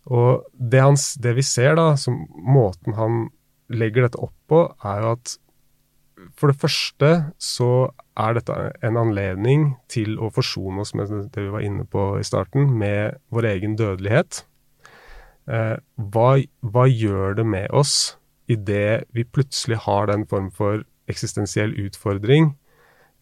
Og 0.07 0.45
det, 0.53 0.81
hans, 0.81 1.11
det 1.21 1.35
vi 1.37 1.43
ser, 1.45 1.75
da, 1.77 1.91
som 1.99 2.23
måten 2.31 2.95
han 2.97 3.27
legger 3.67 4.07
dette 4.07 4.21
opp 4.23 4.35
på, 4.47 4.63
er 4.87 5.03
jo 5.03 5.13
at 5.17 5.35
for 6.37 6.49
det 6.49 6.57
første 6.59 7.09
så 7.41 7.71
er 8.17 8.37
dette 8.37 8.55
en 8.85 8.97
anledning 8.97 9.67
til 9.91 10.15
å 10.17 10.31
forsone 10.33 10.81
oss 10.81 10.95
med 10.97 11.11
det 11.33 11.43
vi 11.43 11.53
var 11.53 11.65
inne 11.65 11.85
på 11.85 12.09
i 12.17 12.25
starten, 12.25 12.71
med 12.79 13.19
vår 13.33 13.51
egen 13.51 13.75
dødelighet. 13.77 14.41
Eh, 15.47 15.75
hva, 16.11 16.29
hva, 16.59 16.85
gjør 16.91 17.37
det 17.39 17.45
med 17.47 17.71
oss 17.71 18.17
idet 18.51 19.07
vi 19.15 19.23
plutselig 19.23 19.79
har 19.85 20.09
den 20.11 20.25
form 20.27 20.49
for 20.51 20.83
eksistensiell 21.07 21.71
utfordring 21.85 22.51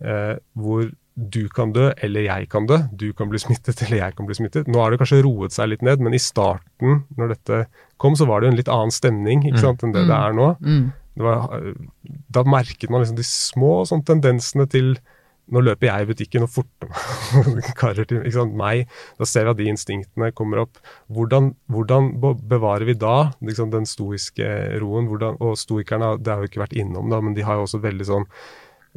eh, 0.02 0.38
hvor 0.58 0.90
du 1.16 1.46
kan 1.48 1.72
dø, 1.72 1.92
eller 2.04 2.26
jeg 2.26 2.50
kan 2.52 2.66
dø. 2.68 2.82
Du 2.92 3.08
kan 3.16 3.30
bli 3.32 3.40
smittet, 3.40 3.80
eller 3.86 4.02
jeg 4.02 4.16
kan 4.18 4.28
bli 4.28 4.36
smittet. 4.36 4.68
Nå 4.68 4.82
har 4.82 4.92
det 4.92 5.00
kanskje 5.00 5.22
roet 5.24 5.56
seg 5.56 5.72
litt 5.72 5.86
ned, 5.86 6.04
men 6.04 6.18
i 6.18 6.22
starten, 6.22 7.06
når 7.16 7.36
dette 7.36 7.62
kom, 8.02 8.18
så 8.20 8.28
var 8.28 8.42
det 8.42 8.50
jo 8.50 8.56
en 8.56 8.60
litt 8.60 8.72
annen 8.74 8.94
stemning 8.94 9.46
ikke 9.46 9.62
mm. 9.62 9.64
sant, 9.64 9.86
enn 9.86 9.96
det 9.96 10.04
mm. 10.04 10.10
det 10.12 10.18
er 10.18 10.36
nå. 10.36 10.50
Mm. 10.66 10.86
Det 11.16 11.24
var, 11.24 11.60
da 12.36 12.44
merket 12.44 12.92
man 12.92 13.06
liksom 13.06 13.20
de 13.22 13.28
små 13.28 13.76
sånn, 13.88 14.04
tendensene 14.08 14.66
til 14.68 14.98
nå 15.54 15.62
løper 15.62 15.90
jeg 15.90 16.06
i 16.06 16.10
butikken 16.10 16.46
og 16.46 16.52
forter 16.56 16.90
meg 17.54 17.68
karer 17.80 18.08
til 18.08 18.22
ikke 18.22 18.38
sant, 18.40 18.56
meg. 18.58 18.92
Da 19.20 19.28
ser 19.30 19.46
vi 19.46 19.54
at 19.54 19.60
de 19.60 19.70
instinktene 19.70 20.32
kommer 20.38 20.64
opp. 20.64 20.80
Hvordan, 21.14 21.52
hvordan 21.72 22.12
bevarer 22.50 22.88
vi 22.90 22.98
da 22.98 23.32
liksom, 23.46 23.72
den 23.74 23.86
stoiske 23.90 24.50
roen? 24.82 25.10
Hvordan, 25.12 25.38
og 25.44 25.58
stoikerne 25.62 26.16
det 26.22 26.34
har 26.34 26.42
jo 26.42 26.52
ikke 26.52 26.64
vært 26.66 26.78
innom, 26.80 27.12
da, 27.14 27.22
men 27.22 27.38
de 27.38 27.46
har 27.46 27.60
jo 27.60 27.68
også 27.68 27.82
et 27.82 27.88
veldig 27.88 28.10
sånn 28.10 28.28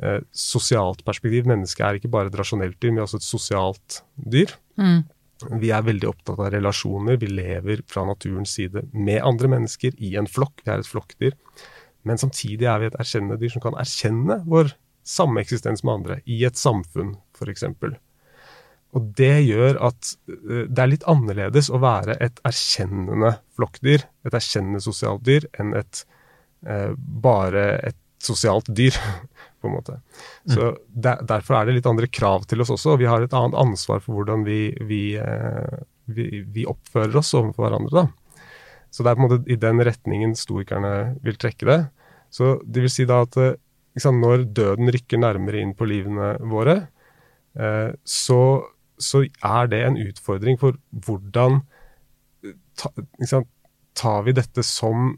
eh, 0.03 0.19
sosialt 0.33 1.05
perspektiv. 1.07 1.49
Mennesket 1.51 1.85
er 1.85 2.01
ikke 2.01 2.13
bare 2.17 2.33
et 2.33 2.41
rasjonelt 2.41 2.81
dyr, 2.81 2.95
men 2.95 3.05
også 3.05 3.21
et 3.21 3.29
sosialt 3.29 4.03
dyr. 4.17 4.57
Mm. 4.81 5.03
Vi 5.61 5.71
er 5.71 5.85
veldig 5.87 6.09
opptatt 6.11 6.41
av 6.41 6.51
relasjoner. 6.57 7.21
Vi 7.21 7.31
lever 7.31 7.85
fra 7.91 8.03
naturens 8.09 8.57
side 8.57 8.89
med 8.97 9.21
andre 9.23 9.53
mennesker 9.53 9.95
i 10.03 10.17
en 10.19 10.27
flokk. 10.27 10.65
Vi 10.65 10.73
er 10.73 10.83
et 10.83 10.89
flokkdyr. 10.89 11.37
Men 12.09 12.19
samtidig 12.19 12.67
er 12.67 12.81
vi 12.81 12.89
et 12.89 12.99
erkjennende 12.99 13.39
dyr 13.39 13.53
som 13.53 13.63
kan 13.63 13.77
erkjenne 13.79 14.41
vår 14.49 14.73
sameksistens 15.09 15.85
med 15.85 15.95
andre 15.95 16.19
i 16.29 16.43
et 16.49 16.59
samfunn, 16.59 17.15
f.eks. 17.37 17.65
Og 18.97 19.09
det 19.19 19.35
gjør 19.45 19.81
at 19.91 20.13
eh, 20.31 20.67
det 20.69 20.85
er 20.85 20.93
litt 20.93 21.09
annerledes 21.11 21.71
å 21.73 21.81
være 21.83 22.19
et 22.25 22.41
erkjennende 22.49 23.37
flokkdyr, 23.59 24.07
et 24.29 24.37
erkjennende 24.37 24.83
sosialt 24.85 25.25
dyr, 25.29 25.49
enn 25.61 25.75
et 25.79 26.05
eh, 26.67 26.93
bare 26.97 27.71
et 27.91 27.99
sosialt 28.25 28.69
dyr. 28.75 28.97
på 29.61 29.67
en 29.67 29.75
måte. 29.75 29.97
Mm. 30.47 30.55
Så 30.55 30.67
der, 30.87 31.23
Derfor 31.27 31.59
er 31.59 31.67
det 31.67 31.79
litt 31.79 31.89
andre 31.91 32.07
krav 32.07 32.47
til 32.47 32.63
oss 32.63 32.71
også. 32.71 32.95
og 32.95 33.01
Vi 33.03 33.09
har 33.11 33.25
et 33.25 33.35
annet 33.35 33.59
ansvar 33.59 34.03
for 34.05 34.19
hvordan 34.19 34.45
vi, 34.47 34.71
vi, 34.87 35.03
eh, 35.19 35.79
vi, 36.07 36.45
vi 36.47 36.67
oppfører 36.69 37.17
oss 37.19 37.35
overfor 37.35 37.67
hverandre. 37.67 38.05
da. 38.05 38.45
Så 38.91 39.03
det 39.03 39.11
er 39.11 39.19
på 39.19 39.25
en 39.25 39.29
måte 39.29 39.51
i 39.51 39.59
den 39.61 39.83
retningen 39.85 40.37
stoikerne 40.39 40.93
vil 41.25 41.41
trekke 41.41 41.67
det. 41.69 41.81
Så 42.31 42.59
det 42.65 42.85
vil 42.85 42.93
si 42.93 43.09
da 43.09 43.25
at 43.27 43.37
liksom, 43.99 44.23
når 44.23 44.47
døden 44.57 44.93
rykker 44.95 45.21
nærmere 45.21 45.63
inn 45.63 45.75
på 45.77 45.89
livene 45.91 46.37
våre, 46.49 46.81
eh, 47.59 47.91
så, 48.07 48.41
så, 48.99 49.25
er 49.45 49.71
det 49.73 49.85
en 49.85 50.01
utfordring 50.09 50.59
for 50.61 50.79
hvordan 50.91 51.63
ta, 52.79 52.93
liksom, 53.21 53.49
Tar 53.99 54.21
vi 54.29 54.31
dette 54.31 54.63
som 54.63 55.17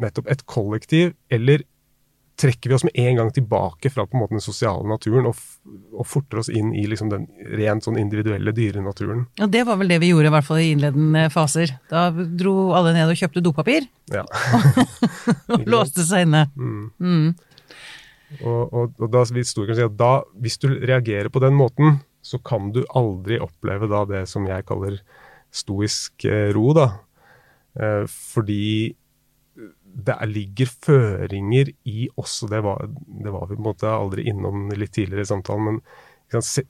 nettopp 0.00 0.30
et 0.32 0.40
kollektiv, 0.48 1.10
eller 1.28 1.66
trekker 2.40 2.70
vi 2.70 2.76
oss 2.78 2.84
med 2.86 2.94
en 2.96 3.18
gang 3.18 3.32
tilbake 3.36 3.90
fra 3.92 4.06
på 4.06 4.16
en 4.16 4.22
måte 4.22 4.34
den 4.34 4.40
sosiale 4.40 4.88
naturen 4.88 5.28
og, 5.28 5.36
og 5.92 6.06
forter 6.08 6.40
oss 6.40 6.48
inn 6.48 6.72
i 6.72 6.86
liksom 6.88 7.10
den 7.12 7.26
rent 7.60 7.84
sånn 7.84 7.98
individuelle 8.00 8.54
dyrenaturen. 8.56 9.26
Ja, 9.36 9.50
Det 9.52 9.66
var 9.68 9.76
vel 9.82 9.92
det 9.92 10.00
vi 10.02 10.14
gjorde, 10.14 10.30
i 10.30 10.34
hvert 10.34 10.48
fall 10.48 10.62
i 10.62 10.70
innledende 10.72 11.26
faser. 11.34 11.76
Da 11.92 12.08
dro 12.10 12.72
alle 12.78 12.94
ned 12.96 13.12
og 13.12 13.20
kjøpte 13.20 13.44
dopapir. 13.44 13.84
Ja. 14.12 14.24
og 15.52 15.68
låste 15.68 16.06
seg 16.08 16.26
inne. 16.26 16.46
Mm. 16.56 16.86
Mm. 16.98 17.28
Og, 18.40 18.72
og, 18.72 18.94
og, 18.98 19.06
da 19.12 19.22
vil 19.28 19.42
historikeren 19.42 19.78
si 19.78 19.84
at 19.84 19.98
da, 20.00 20.12
hvis 20.40 20.58
du 20.62 20.70
reagerer 20.72 21.28
på 21.32 21.42
den 21.44 21.54
måten, 21.58 22.00
så 22.24 22.38
kan 22.40 22.70
du 22.72 22.80
aldri 22.96 23.40
oppleve 23.42 23.90
da 23.90 24.04
det 24.08 24.24
som 24.30 24.46
jeg 24.48 24.66
kaller 24.68 24.98
stoisk 25.52 26.24
eh, 26.28 26.48
ro, 26.54 26.70
da. 26.76 26.88
Eh, 27.76 28.04
fordi 28.08 28.94
det 29.92 30.16
ligger 30.30 30.70
føringer 30.86 31.72
i 31.84 32.08
også, 32.16 32.48
det 32.48 32.62
var, 32.64 32.86
det 32.96 33.32
var 33.34 33.46
vi 33.50 33.56
på 33.56 33.60
en 33.60 33.66
måte 33.66 33.90
aldri 33.92 34.24
innom 34.30 34.70
litt 34.72 34.94
tidligere 34.96 35.26
i 35.26 35.28
samtalen, 35.28 35.80
men 36.32 36.44
se, 36.46 36.64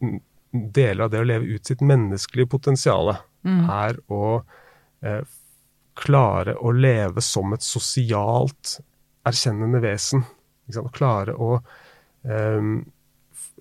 deler 0.52 1.06
av 1.06 1.12
det 1.12 1.22
å 1.22 1.28
leve 1.28 1.54
ut 1.54 1.70
sitt 1.70 1.84
menneskelige 1.86 2.50
potensial 2.50 3.14
mm. 3.46 3.62
er 3.70 4.00
å 4.12 4.24
eh, 5.06 5.22
klare 5.98 6.56
å 6.58 6.72
leve 6.74 7.22
som 7.24 7.54
et 7.54 7.64
sosialt 7.64 8.78
erkjennende 9.28 9.80
vesen. 9.84 10.24
Å 10.80 10.92
klare 10.94 11.34
å 11.36 11.56
ehm, 12.24 12.76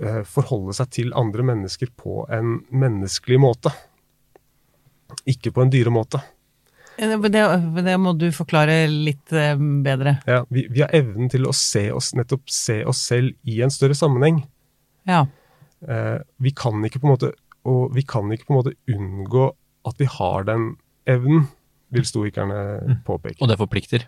eh, 0.02 0.22
forholde 0.28 0.76
seg 0.78 0.92
til 0.96 1.16
andre 1.18 1.46
mennesker 1.52 1.92
på 2.00 2.24
en 2.32 2.62
menneskelig 2.70 3.42
måte. 3.42 3.74
Ikke 5.28 5.52
på 5.52 5.66
en 5.66 5.74
dyremåte. 5.74 6.22
Det, 7.02 7.18
det, 7.28 7.94
må 7.98 8.14
du 8.20 8.28
forklare 8.36 8.86
litt 8.88 9.32
eh, 9.34 9.56
bedre. 9.58 10.20
Ja, 10.30 10.44
vi, 10.54 10.68
vi, 10.70 10.84
har 10.84 10.94
evnen 10.96 11.32
til 11.32 11.48
å 11.50 11.56
se 11.56 11.88
oss, 11.92 12.14
nettopp 12.16 12.52
se 12.52 12.82
oss 12.88 13.02
selv 13.10 13.34
i 13.48 13.62
en 13.66 13.74
større 13.74 13.98
sammenheng. 13.98 14.44
Ja. 15.10 15.26
Eh, 15.82 16.20
vi 16.38 16.54
kan 16.56 16.80
ikke 16.86 17.02
på 17.02 17.10
en 17.10 17.16
måte 17.16 17.32
og 17.70 17.94
vi 17.96 18.04
kan 18.08 18.32
ikke 18.34 18.48
på 18.48 18.56
en 18.56 18.60
måte 18.62 18.78
unngå 18.90 19.50
at 19.88 20.00
vi 20.02 20.08
har 20.10 20.48
den 20.50 20.76
evnen, 21.10 21.48
vil 21.92 22.06
stoikerne 22.08 22.60
mm. 22.88 22.98
påpeke. 23.06 23.42
Og 23.42 23.50
det 23.52 23.58
forplikter? 23.60 24.06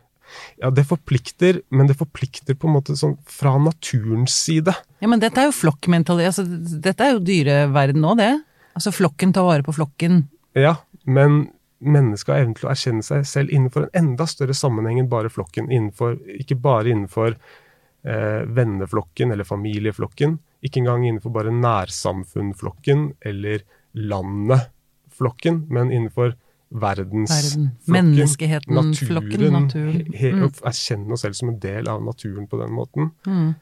Ja, 0.61 0.71
det 0.73 0.85
forplikter, 0.89 1.61
men 1.69 1.89
det 1.89 1.97
forplikter 1.99 2.57
på 2.57 2.69
en 2.69 2.75
måte 2.77 2.95
sånn 2.97 3.17
fra 3.29 3.55
naturens 3.61 4.35
side. 4.45 4.73
Ja, 5.03 5.09
Men 5.11 5.21
dette 5.21 5.41
er 5.41 5.49
jo 5.49 5.57
flokkmentalitet. 5.57 6.31
Altså, 6.31 6.79
dette 6.83 7.05
er 7.05 7.15
jo 7.15 7.25
dyreverden 7.25 8.07
òg, 8.07 8.21
det. 8.21 8.31
Altså 8.73 8.93
flokken 8.95 9.33
tar 9.35 9.45
vare 9.45 9.65
på 9.65 9.75
flokken. 9.75 10.23
Ja, 10.57 10.77
men 11.05 11.51
mennesket 11.83 12.31
har 12.31 12.43
evnen 12.43 12.55
til 12.57 12.67
å 12.67 12.71
erkjenne 12.73 13.05
seg 13.05 13.27
selv 13.27 13.51
innenfor 13.53 13.87
en 13.87 13.97
enda 13.99 14.27
større 14.29 14.55
sammenheng 14.57 15.01
enn 15.01 15.11
bare 15.11 15.31
flokken. 15.33 15.69
Innenfor, 15.71 16.15
ikke 16.39 16.57
bare 16.63 16.93
innenfor 16.93 17.35
eh, 17.35 18.41
venneflokken 18.47 19.33
eller 19.35 19.47
familieflokken. 19.47 20.37
Ikke 20.63 20.81
engang 20.81 21.05
innenfor 21.07 21.33
bare 21.35 21.53
nærsamfunnflokken 21.53 23.09
eller 23.27 23.65
landeflokken, 23.93 25.65
men 25.73 25.91
innenfor 25.91 26.37
verdensflokken. 26.73 27.67
Verden. 27.67 27.69
Menneskeheten, 27.95 28.73
naturen. 28.75 29.09
Flokken, 29.09 29.45
naturen. 29.53 30.01
Mm. 30.13 30.47
Erkjenne 30.65 31.13
oss 31.13 31.25
selv 31.25 31.37
som 31.37 31.51
en 31.53 31.59
del 31.61 31.89
av 31.91 32.03
naturen 32.03 32.47
på 32.49 32.59
den 32.61 32.73
måten. 32.73 33.11
Mm. 33.27 33.53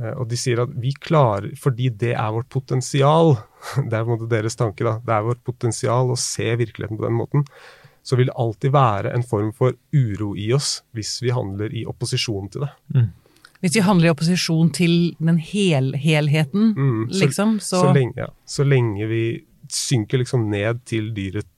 Eh, 0.00 0.12
og 0.18 0.28
de 0.30 0.38
sier 0.38 0.64
at 0.64 0.74
vi 0.80 0.92
klarer, 0.98 1.52
fordi 1.60 1.90
det 2.02 2.12
er 2.16 2.34
vårt 2.34 2.50
potensial, 2.52 3.36
det 3.88 3.92
er 3.92 4.04
på 4.04 4.08
en 4.08 4.14
måte 4.16 4.30
deres 4.30 4.58
tanke, 4.60 4.86
da, 4.86 4.98
det 5.04 5.16
er 5.16 5.26
vårt 5.30 5.42
potensial 5.46 6.12
å 6.12 6.20
se 6.20 6.50
virkeligheten 6.60 7.00
på 7.00 7.06
den 7.06 7.18
måten, 7.18 7.48
så 8.04 8.18
vil 8.20 8.28
det 8.28 8.36
alltid 8.36 8.74
være 8.74 9.14
en 9.16 9.24
form 9.24 9.52
for 9.56 9.76
uro 9.96 10.34
i 10.36 10.50
oss 10.52 10.82
hvis 10.92 11.16
vi 11.24 11.32
handler 11.32 11.72
i 11.72 11.86
opposisjon 11.88 12.50
til 12.52 12.66
det. 12.66 12.72
Mm. 12.92 13.12
Hvis 13.64 13.78
vi 13.78 13.84
handler 13.86 14.10
i 14.10 14.12
opposisjon 14.12 14.74
til 14.76 14.94
den 15.16 15.38
hel 15.40 15.94
helheten, 15.96 16.74
mm, 16.76 17.06
så, 17.08 17.20
liksom, 17.22 17.54
så 17.64 17.80
så 17.86 17.92
lenge, 17.96 18.18
ja, 18.20 18.28
så 18.44 18.66
lenge, 18.68 19.06
vi 19.08 19.24
synker 19.72 20.20
liksom 20.20 20.50
ned 20.52 20.82
til 20.84 21.14
dyrets 21.16 21.48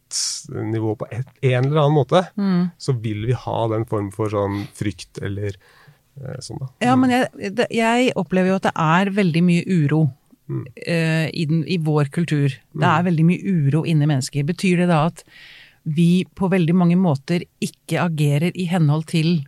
nivå 0.53 0.95
på 1.01 1.09
et, 1.11 1.27
en 1.43 1.65
eller 1.65 1.83
annen 1.83 1.97
måte, 1.97 2.23
mm. 2.39 2.63
så 2.79 2.95
vil 3.03 3.27
vi 3.29 3.35
ha 3.37 3.59
den 3.73 3.87
form 3.91 4.13
for 4.15 4.31
sånn 4.33 4.63
frykt 4.77 5.23
eller 5.25 5.59
Eh, 6.17 6.39
sånn 6.45 6.61
da. 6.61 6.69
Ja, 6.85 6.95
men 6.99 7.13
jeg, 7.13 7.51
jeg, 7.75 8.13
opplever 8.17 8.55
jo 8.55 8.61
at 8.61 8.69
det 8.71 8.75
er 8.81 9.13
veldig 9.17 9.43
mye 9.45 9.65
uro 9.67 10.07
mm. 10.49 10.63
uh, 10.65 11.27
i, 11.29 11.45
den, 11.51 11.65
i, 11.69 11.79
vår 11.83 12.11
kultur. 12.15 12.55
Det 12.57 12.93
er 12.93 13.05
veldig 13.09 13.27
mye 13.29 13.57
uro 13.67 13.85
inni 13.89 14.09
mennesker. 14.09 14.47
Betyr 14.49 14.85
det 14.85 14.91
da 14.93 15.07
at 15.11 15.27
vi 15.87 16.25
på 16.35 16.49
veldig 16.51 16.75
mange 16.75 16.97
måter 16.99 17.45
ikke 17.63 18.01
agerer 18.03 18.57
i 18.59 18.67
henhold 18.71 19.07
til 19.13 19.45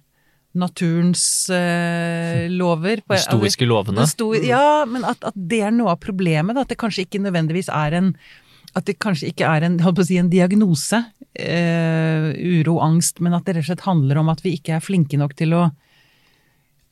naturens 0.58 1.22
uh, 1.52 2.44
lover? 2.52 3.02
De 3.08 3.22
stoiske 3.22 3.68
lovene? 3.68 4.04
Sto, 4.10 4.30
ja, 4.36 4.84
men 4.88 5.06
at, 5.08 5.22
at, 5.24 5.38
det 5.38 5.62
er 5.66 5.74
noe 5.74 5.94
av 5.96 6.02
problemet. 6.04 6.56
Da, 6.56 6.66
at 6.66 6.74
det 6.74 6.80
kanskje 6.80 7.06
ikke 7.06 7.22
nødvendigvis 7.24 7.72
er 7.72 7.96
en 8.02 8.12
at 8.76 8.86
det 8.88 8.98
kanskje 9.02 9.30
ikke 9.32 9.48
er 9.48 9.66
en, 9.66 9.78
si, 10.04 10.18
en 10.20 10.30
diagnose, 10.30 11.00
eh, 11.38 12.30
uro, 12.36 12.78
angst, 12.84 13.20
men 13.24 13.36
at 13.36 13.46
det 13.46 13.56
rett 13.56 13.66
og 13.66 13.70
slett 13.72 13.86
handler 13.86 14.20
om 14.20 14.32
at 14.32 14.42
vi 14.44 14.56
ikke 14.58 14.76
er 14.76 14.84
flinke 14.84 15.20
nok 15.20 15.36
til 15.38 15.54
å 15.56 15.68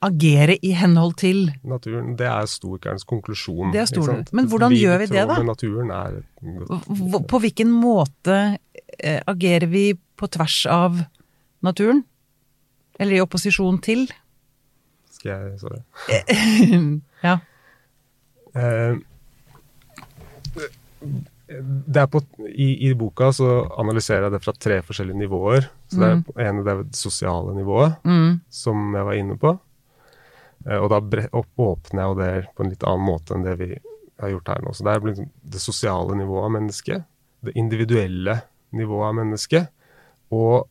agere 0.05 0.57
i 0.61 0.73
henhold 0.77 1.15
til 1.17 1.47
Naturen. 1.65 2.13
Det 2.17 2.27
er 2.29 2.49
stoikernes 2.49 3.05
konklusjon. 3.09 3.71
Det 3.73 3.81
er 3.81 3.89
stor, 3.89 4.11
Men 4.31 4.49
hvordan 4.49 4.73
vi 4.73 4.83
gjør 4.83 5.01
vi 5.01 5.09
det, 5.09 5.23
da? 5.29 5.39
Naturen 5.45 5.93
er 5.93 6.19
På 7.29 7.41
hvilken 7.41 7.71
måte 7.73 8.37
eh, 8.99 9.21
agerer 9.25 9.67
vi 9.71 9.87
på 9.97 10.29
tvers 10.29 10.59
av 10.69 11.01
naturen? 11.65 12.03
Eller 12.99 13.17
i 13.17 13.21
opposisjon 13.21 13.81
til? 13.81 14.07
Skal 15.17 15.33
jeg 15.33 15.59
Sorry. 15.61 15.81
ja. 17.27 17.39
Eh, 18.57 19.01
det 20.57 20.69
er 20.69 21.36
på, 22.11 22.21
i, 22.49 22.89
I 22.89 22.93
boka 22.99 23.29
så 23.33 23.47
analyserer 23.79 24.27
jeg 24.27 24.35
det 24.35 24.43
fra 24.43 24.53
tre 24.53 24.81
forskjellige 24.83 25.21
nivåer. 25.21 25.67
Så 25.87 25.99
det, 26.01 26.09
er, 26.09 26.21
det 26.27 26.47
ene 26.49 26.63
det 26.65 26.73
er 26.73 26.83
det 26.83 26.99
sosiale 26.99 27.55
nivået, 27.55 27.95
Mm. 28.03 28.39
som 28.49 28.95
jeg 28.95 29.05
var 29.07 29.13
inne 29.15 29.37
på. 29.39 29.53
Eh, 30.67 30.77
og 30.77 30.89
da 30.91 30.99
åpner 30.99 32.01
jeg 32.01 32.09
jo 32.11 32.17
det 32.19 32.31
på 32.55 32.63
en 32.65 32.69
litt 32.73 32.83
annen 32.83 33.05
måte 33.07 33.35
enn 33.35 33.45
det 33.47 33.55
vi 33.61 33.69
har 34.19 34.33
gjort 34.33 34.47
her 34.51 34.61
nå. 34.65 34.73
Så 34.73 34.83
det 34.83 34.95
er 34.97 35.25
det 35.55 35.61
sosiale 35.63 36.15
nivået 36.17 36.43
av 36.49 36.55
mennesket, 36.57 37.03
det 37.45 37.53
individuelle 37.55 38.39
nivået 38.75 39.07
av 39.11 39.19
mennesket, 39.21 39.67
og 40.33 40.67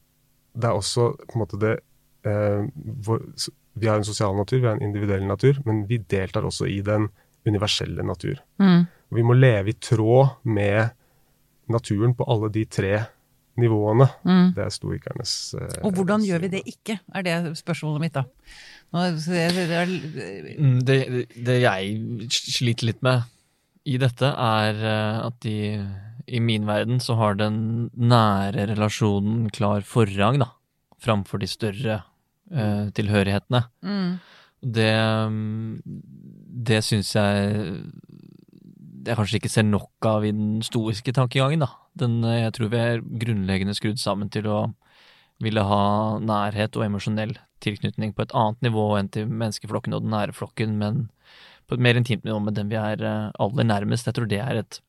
det 0.57 0.69
er 0.69 0.77
også 0.77 1.13
på 1.23 1.37
en 1.37 1.41
måte 1.45 1.61
det 1.61 1.77
eh, 2.27 2.67
hvor, 3.07 3.23
Vi 3.77 3.87
har 3.89 3.97
en 4.01 4.05
sosial 4.09 4.35
natur, 4.37 4.59
vi 4.61 4.67
har 4.67 4.77
en 4.79 4.83
individuell 4.87 5.27
natur, 5.29 5.59
men 5.67 5.87
vi 5.87 5.99
deltar 5.99 6.45
også 6.49 6.65
i 6.67 6.81
den 6.81 7.11
universelle 7.47 8.03
natur. 8.07 8.41
Mm. 8.63 8.87
Vi 9.17 9.23
må 9.23 9.37
leve 9.39 9.71
i 9.71 9.77
tråd 9.79 10.41
med 10.45 10.91
naturen 11.71 12.15
på 12.15 12.27
alle 12.31 12.51
de 12.55 12.65
tre 12.67 12.95
nivåene. 13.57 14.07
Mm. 14.27 14.49
Det 14.57 14.65
er 14.67 14.73
stoikernes 14.75 15.31
eh, 15.57 15.79
Og 15.87 15.95
hvordan 15.97 16.25
gjør 16.27 16.43
vi 16.45 16.51
det 16.57 16.63
ikke, 16.69 16.99
er 17.15 17.25
det 17.25 17.37
spørsmålet 17.59 18.03
mitt, 18.03 18.19
da. 18.19 18.27
Nå, 18.93 19.07
det, 19.17 19.47
det 19.57 19.79
er, 19.81 19.95
Mm, 20.61 20.77
Det, 20.87 20.99
det 21.47 21.57
jeg 21.63 22.29
sliter 22.33 22.91
litt 22.91 23.01
med 23.07 23.25
i 23.87 23.97
dette, 24.03 24.29
er 24.29 24.83
eh, 24.83 25.19
at 25.27 25.49
i, 25.49 25.59
i 26.27 26.43
min 26.43 26.67
verden 26.69 27.01
så 27.03 27.17
har 27.19 27.39
den 27.41 27.89
nære 27.97 28.69
relasjonen 28.75 29.49
klar 29.55 29.81
forrang, 29.87 30.41
da, 30.43 30.51
framfor 31.03 31.41
de 31.43 31.49
større 31.51 32.01
eh, 32.53 32.89
tilhørighetene. 32.99 33.65
mm. 33.83 34.17
Det, 34.67 34.93
det 36.57 36.81
syns 36.85 37.13
jeg 37.17 37.83
jeg 39.07 39.15
kanskje 39.15 39.39
ikke 39.39 39.53
ser 39.53 39.67
nok 39.69 40.07
av 40.09 40.25
i 40.27 40.33
den 40.35 40.63
stoiske 40.67 41.13
tankegangen, 41.15 41.63
da. 41.63 41.69
Den, 41.99 42.19
eh, 42.25 42.43
jeg 42.43 42.55
tror 42.57 42.71
vi 42.73 42.81
er 42.81 43.05
grunnleggende 43.23 43.77
skrudd 43.77 44.01
sammen 44.03 44.31
til 44.33 44.49
å 44.51 44.75
ville 45.43 45.63
ha 45.63 46.19
nærhet 46.19 46.77
og 46.77 46.87
emosjonell 46.87 47.37
tilknytning 47.61 48.15
på 48.17 48.25
et 48.25 48.35
annet 48.35 48.67
nivå 48.67 48.87
enn 48.99 49.11
til 49.13 49.29
menneskeflokken 49.29 49.95
og 49.95 50.03
den 50.03 50.15
nære 50.15 50.35
flokken, 50.37 50.77
men 50.81 51.09
på 51.69 51.77
et 51.77 51.83
mer 51.83 51.99
intimt 51.99 52.25
nivå 52.25 52.41
med 52.43 52.57
den 52.59 52.71
vi 52.73 52.79
er 52.81 53.03
eh, 53.03 53.31
aller 53.39 53.69
nærmest. 53.69 54.09
Jeg 54.09 54.19
tror 54.19 54.31
det 54.31 54.41
er 54.43 54.63
et 54.63 54.81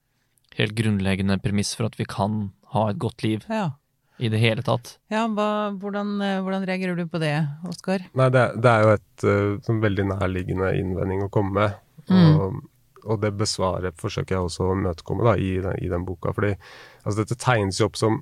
helt 0.58 0.76
grunnleggende 0.78 1.38
premiss 1.44 1.76
for 1.76 1.86
at 1.86 1.98
vi 2.00 2.08
kan 2.10 2.52
ha 2.74 2.90
et 2.90 3.00
godt 3.00 3.24
liv 3.24 3.46
Ja. 3.50 3.78
I 4.18 4.30
det 4.34 4.40
hele 4.42 4.64
tatt. 4.66 4.96
ja 5.14 5.26
hva, 5.30 5.50
hvordan, 5.78 6.16
eh, 6.26 6.40
hvordan 6.42 6.66
reagerer 6.66 6.98
du 6.98 7.06
på 7.10 7.22
det, 7.22 7.36
Oskar? 7.70 8.08
Nei, 8.18 8.30
det, 8.34 8.46
det 8.64 8.72
er 8.72 8.86
jo 8.86 8.96
et 8.96 9.28
eh, 9.30 9.54
sånn 9.68 9.84
veldig 9.84 10.08
nærliggende 10.14 10.74
innvending 10.80 11.24
å 11.26 11.32
komme 11.34 11.54
med. 11.60 11.78
Mm. 12.10 12.28
Og, 12.34 12.60
og 13.08 13.22
det 13.22 13.34
besvaret 13.38 13.98
forsøker 14.02 14.38
jeg 14.38 14.50
også 14.50 14.68
å 14.68 14.76
imøtekomme 14.78 15.26
da, 15.28 15.38
i, 15.38 15.58
i 15.84 15.92
den 15.92 16.06
boka. 16.08 16.34
fordi 16.36 16.56
altså, 17.04 17.18
dette 17.22 17.40
tegnes 17.42 17.82
jo 17.82 17.90
opp 17.90 18.00
som 18.00 18.22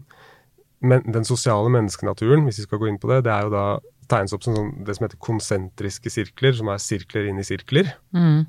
men, 0.85 1.01
Den 1.09 1.23
sosiale 1.25 1.71
menneskenaturen, 1.71 2.43
hvis 2.45 2.59
vi 2.59 2.65
skal 2.67 2.81
gå 2.81 2.89
inn 2.91 2.99
på 3.01 3.07
det, 3.09 3.23
det 3.25 3.31
er 3.31 3.47
jo 3.47 3.53
da 3.53 3.65
tegnes 4.11 4.35
opp 4.35 4.43
som 4.45 4.57
sånn, 4.57 4.73
det 4.85 4.97
som 4.97 5.05
heter 5.07 5.21
konsentriske 5.23 6.11
sirkler, 6.13 6.53
som 6.57 6.69
er 6.69 6.81
sirkler 6.83 7.29
inni 7.29 7.45
sirkler. 7.47 7.93
Mm. 8.13 8.43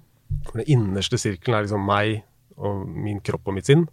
Den 0.50 0.64
innerste 0.66 1.20
sirkelen 1.20 1.56
er 1.56 1.64
liksom 1.64 1.86
meg 1.86 2.18
og 2.56 2.82
min 2.88 3.22
kropp 3.24 3.48
og 3.48 3.56
mitt 3.56 3.70
sinn. 3.70 3.86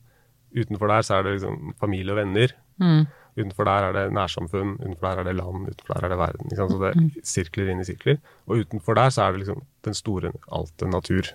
Utenfor 0.56 0.91
der 0.91 1.06
så 1.06 1.18
er 1.18 1.28
det 1.28 1.38
liksom 1.38 1.76
familie 1.82 2.16
og 2.16 2.20
venner. 2.20 2.56
Mm. 2.82 3.06
Utenfor 3.38 3.65
der 3.65 3.88
er 3.89 3.93
det 3.97 4.05
nærsamfunn, 4.13 4.75
utenfor 4.79 5.07
der 5.09 5.19
er 5.23 5.23
det 5.29 5.36
land, 5.39 5.67
utenfor 5.71 5.93
der 5.97 6.05
er 6.05 6.09
det 6.13 6.17
verden. 6.19 6.51
Så 6.55 6.67
det 6.81 6.91
er 6.91 7.23
sirkler 7.25 7.71
inn 7.73 7.79
i 7.81 7.88
sirkler. 7.88 8.19
Og 8.47 8.61
utenfor 8.65 8.95
der 8.99 9.09
så 9.09 9.23
er 9.27 9.31
det 9.34 9.43
liksom 9.45 9.63
den 9.88 9.93
store, 9.97 10.31
alte 10.53 10.89
natur. 10.91 11.31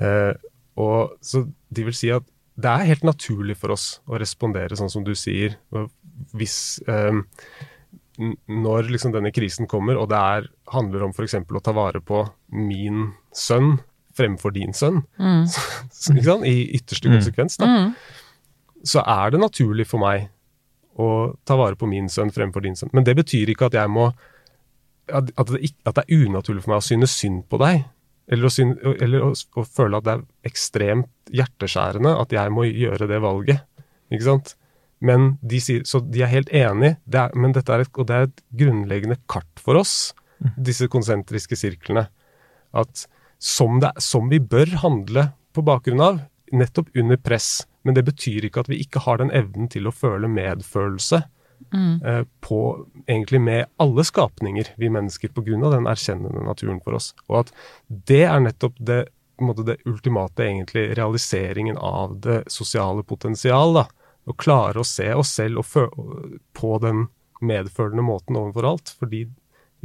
Eh, 0.00 0.32
og 0.78 1.16
så 1.20 1.42
de 1.74 1.84
vil 1.88 1.96
si 1.96 2.10
at 2.14 2.22
det 2.58 2.70
er 2.70 2.88
helt 2.88 3.04
naturlig 3.06 3.56
for 3.58 3.70
oss 3.74 4.00
å 4.10 4.18
respondere 4.18 4.74
sånn 4.78 4.90
som 4.90 5.04
du 5.06 5.12
sier. 5.14 5.56
Hvis 6.34 6.80
eh, 6.90 7.20
Når 8.50 8.88
liksom 8.90 9.12
denne 9.14 9.30
krisen 9.30 9.68
kommer, 9.70 9.94
og 10.00 10.08
det 10.10 10.18
er, 10.18 10.48
handler 10.74 11.04
om 11.06 11.12
f.eks. 11.14 11.36
å 11.38 11.60
ta 11.62 11.70
vare 11.76 12.00
på 12.02 12.24
min 12.50 13.12
sønn 13.30 13.76
fremfor 14.18 14.50
din 14.56 14.72
sønn, 14.74 15.04
Mm. 15.20 15.44
så, 15.92 16.42
i 16.42 16.56
ytterste 16.74 17.06
Mm. 17.06 17.14
konsekvens, 17.20 17.56
da 17.60 17.66
Mm. 17.66 17.94
så 18.82 19.04
er 19.06 19.30
det 19.30 19.38
naturlig 19.40 19.86
for 19.86 20.00
meg 20.02 20.28
å 20.98 21.08
ta 21.46 21.56
vare 21.58 21.78
på 21.78 21.88
min 21.90 22.08
sønn 22.12 22.32
fremfor 22.34 22.64
din 22.64 22.76
sønn. 22.78 22.92
Men 22.96 23.06
det 23.06 23.14
betyr 23.18 23.52
ikke 23.52 23.68
at 23.70 23.78
jeg 23.78 23.92
må 23.92 24.10
at, 25.08 25.30
det, 25.48 25.60
ikke, 25.64 25.80
at 25.88 25.96
det 25.96 26.04
er 26.04 26.26
unaturlig 26.26 26.64
for 26.64 26.74
meg 26.74 26.82
å 26.82 26.84
synes 26.84 27.14
synd 27.16 27.44
på 27.48 27.60
deg. 27.62 27.86
Eller, 28.28 28.44
å, 28.44 28.52
syn, 28.52 28.74
eller 29.00 29.24
å, 29.24 29.30
å 29.32 29.64
føle 29.64 29.98
at 29.98 30.04
det 30.04 30.14
er 30.14 30.50
ekstremt 30.50 31.32
hjerteskjærende 31.32 32.12
at 32.20 32.34
jeg 32.36 32.52
må 32.52 32.66
gjøre 32.68 33.08
det 33.08 33.20
valget. 33.24 33.64
Ikke 34.12 34.26
sant? 34.26 34.52
Men 35.04 35.36
de 35.46 35.60
sier, 35.62 35.84
så 35.88 36.02
de 36.02 36.24
er 36.24 36.32
helt 36.32 36.50
enige, 36.52 36.98
det 37.06 37.22
er, 37.22 37.36
men 37.38 37.54
dette 37.56 37.72
er 37.72 37.84
et, 37.84 37.92
og 37.94 38.08
det 38.08 38.16
er 38.16 38.26
et 38.26 38.42
grunnleggende 38.60 39.16
kart 39.30 39.62
for 39.62 39.78
oss, 39.80 39.94
disse 40.68 40.90
konsentriske 40.90 41.56
sirklene. 41.56 42.08
At 42.76 43.06
som, 43.38 43.78
det, 43.82 43.94
som 44.02 44.28
vi 44.28 44.42
bør 44.42 44.74
handle 44.82 45.28
på 45.54 45.64
bakgrunn 45.64 46.02
av, 46.02 46.20
nettopp 46.52 46.90
under 46.98 47.20
press. 47.20 47.62
Men 47.88 47.96
det 47.96 48.04
betyr 48.04 48.44
ikke 48.44 48.60
at 48.66 48.68
vi 48.68 48.82
ikke 48.84 49.00
har 49.06 49.22
den 49.22 49.32
evnen 49.32 49.70
til 49.72 49.88
å 49.88 49.94
føle 49.96 50.28
medfølelse 50.28 51.24
Mm. 51.74 52.00
eh, 52.04 52.24
på 52.40 52.86
egentlig 53.08 53.40
med 53.40 53.66
alle 53.82 54.04
skapninger, 54.04 54.68
vi 54.76 54.88
mennesker, 54.88 55.28
pga. 55.34 55.70
den 55.70 55.86
erkjennende 55.90 56.44
naturen 56.44 56.80
for 56.80 56.94
oss. 56.94 57.14
Og 57.28 57.40
at 57.40 57.52
det 57.88 58.24
er 58.24 58.40
nettopp 58.40 58.76
det, 58.78 59.08
det 59.66 59.76
ultimate, 59.84 60.38
egentlig, 60.38 60.96
realiseringen 60.96 61.76
av 61.76 62.20
det 62.20 62.44
sosiale 62.46 63.02
potensial. 63.02 63.74
da. 63.74 63.86
Å 64.26 64.36
klare 64.36 64.80
å 64.80 64.86
se 64.86 65.12
oss 65.14 65.34
selv 65.34 65.64
på 66.54 66.80
den 66.80 67.08
medfølende 67.40 68.02
måten 68.02 68.36
overfor 68.36 68.64
alt. 68.64 68.94
Fordi, 68.98 69.26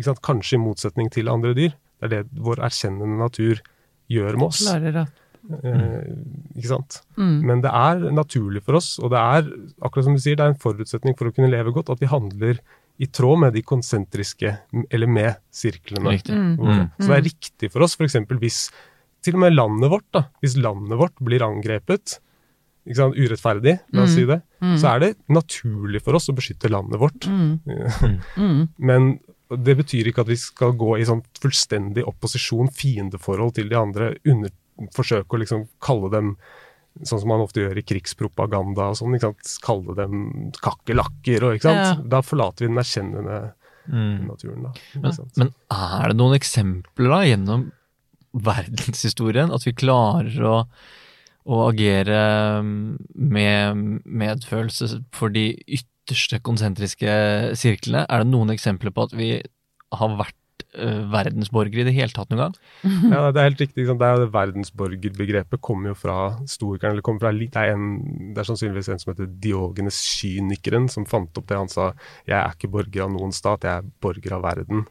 sant, 0.01 0.22
kanskje 0.22 0.58
i 0.58 0.64
motsetning 0.64 1.10
til 1.10 1.30
andre 1.30 1.54
dyr, 1.54 1.74
det 2.01 2.12
er 2.12 2.24
det 2.24 2.41
vår 2.43 2.60
erkjennende 2.60 3.18
natur 3.18 3.62
gjør 4.10 4.38
med 4.38 4.47
oss. 4.47 4.66
Klarer 4.68 5.04
at 5.06 5.23
ikke 5.52 6.70
sant? 6.70 7.02
mm. 7.18 7.36
Men 7.48 7.62
det 7.64 7.72
er 7.76 8.06
naturlig 8.16 8.64
for 8.66 8.80
oss, 8.80 8.94
og 9.04 9.12
det 9.14 9.20
er 9.20 9.50
akkurat 9.84 10.08
som 10.08 10.16
du 10.18 10.22
sier, 10.24 10.38
det 10.39 10.46
er 10.46 10.54
en 10.54 10.62
forutsetning 10.64 11.18
for 11.20 11.30
å 11.30 11.36
kunne 11.36 11.52
leve 11.52 11.74
godt 11.76 11.91
at 11.94 12.02
vi 12.04 12.10
handler 12.12 12.60
i 13.02 13.08
tråd 13.10 13.39
med 13.41 13.56
de 13.58 13.64
konsentriske, 13.66 14.52
eller 14.94 15.10
med 15.10 15.36
sirklene. 15.52 16.14
Riktig. 16.14 16.36
Mm. 16.38 16.91
Så 17.00 17.08
det 17.10 17.18
er 17.18 17.26
riktig 17.26 17.72
for 17.74 17.86
oss, 17.88 17.96
f.eks. 17.98 18.20
hvis 18.39 18.60
til 19.24 19.38
og 19.38 19.44
med 19.46 19.56
landet 19.56 19.89
vårt, 19.89 20.06
da, 20.14 20.26
hvis 20.44 20.58
landet 20.62 21.00
vårt 21.00 21.16
blir 21.24 21.41
angrepet 21.46 22.20
ikke 22.84 22.98
sant, 23.00 23.16
urettferdig, 23.16 23.78
la 23.96 24.04
oss 24.04 24.12
Mm. 24.12 24.16
si 24.20 24.26
det, 24.28 24.41
Mm. 24.62 24.74
så 24.78 24.88
er 24.94 25.00
det 25.00 25.12
naturlig 25.32 26.02
for 26.04 26.16
oss 26.16 26.28
å 26.28 26.36
beskytte 26.36 26.70
landet 26.70 27.00
vårt. 27.00 27.28
Mm. 27.28 27.60
Mm. 28.38 28.68
Men 28.78 29.20
det 29.50 29.78
betyr 29.78 30.08
ikke 30.10 30.22
at 30.26 30.28
vi 30.28 30.36
skal 30.36 30.74
gå 30.74 30.98
i 31.00 31.06
sånn 31.08 31.22
fullstendig 31.39 32.04
opposisjon, 32.10 32.68
fiendeforhold 32.74 33.54
til 33.56 33.70
de 33.70 33.76
andre, 33.80 34.16
under, 34.28 34.52
forsøke 34.96 35.36
å 35.38 35.42
liksom 35.44 35.68
kalle 35.84 36.10
dem 36.14 36.36
Sånn 37.02 37.18
som 37.24 37.32
man 37.32 37.42
ofte 37.42 37.58
gjør 37.64 37.80
i 37.80 37.82
krigspropaganda 37.90 38.92
og 38.92 38.96
sånn. 39.00 39.16
ikke 39.18 39.32
sant? 39.32 39.54
Kalle 39.66 39.96
dem 39.98 40.52
kakerlakker 40.62 41.42
og 41.48 41.56
ikke 41.58 41.66
sant. 41.72 41.80
Ja. 41.82 41.94
Da 42.06 42.20
forlater 42.22 42.68
vi 42.68 42.70
den 42.70 42.78
erkjennende 42.84 43.40
Mm. 43.90 44.28
naturen, 44.30 44.62
da. 44.64 44.70
Men, 45.02 45.16
men 45.36 45.50
er 45.74 46.08
det 46.14 46.16
noen 46.16 46.36
eksempler 46.38 47.10
da, 47.12 47.18
gjennom 47.28 47.66
verdenshistorien 48.46 49.52
at 49.52 49.66
vi 49.68 49.74
klarer 49.76 50.38
å, 50.48 50.54
å 51.50 51.58
agere 51.68 52.22
med 52.64 53.82
medfølelse 54.06 55.02
for 55.18 55.34
de 55.36 55.50
ytterste 55.68 56.40
konsentriske 56.46 57.18
sirklene? 57.60 58.06
Er 58.08 58.24
det 58.24 58.32
noen 58.32 58.54
eksempler 58.56 58.94
på 58.96 59.10
at 59.10 59.18
vi 59.18 59.34
har 59.94 60.16
vært 60.22 60.38
verdensborgere 60.74 61.84
i 61.84 61.86
det 61.86 61.93
hele 61.93 62.14
tatt 62.16 62.32
noen 62.32 62.41
gang? 62.47 62.56
Ja, 63.14 63.28
det 63.30 63.41
er 63.41 63.49
helt 63.51 63.62
riktig. 63.62 63.86
Det 63.86 63.93
er 63.93 64.16
jo 64.16 64.24
det 64.24 64.32
Verdensborgerbegrepet 64.34 65.62
kommer 65.62 65.91
jo 65.91 65.97
fra 65.99 66.18
stoikeren. 66.49 66.95
eller 66.95 67.06
kommer 67.06 67.26
fra, 67.26 67.34
det, 67.38 67.51
er 67.54 67.76
en, 67.76 68.32
det 68.34 68.41
er 68.41 68.49
sannsynligvis 68.49 68.89
en 68.89 69.04
som 69.04 69.14
heter 69.14 69.30
Diogenes 69.43 69.99
kynikeren, 70.16 70.89
som 70.89 71.06
fant 71.10 71.38
opp 71.38 71.47
det. 71.49 71.60
Han 71.60 71.70
sa 71.70 71.91
'jeg 72.26 72.39
er 72.39 72.58
ikke 72.58 72.72
borger 72.74 73.06
av 73.06 73.14
noen 73.14 73.32
stat, 73.32 73.64
jeg 73.64 73.84
er 73.84 73.91
borger 74.01 74.34
av 74.39 74.43
verden'. 74.43 74.86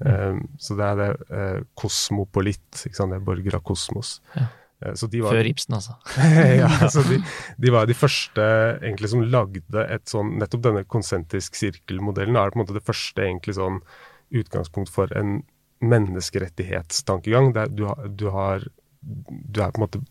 Um, 0.00 0.48
så 0.56 0.76
det 0.78 0.86
er 0.86 0.96
det 0.96 1.10
eh, 1.28 1.60
kosmopolitt, 1.76 2.72
ikke 2.86 2.96
sant? 2.96 3.12
det 3.12 3.20
er 3.20 3.26
borger 3.26 3.58
av 3.58 3.62
kosmos. 3.62 4.20
Ja. 4.32 4.46
Eh, 4.80 4.94
så 4.94 5.06
de 5.06 5.20
var, 5.20 5.36
Før 5.36 5.48
Ibsen, 5.50 5.76
altså. 5.76 5.96
ja, 6.62 6.70
så 6.94 7.04
de, 7.04 7.20
de 7.60 7.72
var 7.72 7.88
de 7.88 7.96
første 7.96 8.46
egentlig 8.80 9.10
som 9.12 9.26
lagde 9.28 9.84
et 9.84 10.08
sånn 10.08 10.38
Nettopp 10.40 10.64
denne 10.64 10.86
konsentrisk 10.88 11.58
sirkelmodellen 11.58 12.38
er 12.40 12.52
på 12.52 12.58
en 12.58 12.64
måte 12.64 12.78
det 12.78 12.86
første 12.86 13.26
egentlig 13.26 13.58
sånn 13.58 13.82
utgangspunkt 14.30 14.92
for 14.92 15.10
en 15.18 15.42
menneskerettighetstankegang. 15.80 17.52
Der 17.56 17.70
du, 17.72 17.86
har, 17.88 18.08
du, 18.08 18.28
har, 18.34 18.66
du 19.00 19.62
er 19.62 19.72
på 19.72 19.80
en 19.80 19.86
måte 19.86 20.02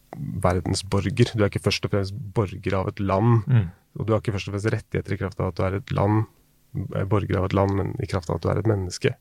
verdensborger. 0.44 1.34
Du 1.34 1.44
er 1.44 1.52
ikke 1.52 1.64
først 1.68 1.86
og 1.86 1.94
fremst 1.94 2.16
borger 2.36 2.80
av 2.80 2.92
et 2.92 3.02
land. 3.04 3.44
Mm. 3.48 3.68
Og 3.98 4.08
du 4.08 4.14
har 4.14 4.24
ikke 4.24 4.36
først 4.38 4.52
og 4.52 4.56
fremst 4.56 4.74
rettigheter 4.76 5.16
i 5.16 5.20
kraft 5.22 5.42
av 5.42 5.52
at 5.52 5.60
du 5.60 5.66
er 5.68 5.80
et 5.80 5.94
land, 5.96 6.24
eh, 6.96 7.06
borger 7.10 7.42
av 7.42 7.50
et 7.50 7.58
land, 7.58 7.76
men 7.78 7.94
i 8.02 8.10
kraft 8.10 8.30
av 8.30 8.40
at 8.40 8.46
du 8.46 8.50
er 8.54 8.62
et 8.62 8.70
menneske. 8.70 9.14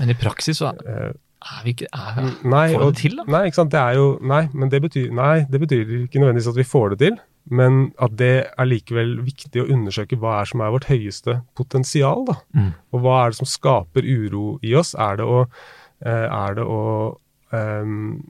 Men 0.00 0.12
i 0.12 0.18
praksis 0.18 0.60
så 0.60 0.74
Eh, 0.86 1.12
er 1.46 1.64
vi 1.64 1.74
ikke 1.74 1.86
er, 1.92 2.32
Nei, 2.48 2.72
Får 2.72 2.80
vi 2.80 2.86
det 2.90 2.96
til, 3.00 3.16
da? 3.16 3.24
Nei, 3.28 3.46
ikke 3.46 3.60
sant. 3.60 3.70
Det 3.70 3.80
er 3.80 3.94
jo 3.98 4.06
Nei, 4.24 4.48
men 4.52 4.70
det 4.72 4.80
betyr, 4.82 5.10
nei, 5.12 5.46
det 5.50 5.60
betyr 5.60 5.90
ikke 6.06 6.20
nødvendigvis 6.22 6.48
at 6.48 6.56
vi 6.56 6.64
får 6.64 6.94
det 6.94 6.98
til. 7.04 7.18
Men 7.46 7.90
at 8.02 8.16
det 8.18 8.48
er 8.50 8.66
likevel 8.66 9.20
viktig 9.22 9.62
å 9.62 9.68
undersøke 9.70 10.18
hva 10.18 10.40
er 10.40 10.50
som 10.50 10.62
er 10.64 10.72
vårt 10.74 10.88
høyeste 10.90 11.38
potensial. 11.58 12.24
da. 12.26 12.38
Mm. 12.56 12.72
Og 12.92 13.04
hva 13.04 13.20
er 13.20 13.32
det 13.32 13.38
som 13.38 13.50
skaper 13.50 14.06
uro 14.06 14.56
i 14.66 14.74
oss? 14.78 14.94
Er 14.98 15.20
det 15.20 15.28
å, 15.30 15.44
eh, 16.02 16.26
er 16.26 16.58
det 16.58 16.66
å 16.66 16.82
um, 17.52 18.24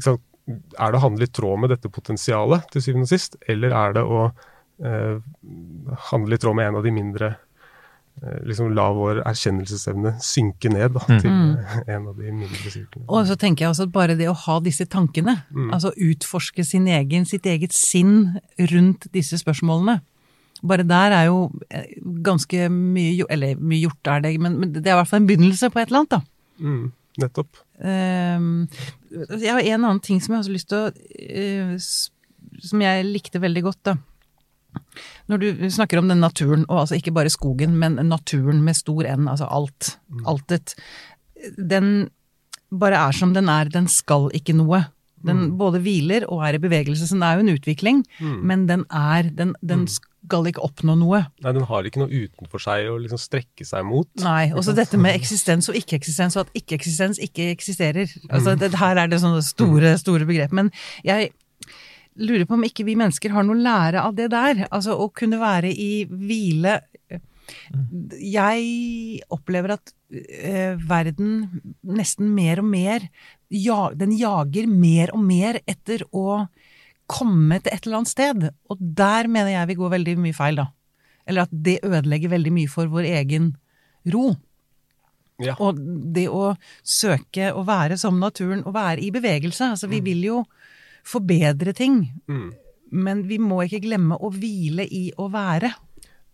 sant? 0.00 0.24
Er 0.50 0.90
det 0.90 0.98
å 0.98 1.04
handle 1.04 1.28
i 1.28 1.30
tråd 1.30 1.60
med 1.62 1.70
dette 1.70 1.92
potensialet, 1.92 2.64
til 2.72 2.82
syvende 2.82 3.06
og 3.06 3.12
sist? 3.12 3.36
Eller 3.46 3.74
er 3.76 3.92
det 3.94 4.02
å 4.02 4.24
uh, 4.32 5.20
handle 6.10 6.34
i 6.34 6.40
tråd 6.42 6.56
med 6.58 6.70
en 6.70 6.80
av 6.80 6.88
de 6.88 6.94
mindre 6.96 7.34
liksom 8.44 8.74
La 8.76 8.90
vår 8.92 9.22
erkjennelsesevne 9.24 10.10
synke 10.20 10.68
ned 10.72 10.92
da, 10.92 11.00
Mm. 11.08 11.20
til 11.22 11.30
Mm. 11.30 11.56
eh, 11.58 11.94
en 11.94 12.06
av 12.08 12.16
de 12.16 12.30
mindre 12.32 12.70
sirklene. 12.70 13.06
Og 13.08 13.26
så 13.26 13.36
tenker 13.36 13.64
jeg 13.64 13.70
også 13.70 13.82
at 13.88 13.92
bare 13.92 14.16
det 14.16 14.28
å 14.28 14.34
ha 14.36 14.58
disse 14.60 14.84
tankene, 14.86 15.42
Mm. 15.50 15.70
altså 15.72 15.92
utforske 15.96 16.64
sin 16.64 16.86
egen, 16.86 17.24
sitt 17.24 17.42
eget 17.46 17.72
sinn 17.72 18.38
rundt 18.58 19.08
disse 19.12 19.38
spørsmålene, 19.40 20.00
bare 20.62 20.84
der 20.86 21.12
er 21.12 21.24
jo 21.26 21.50
eh, 21.70 21.86
ganske 22.22 22.68
mye 22.68 23.24
Eller 23.30 23.54
mye 23.56 23.86
gjort 23.88 24.06
er 24.06 24.20
det, 24.20 24.38
men, 24.40 24.60
men 24.60 24.72
det 24.74 24.86
er 24.86 24.92
i 24.98 25.02
hvert 25.02 25.08
fall 25.08 25.20
en 25.22 25.26
begynnelse 25.26 25.70
på 25.72 25.80
et 25.80 25.88
eller 25.88 26.00
annet, 26.00 26.10
da. 26.10 26.20
Mm, 26.60 26.92
nettopp. 27.18 27.48
Ehm, 27.82 28.68
jeg 29.40 29.50
har 29.50 29.60
en 29.60 29.84
annen 29.84 30.00
ting 30.02 30.20
som 30.20 30.34
jeg 30.34 30.44
har 30.44 30.52
lyst 30.52 30.68
til 30.68 30.76
å 30.76 30.92
uh, 30.92 31.78
Som 32.60 32.80
jeg 32.82 33.04
likte 33.06 33.40
veldig 33.40 33.62
godt, 33.62 33.82
da. 33.84 33.94
Når 35.30 35.42
du 35.42 35.66
snakker 35.70 36.00
om 36.00 36.08
den 36.10 36.22
naturen, 36.22 36.64
og 36.68 36.84
altså 36.84 36.98
ikke 36.98 37.14
bare 37.14 37.32
skogen, 37.32 37.76
men 37.78 37.98
naturen 38.08 38.62
med 38.66 38.78
stor 38.78 39.06
N, 39.06 39.28
altså 39.30 39.48
alt. 39.50 39.96
Altet. 40.28 40.74
Den 41.56 42.08
bare 42.70 42.98
er 43.08 43.16
som 43.16 43.34
den 43.34 43.48
er, 43.50 43.70
den 43.70 43.88
skal 43.90 44.30
ikke 44.36 44.54
noe. 44.56 44.84
Den 45.20 45.50
både 45.60 45.82
hviler 45.84 46.24
og 46.32 46.46
er 46.46 46.56
i 46.56 46.62
bevegelse, 46.62 47.04
så 47.06 47.16
den 47.16 47.24
er 47.26 47.36
jo 47.36 47.42
en 47.44 47.52
utvikling, 47.52 47.98
men 48.20 48.64
den 48.70 48.86
er 48.88 49.28
Den, 49.36 49.54
den 49.60 49.86
skal 49.90 50.46
ikke 50.48 50.62
oppnå 50.64 50.94
noe. 50.96 51.22
Nei, 51.44 51.52
den 51.56 51.66
har 51.68 51.84
ikke 51.84 52.00
noe 52.00 52.22
utenfor 52.24 52.62
seg 52.62 52.88
å 52.88 52.96
liksom 53.00 53.20
strekke 53.20 53.66
seg 53.68 53.84
mot. 53.88 54.08
Nei, 54.24 54.52
også 54.56 54.72
dette 54.76 55.00
med 55.00 55.16
eksistens 55.20 55.68
og 55.68 55.76
ikke-eksistens, 55.76 56.36
og 56.36 56.46
at 56.46 56.62
ikke-eksistens 56.62 57.20
ikke 57.20 57.50
eksisterer. 57.52 58.08
Altså, 58.30 58.56
det, 58.60 58.72
her 58.80 59.00
er 59.00 59.12
det 59.12 59.20
sånne 59.20 59.44
store, 59.44 59.94
store 60.00 60.28
begrep. 60.28 60.56
Men 60.56 60.72
jeg 61.04 61.32
lurer 62.20 62.46
på 62.48 62.56
om 62.56 62.64
ikke 62.66 62.86
vi 62.88 62.96
mennesker 62.98 63.34
har 63.34 63.46
noe 63.46 63.58
å 63.58 63.64
lære 63.64 64.04
av 64.04 64.16
det 64.18 64.30
der. 64.32 64.64
Altså 64.70 64.96
å 64.98 65.08
kunne 65.14 65.40
være 65.40 65.72
i 65.72 66.04
hvile. 66.08 66.78
Jeg 68.20 69.22
opplever 69.34 69.74
at 69.74 69.92
eh, 70.14 70.76
verden 70.88 71.62
nesten 71.82 72.30
mer 72.36 72.60
og 72.62 72.68
mer 72.70 73.08
ja, 73.50 73.88
Den 73.98 74.12
jager 74.14 74.68
mer 74.70 75.10
og 75.16 75.24
mer 75.26 75.58
etter 75.66 76.04
å 76.14 76.44
komme 77.10 77.58
til 77.58 77.74
et 77.74 77.86
eller 77.86 78.00
annet 78.00 78.12
sted. 78.12 78.44
Og 78.70 78.84
der 79.00 79.26
mener 79.26 79.50
jeg 79.56 79.72
vi 79.72 79.80
går 79.80 79.96
veldig 79.96 80.14
mye 80.22 80.36
feil, 80.36 80.60
da. 80.60 80.68
Eller 81.26 81.48
at 81.48 81.56
det 81.66 81.80
ødelegger 81.82 82.30
veldig 82.36 82.52
mye 82.54 82.70
for 82.70 82.90
vår 82.92 83.08
egen 83.10 83.50
ro. 84.14 84.28
Ja. 85.40 85.56
Og 85.62 85.78
det 86.14 86.28
å 86.30 86.52
søke 86.84 87.50
å 87.56 87.64
være 87.66 87.96
som 88.00 88.18
naturen, 88.20 88.62
og 88.66 88.76
være 88.76 89.02
i 89.02 89.10
bevegelse. 89.14 89.72
Altså, 89.74 89.88
vi 89.90 90.02
vil 90.04 90.22
jo 90.26 90.42
forbedre 91.04 91.72
ting, 91.72 92.12
Mm. 92.28 92.52
men 92.92 93.22
vi 93.28 93.38
må 93.38 93.62
ikke 93.64 93.82
glemme 93.82 94.18
å 94.20 94.30
hvile 94.32 94.86
i 94.90 95.12
å 95.18 95.30
være. 95.30 95.72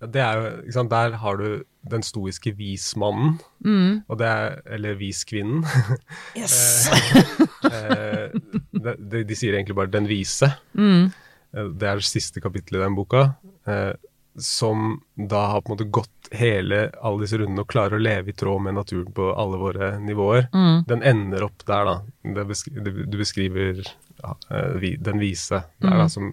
Det 0.01 0.21
er 0.21 0.37
jo, 0.37 0.49
ikke 0.63 0.73
sant, 0.73 0.91
Der 0.91 1.11
har 1.17 1.37
du 1.37 1.65
den 1.91 2.03
stoiske 2.03 2.53
vismannen, 2.57 3.39
Mm. 3.65 4.03
og 4.09 4.19
det 4.19 4.27
er, 4.27 4.61
eller 4.67 4.95
viskvinnen. 4.95 5.65
Yes! 6.37 6.89
Eh, 7.67 8.31
de, 8.73 8.93
de, 9.11 9.23
de 9.27 9.35
sier 9.35 9.55
egentlig 9.57 9.75
bare 9.75 9.91
'den 9.91 10.07
vise'. 10.07 10.53
Mm. 10.75 11.11
Eh, 11.57 11.65
Det 11.75 11.83
er 11.89 11.95
det 11.97 12.05
siste 12.05 12.41
kapittelet 12.41 12.81
i 12.81 12.85
den 12.85 12.95
boka. 12.95 13.35
Eh, 13.67 13.93
som 14.39 15.01
da 15.15 15.47
har 15.47 15.63
på 15.63 15.73
en 15.73 15.77
måte 15.77 15.91
gått 15.91 16.29
hele 16.37 16.91
alle 17.01 17.23
disse 17.23 17.39
rundene 17.39 17.63
og 17.63 17.71
klarer 17.71 17.97
å 17.97 18.03
leve 18.03 18.33
i 18.33 18.37
tråd 18.37 18.63
med 18.67 18.75
naturen 18.77 19.13
på 19.17 19.31
alle 19.39 19.57
våre 19.61 19.93
nivåer. 20.03 20.49
Mm. 20.53 20.83
Den 20.91 21.03
ender 21.03 21.47
opp 21.47 21.65
der, 21.67 21.85
da. 21.89 21.95
Det 22.37 22.45
beskri 22.51 22.83
du 22.83 23.17
beskriver 23.19 23.81
ja, 23.87 24.35
eh, 24.51 24.97
den 25.01 25.23
vise 25.23 25.63
der, 25.79 25.91
da, 25.91 26.07
Mm. 26.07 26.09
som 26.11 26.33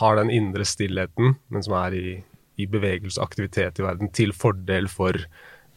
har 0.00 0.16
den 0.16 0.30
indre 0.30 0.64
stillheten, 0.64 1.36
men 1.48 1.62
som 1.62 1.74
er 1.74 1.94
i, 1.94 2.24
i 2.58 2.66
bevegelse 2.66 3.20
og 3.20 3.28
aktivitet 3.30 3.78
i 3.78 3.82
verden, 3.86 4.10
til 4.12 4.32
fordel 4.36 4.88
for 4.88 5.16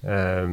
eh, 0.03 0.49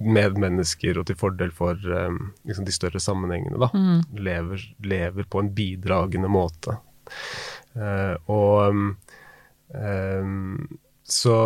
medmennesker 0.00 0.98
og 1.00 1.08
til 1.08 1.18
fordel 1.20 1.50
for 1.54 1.74
eh, 1.76 2.20
liksom 2.48 2.64
de 2.68 2.74
større 2.74 3.00
sammenhengene. 3.02 3.58
da. 3.60 3.70
Mm. 3.74 4.04
Lever, 4.24 4.66
lever 4.84 5.28
på 5.30 5.42
en 5.42 5.52
bidragende 5.54 6.30
måte. 6.32 6.78
Eh, 7.74 8.14
og 8.30 8.94
um, 9.74 10.66
så, 11.06 11.36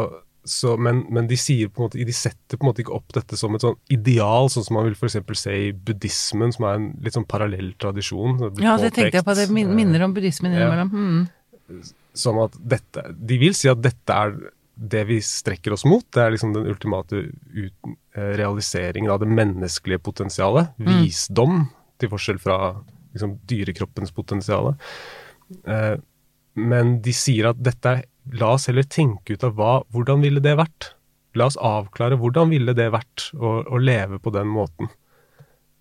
så 0.45 0.75
men, 0.77 1.05
men 1.15 1.29
de 1.31 1.39
sier 1.41 1.71
på 1.73 1.81
en 1.83 1.89
måte, 1.89 2.05
de 2.05 2.17
setter 2.17 2.59
på 2.59 2.67
en 2.67 2.71
måte 2.71 2.85
ikke 2.85 2.97
opp 2.97 3.15
dette 3.17 3.39
som 3.41 3.55
et 3.57 3.65
sånn 3.65 3.79
ideal, 3.93 4.51
sånn 4.53 4.67
som 4.67 4.79
man 4.79 4.89
vil 4.89 4.97
f.eks. 4.99 5.19
se 5.41 5.55
i 5.69 5.71
buddhismen, 5.73 6.53
som 6.55 6.69
er 6.69 6.81
en 6.81 6.91
litt 7.05 7.17
sånn 7.17 7.29
parallell 7.29 7.73
tradisjon. 7.81 8.37
Det 8.43 8.65
Ja, 8.65 8.77
det 8.81 8.93
tenkte 8.97 9.21
jeg 9.21 9.27
på. 9.27 9.37
Det 9.39 9.49
minner 9.53 10.07
om 10.07 10.17
buddhismen 10.17 10.53
ja. 10.55 10.67
innimellom. 10.67 10.93
Mm. 10.95 11.81
som 12.13 12.37
at 12.43 12.59
dette 12.61 13.07
De 13.17 13.39
vil 13.41 13.55
si 13.57 13.71
at 13.71 13.81
dette 13.81 14.13
er 14.13 14.35
det 14.75 15.05
vi 15.09 15.21
strekker 15.23 15.75
oss 15.75 15.85
mot. 15.87 16.05
Det 16.13 16.23
er 16.23 16.35
liksom 16.35 16.53
den 16.55 16.67
ultimate 16.67 17.21
ut, 17.31 17.75
eh, 18.17 18.33
realiseringen 18.41 19.11
av 19.11 19.21
det 19.23 19.31
menneskelige 19.31 20.03
potensialet. 20.03 20.75
Visdom, 20.83 21.69
til 21.99 22.11
forskjell 22.11 22.41
fra 22.43 22.59
liksom, 23.15 23.39
dyrekroppens 23.47 24.11
potensial. 24.15 24.75
Eh, 25.67 25.95
men 26.55 26.99
de 27.03 27.15
sier 27.15 27.51
at 27.51 27.63
dette 27.63 27.93
er 27.93 28.05
La 28.33 28.55
oss 28.57 28.69
heller 28.71 28.87
tenke 28.89 29.35
ut 29.35 29.45
av 29.45 29.53
hva, 29.59 29.83
hvordan 29.93 30.23
ville 30.25 30.41
det 30.45 30.57
vært? 30.57 30.95
La 31.37 31.45
oss 31.51 31.59
avklare 31.61 32.17
hvordan 32.21 32.51
ville 32.53 32.73
det 32.77 32.93
vært 32.95 33.19
å, 33.35 33.63
å 33.69 33.77
leve 33.79 34.19
på 34.23 34.31
den 34.35 34.49
måten. 34.49 34.89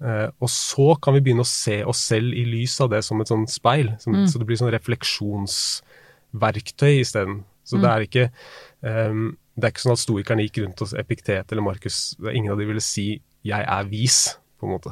Eh, 0.03 0.29
og 0.43 0.49
så 0.51 0.95
kan 1.01 1.13
vi 1.15 1.21
begynne 1.23 1.45
å 1.45 1.47
se 1.47 1.83
oss 1.87 1.99
selv 2.09 2.33
i 2.35 2.45
lys 2.49 2.81
av 2.83 2.89
det 2.91 3.01
som 3.05 3.21
et 3.21 3.29
sånn 3.31 3.47
speil. 3.47 3.87
Som, 4.03 4.27
Så 4.27 4.37
det 4.41 4.47
blir 4.49 4.59
sånn 4.59 4.75
refleksjonsverktøy 4.75 6.93
isteden. 6.99 7.35
Så 7.63 7.79
det 7.79 7.87
er 7.87 8.01
ikke 8.03 8.25
um, 8.83 9.37
det 9.55 9.67
er 9.67 9.71
ikke 9.71 9.85
sånn 9.85 9.95
at 9.95 10.01
stoikerne 10.01 10.43
gikk 10.47 10.57
rundt 10.63 10.81
hos 10.83 10.93
Epiktet 10.97 11.51
eller 11.53 11.63
Markus. 11.63 11.97
Ingen 12.25 12.51
av 12.51 12.57
de 12.59 12.65
ville 12.67 12.83
si 12.83 13.21
'jeg 13.45 13.63
er 13.63 13.83
vis', 13.87 14.37
på 14.59 14.65
en 14.67 14.73
måte. 14.73 14.91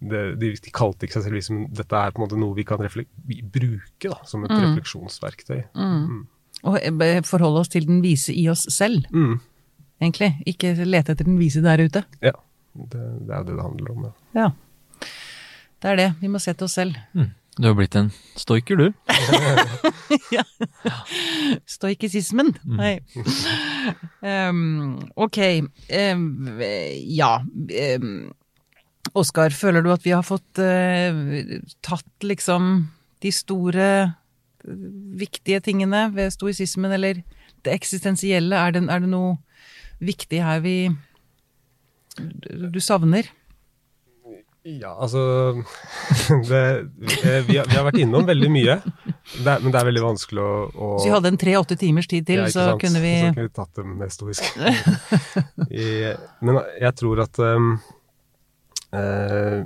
Det, 0.00 0.38
de, 0.38 0.56
de 0.60 0.70
kalte 0.70 1.06
ikke 1.06 1.14
seg 1.18 1.24
selv 1.24 1.34
vis, 1.34 1.50
men 1.50 1.66
dette 1.72 1.96
er 1.96 2.10
på 2.12 2.18
en 2.20 2.24
måte 2.26 2.38
noe 2.38 2.54
vi 2.54 2.64
kan 2.64 2.78
vi 2.78 3.42
bruke 3.42 4.08
da, 4.12 4.18
som 4.24 4.44
et 4.44 4.50
refleksjonsverktøy. 4.68 5.62
Og 6.64 6.78
eh, 6.80 7.20
forholde 7.28 7.60
oss 7.60 7.68
til 7.72 7.86
den 7.88 8.00
vise 8.04 8.32
i 8.34 8.46
oss 8.48 8.66
selv, 8.72 9.04
Mm. 9.12 9.38
egentlig. 10.00 10.30
Ikke 10.46 10.72
lete 10.84 11.12
etter 11.12 11.24
den 11.28 11.38
vise 11.38 11.60
der 11.64 11.82
ute. 11.84 12.04
Ja, 12.24 12.32
det, 12.74 13.00
det 13.26 13.30
er 13.34 13.38
jo 13.42 13.44
det 13.50 13.56
det 13.56 13.62
handler 13.62 13.90
om. 13.94 14.04
Ja. 14.04 14.40
Ja. 14.40 14.50
Det 15.84 15.90
er 15.90 15.96
det. 16.00 16.10
Vi 16.22 16.28
må 16.32 16.38
se 16.40 16.54
til 16.56 16.64
oss 16.64 16.72
selv. 16.78 16.94
Du 17.60 17.66
har 17.68 17.74
blitt 17.76 17.94
en 17.94 18.08
stoiker, 18.40 18.76
du. 18.80 18.92
ja. 20.34 20.42
Stoikisismen. 21.68 22.54
Nei. 22.64 22.96
Um, 24.24 24.96
ok. 25.16 25.38
Um, 25.92 26.24
ja. 27.14 27.36
Um, 28.00 28.32
Oskar, 29.14 29.52
føler 29.54 29.84
du 29.84 29.92
at 29.92 30.02
vi 30.06 30.14
har 30.16 30.24
fått 30.26 30.58
uh, 30.58 31.60
tatt 31.84 32.24
liksom 32.26 32.88
de 33.22 33.30
store, 33.32 33.88
viktige 34.64 35.60
tingene 35.64 36.06
ved 36.14 36.32
stoisismen, 36.34 36.92
eller 36.96 37.22
det 37.64 37.74
eksistensielle? 37.74 38.56
Er 38.56 38.76
det, 38.76 38.84
er 38.90 39.04
det 39.04 39.10
noe 39.12 39.38
viktig 40.04 40.42
her 40.44 40.62
vi 40.64 40.76
du 42.14 42.80
savner? 42.80 43.28
Ja, 44.64 44.94
altså 44.96 45.20
det, 46.48 46.88
vi, 46.96 47.16
har, 47.20 47.42
vi 47.44 47.58
har 47.58 47.82
vært 47.84 47.98
innom 48.00 48.24
veldig 48.24 48.48
mye, 48.48 48.78
det 49.44 49.56
men 49.60 49.68
det 49.68 49.76
er 49.76 49.88
veldig 49.90 50.04
vanskelig 50.06 50.40
å, 50.40 50.52
å 50.72 50.86
Så 51.02 51.10
vi 51.10 51.12
hadde 51.12 51.32
en 51.34 51.40
tre-åtte 51.42 51.76
timers 51.76 52.08
tid 52.08 52.24
til, 52.30 52.40
Ja, 52.40 52.48
så 52.48 52.70
sant? 52.70 52.80
kunne 52.80 53.02
vi 53.04 53.12
Så 53.20 53.34
kunne 53.34 53.44
vi 53.44 53.52
tatt 53.58 53.76
det 53.76 53.84
mer 53.90 54.14
stoisk. 54.14 54.46
Men 56.48 56.60
jeg 56.80 56.96
tror 56.96 57.20
at 57.26 57.42
um, 57.44 57.68
uh, 58.96 59.60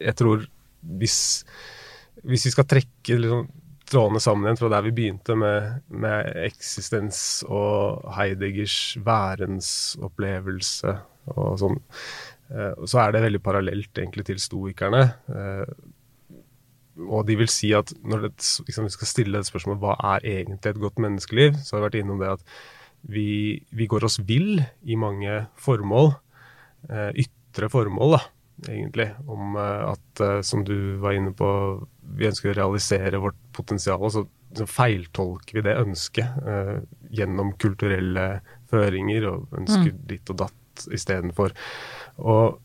Jeg 0.00 0.16
tror 0.16 0.46
hvis, 1.02 1.18
hvis 2.24 2.48
vi 2.48 2.54
skal 2.56 2.68
trekke 2.72 3.20
liksom, 3.20 3.44
trådene 3.90 4.20
sammen 4.22 4.46
igjen 4.46 4.60
fra 4.60 4.70
der 4.72 4.84
vi 4.86 4.94
begynte 4.96 5.36
med, 5.38 5.80
med 5.88 6.30
eksistens 6.44 7.18
og 7.48 8.04
Heideggers 8.16 8.94
værensopplevelse 9.04 10.94
og 11.34 11.58
sånn, 11.60 11.78
Og 12.76 12.88
så 12.90 13.00
er 13.00 13.14
det 13.14 13.22
veldig 13.24 13.40
parallelt 13.42 13.98
egentlig 13.98 14.26
til 14.28 14.40
stoikerne. 14.42 15.04
Eh, 15.32 15.70
og 17.10 17.24
de 17.26 17.36
vil 17.38 17.50
si 17.50 17.72
at 17.74 17.90
når 18.06 18.28
det, 18.28 18.32
liksom, 18.68 18.86
vi 18.86 18.94
skal 18.94 19.10
stille 19.10 19.40
et 19.40 19.48
spørsmål 19.48 19.80
hva 19.82 19.96
er 20.14 20.28
egentlig 20.36 20.74
et 20.74 20.82
godt 20.82 21.00
menneskeliv, 21.02 21.56
så 21.58 21.74
har 21.74 21.82
vi 21.82 21.88
vært 21.88 21.98
innom 22.02 22.20
det 22.20 22.30
at 22.36 22.44
vi, 23.10 23.64
vi 23.74 23.88
går 23.90 24.06
oss 24.06 24.20
vill 24.24 24.62
i 24.84 24.96
mange 24.96 25.44
formål. 25.60 26.14
Eh, 26.88 27.24
ytre 27.24 27.70
formål, 27.72 28.16
da, 28.16 28.22
egentlig. 28.62 29.10
Om 29.26 29.56
eh, 29.56 29.82
at, 29.90 30.22
eh, 30.24 30.40
som 30.46 30.64
du 30.66 30.96
var 31.02 31.16
inne 31.18 31.34
på, 31.36 31.48
vi 32.18 32.28
ønsker 32.30 32.52
å 32.52 32.58
realisere 32.58 33.22
vårt 33.22 33.38
potensial. 33.56 34.02
og 34.02 34.12
så 34.14 34.26
så 34.58 34.66
feiltolker 34.70 35.58
vi 35.58 35.64
det 35.66 35.78
ønsket 35.80 36.44
eh, 36.46 36.76
gjennom 37.14 37.52
kulturelle 37.60 38.26
føringer 38.70 39.26
og 39.30 39.56
ønsker 39.58 39.94
ditt 40.08 40.30
og 40.32 40.44
datt 40.44 40.86
istedenfor. 40.94 41.54
Og 42.22 42.60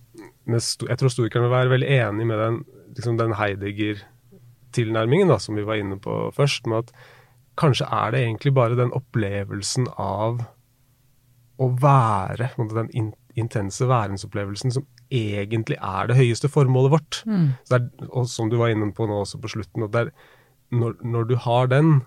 jeg 0.49 0.97
tror 0.99 1.13
storikeren 1.13 1.45
vil 1.47 1.53
være 1.55 1.73
veldig 1.73 1.89
enig 1.99 2.27
med 2.29 2.41
den, 2.41 2.59
liksom 2.97 3.19
den 3.19 3.35
Heidegger-tilnærmingen 3.37 5.33
som 5.41 5.57
vi 5.57 5.67
var 5.67 5.81
inne 5.81 5.99
på 6.01 6.21
først, 6.35 6.69
med 6.69 6.77
at 6.85 6.93
kanskje 7.59 7.89
er 7.91 8.13
det 8.13 8.23
egentlig 8.23 8.55
bare 8.55 8.79
den 8.79 8.95
opplevelsen 8.95 9.89
av 9.97 10.43
å 11.59 11.67
være, 11.81 12.53
den 12.71 13.13
intense 13.39 13.87
værensopplevelsen 13.89 14.71
som 14.77 14.87
egentlig 15.09 15.77
er 15.81 16.09
det 16.09 16.17
høyeste 16.19 16.49
formålet 16.51 16.93
vårt. 16.93 17.21
Så 17.65 17.73
det 17.73 17.79
er, 17.79 18.09
og 18.13 18.27
som 18.29 18.49
du 18.51 18.57
var 18.59 18.73
inne 18.73 18.91
på 18.95 19.07
nå 19.09 19.21
også 19.23 19.41
på 19.41 19.51
slutten, 19.55 19.85
at 19.87 19.93
det 19.95 20.01
er, 20.05 20.11
når, 20.69 20.99
når 21.01 21.29
du 21.29 21.35
har 21.45 21.69
den, 21.71 22.01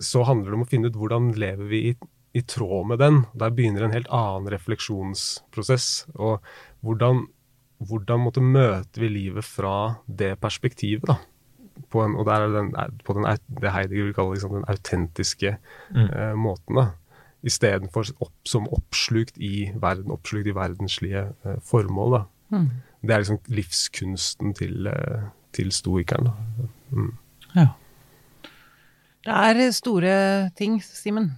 så 0.00 0.22
handler 0.24 0.52
det 0.52 0.58
om 0.58 0.64
å 0.64 0.70
finne 0.70 0.88
ut 0.88 0.96
hvordan 0.96 1.32
lever 1.38 1.68
vi 1.68 1.80
i, 1.90 1.94
i 2.38 2.44
tråd 2.48 2.92
med 2.92 3.02
den. 3.02 3.24
Der 3.38 3.52
begynner 3.54 3.84
en 3.84 3.96
helt 3.96 4.08
annen 4.14 4.48
refleksjonsprosess. 4.54 5.88
Og 6.16 6.38
hvordan, 6.86 7.26
hvordan 7.82 8.22
måtte 8.24 8.44
møter 8.44 9.04
vi 9.04 9.10
livet 9.12 9.44
fra 9.44 9.98
det 10.06 10.36
perspektivet, 10.40 11.08
da. 11.10 11.18
På 11.92 12.02
en, 12.02 12.16
og 12.18 12.24
der 12.26 12.42
er 12.42 12.54
den, 12.56 12.72
på 13.06 13.14
den, 13.14 13.26
det 13.62 13.70
Heidegger 13.70 14.08
vil 14.08 14.16
kalle 14.16 14.34
liksom, 14.34 14.56
den 14.56 14.64
autentiske 14.68 15.52
eh, 15.54 16.32
måten. 16.34 16.80
da. 16.80 16.88
Istedenfor 17.46 18.08
opp, 18.20 18.32
som 18.48 18.66
oppslukt 18.74 19.36
i 19.38 19.70
verden, 19.78 20.10
oppslukt 20.10 20.46
i 20.50 20.54
verdenslige 20.56 21.26
eh, 21.46 21.58
formål. 21.62 22.16
da. 22.18 22.60
Det 23.02 23.10
er 23.14 23.20
liksom 23.22 23.38
livskunsten 23.54 24.54
til, 24.58 24.86
eh, 24.90 25.28
til 25.52 25.70
stoikeren. 25.72 26.24
da. 26.24 27.04
Ja. 27.54 27.68
Det 29.28 29.34
er 29.34 29.70
store 29.76 30.14
ting, 30.56 30.80
Simen. 30.82 31.32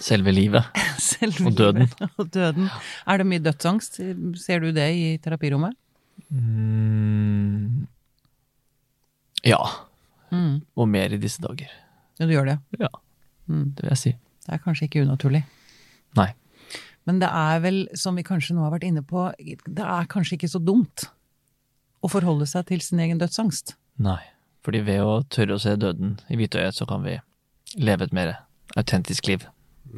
Selve 0.00 0.32
livet. 0.32 0.64
Selve 0.98 1.46
Og 1.50 1.56
døden. 1.58 1.88
Og 2.16 2.30
døden. 2.32 2.70
Er 3.06 3.16
det 3.20 3.26
mye 3.26 3.42
dødsangst? 3.44 4.00
Ser 4.40 4.58
du 4.62 4.70
det 4.72 4.86
i 4.96 5.16
terapirommet? 5.20 5.74
Mm. 6.30 7.86
Ja. 9.44 9.58
Mm. 10.32 10.60
Og 10.76 10.88
mer 10.88 11.12
i 11.12 11.18
disse 11.20 11.42
dager. 11.42 11.68
Ja, 12.20 12.26
du 12.26 12.32
gjør 12.36 12.52
det. 12.54 12.58
Ja, 12.80 12.88
Mm. 13.50 13.72
det 13.74 13.82
vil 13.82 13.90
jeg 13.90 13.98
si. 13.98 14.10
Det 14.50 14.56
er 14.56 14.62
kanskje 14.64 14.88
ikke 14.88 15.04
unaturlig. 15.06 15.44
Nei. 16.18 16.32
Men 17.06 17.20
det 17.22 17.28
er 17.30 17.60
vel, 17.62 17.76
som 17.94 18.18
vi 18.18 18.24
kanskje 18.26 18.56
nå 18.56 18.64
har 18.64 18.72
vært 18.74 18.88
inne 18.88 19.04
på, 19.06 19.28
det 19.38 19.84
er 19.86 20.08
kanskje 20.10 20.34
ikke 20.36 20.50
så 20.50 20.58
dumt 20.58 21.06
å 22.02 22.10
forholde 22.10 22.48
seg 22.50 22.66
til 22.66 22.82
sin 22.82 22.98
egen 23.04 23.20
dødsangst. 23.22 23.76
Nei. 24.02 24.18
Fordi 24.66 24.82
ved 24.84 25.04
å 25.06 25.20
tørre 25.30 25.54
å 25.54 25.62
se 25.62 25.76
døden 25.78 26.18
i 26.26 26.36
hvitøyet, 26.40 26.74
så 26.74 26.88
kan 26.90 27.06
vi 27.06 27.14
leve 27.78 28.08
et 28.08 28.16
mer 28.16 28.34
autentisk 28.74 29.30
liv. 29.30 29.46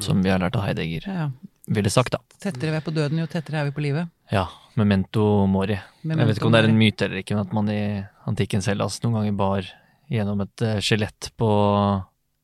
Som 0.05 0.21
vi 0.21 0.29
har 0.29 0.39
lært 0.41 0.55
av 0.57 0.67
Heidegger. 0.67 1.09
Ja. 1.09 1.27
Ville 1.73 1.89
sagt, 1.89 2.13
da. 2.13 2.21
Tettere 2.37 2.75
vi 2.75 2.77
er 2.77 2.85
på 2.85 2.93
døden, 2.93 3.19
jo 3.23 3.29
tettere 3.29 3.61
er 3.61 3.71
vi 3.71 3.73
på 3.73 3.83
livet. 3.87 4.13
Ja. 4.29 4.45
Memento 4.77 5.47
mori. 5.49 5.79
Memento 6.03 6.23
jeg 6.23 6.29
vet 6.29 6.39
ikke 6.39 6.49
om 6.49 6.55
det 6.55 6.61
er 6.61 6.69
en 6.69 6.79
myte 6.79 7.05
eller 7.09 7.21
ikke, 7.21 7.37
men 7.37 7.45
at 7.47 7.57
man 7.57 7.73
i 7.73 7.81
antikken 8.29 8.61
selv 8.65 8.85
altså, 8.85 9.03
noen 9.03 9.19
ganger 9.19 9.35
bar 9.41 9.73
gjennom 10.13 10.45
et 10.45 10.63
eh, 10.65 10.79
skjelett 10.83 11.29
på, 11.39 11.49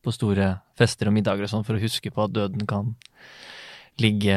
på 0.10 0.18
store 0.18 0.52
fester 0.80 1.10
og 1.10 1.16
middager 1.16 1.46
og 1.46 1.54
sånn, 1.54 1.66
for 1.68 1.78
å 1.78 1.82
huske 1.82 2.12
på 2.14 2.26
at 2.26 2.36
døden 2.36 2.66
kan 2.70 2.94
ligge 4.02 4.36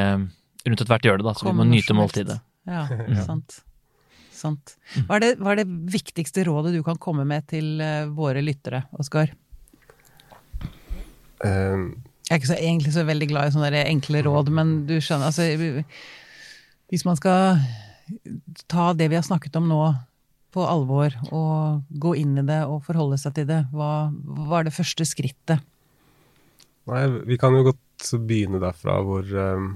rundt 0.67 0.85
ethvert 0.85 1.07
hjørne, 1.07 1.27
da, 1.27 1.35
så 1.35 1.49
Komme 1.49 1.65
vi 1.65 1.71
må 1.71 1.77
nyte 1.77 1.99
måltidet. 1.99 2.41
Ja, 2.63 2.85
sant. 3.27 3.57
Sant. 4.31 4.77
Hva 5.09 5.17
er, 5.17 5.23
det, 5.25 5.31
hva 5.43 5.51
er 5.51 5.63
det 5.63 5.91
viktigste 5.91 6.45
rådet 6.47 6.71
du 6.77 6.81
kan 6.87 6.99
komme 7.03 7.25
med 7.27 7.49
til 7.51 7.81
eh, 7.83 8.05
våre 8.15 8.39
lyttere, 8.43 8.85
Oskar? 8.99 9.33
Um, 11.43 11.89
Jeg 12.29 12.37
er 12.37 12.39
ikke 12.39 12.51
så, 12.53 12.59
egentlig 12.59 12.93
så 12.95 13.03
veldig 13.07 13.29
glad 13.33 13.51
i 13.51 13.55
sånne 13.57 13.83
enkle 13.83 14.23
råd, 14.29 14.53
men 14.55 14.71
du 14.87 14.95
skjønner, 15.03 15.33
altså 15.33 15.83
Hvis 16.91 17.07
man 17.09 17.19
skal 17.19 17.59
ta 18.71 18.93
det 18.95 19.11
vi 19.11 19.19
har 19.19 19.27
snakket 19.27 19.59
om 19.59 19.67
nå 19.71 19.83
på 20.53 20.65
alvor, 20.69 21.15
og 21.33 21.83
gå 22.03 22.15
inn 22.21 22.37
i 22.41 22.47
det 22.47 22.63
og 22.69 22.83
forholde 22.87 23.19
seg 23.21 23.37
til 23.39 23.49
det, 23.49 23.63
hva, 23.73 24.11
hva 24.13 24.61
er 24.61 24.69
det 24.69 24.77
første 24.77 25.07
skrittet? 25.09 25.65
Nei, 26.91 27.07
vi 27.29 27.39
kan 27.39 27.55
jo 27.55 27.69
godt 27.71 28.11
begynne 28.27 28.61
derfra 28.63 28.99
hvor, 29.07 29.23
eh, 29.23 29.67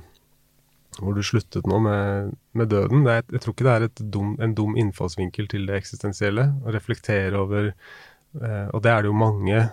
hvor 0.99 1.17
du 1.17 1.23
sluttet 1.25 1.69
nå 1.71 1.79
med, 1.85 2.35
med 2.59 2.71
døden. 2.73 3.07
Er, 3.07 3.23
jeg 3.31 3.45
tror 3.45 3.55
ikke 3.55 3.67
det 3.69 3.75
er 3.77 4.11
dum, 4.17 4.35
en 4.43 4.55
dum 4.59 4.77
innfallsvinkel 4.81 5.49
til 5.53 5.69
det 5.69 5.79
eksistensielle. 5.79 6.49
Å 6.67 6.75
reflektere 6.75 7.39
over 7.39 7.71
eh, 7.71 8.67
Og 8.73 8.83
det 8.83 8.93
er 8.93 9.05
det 9.05 9.13
jo 9.13 9.21
mange 9.21 9.69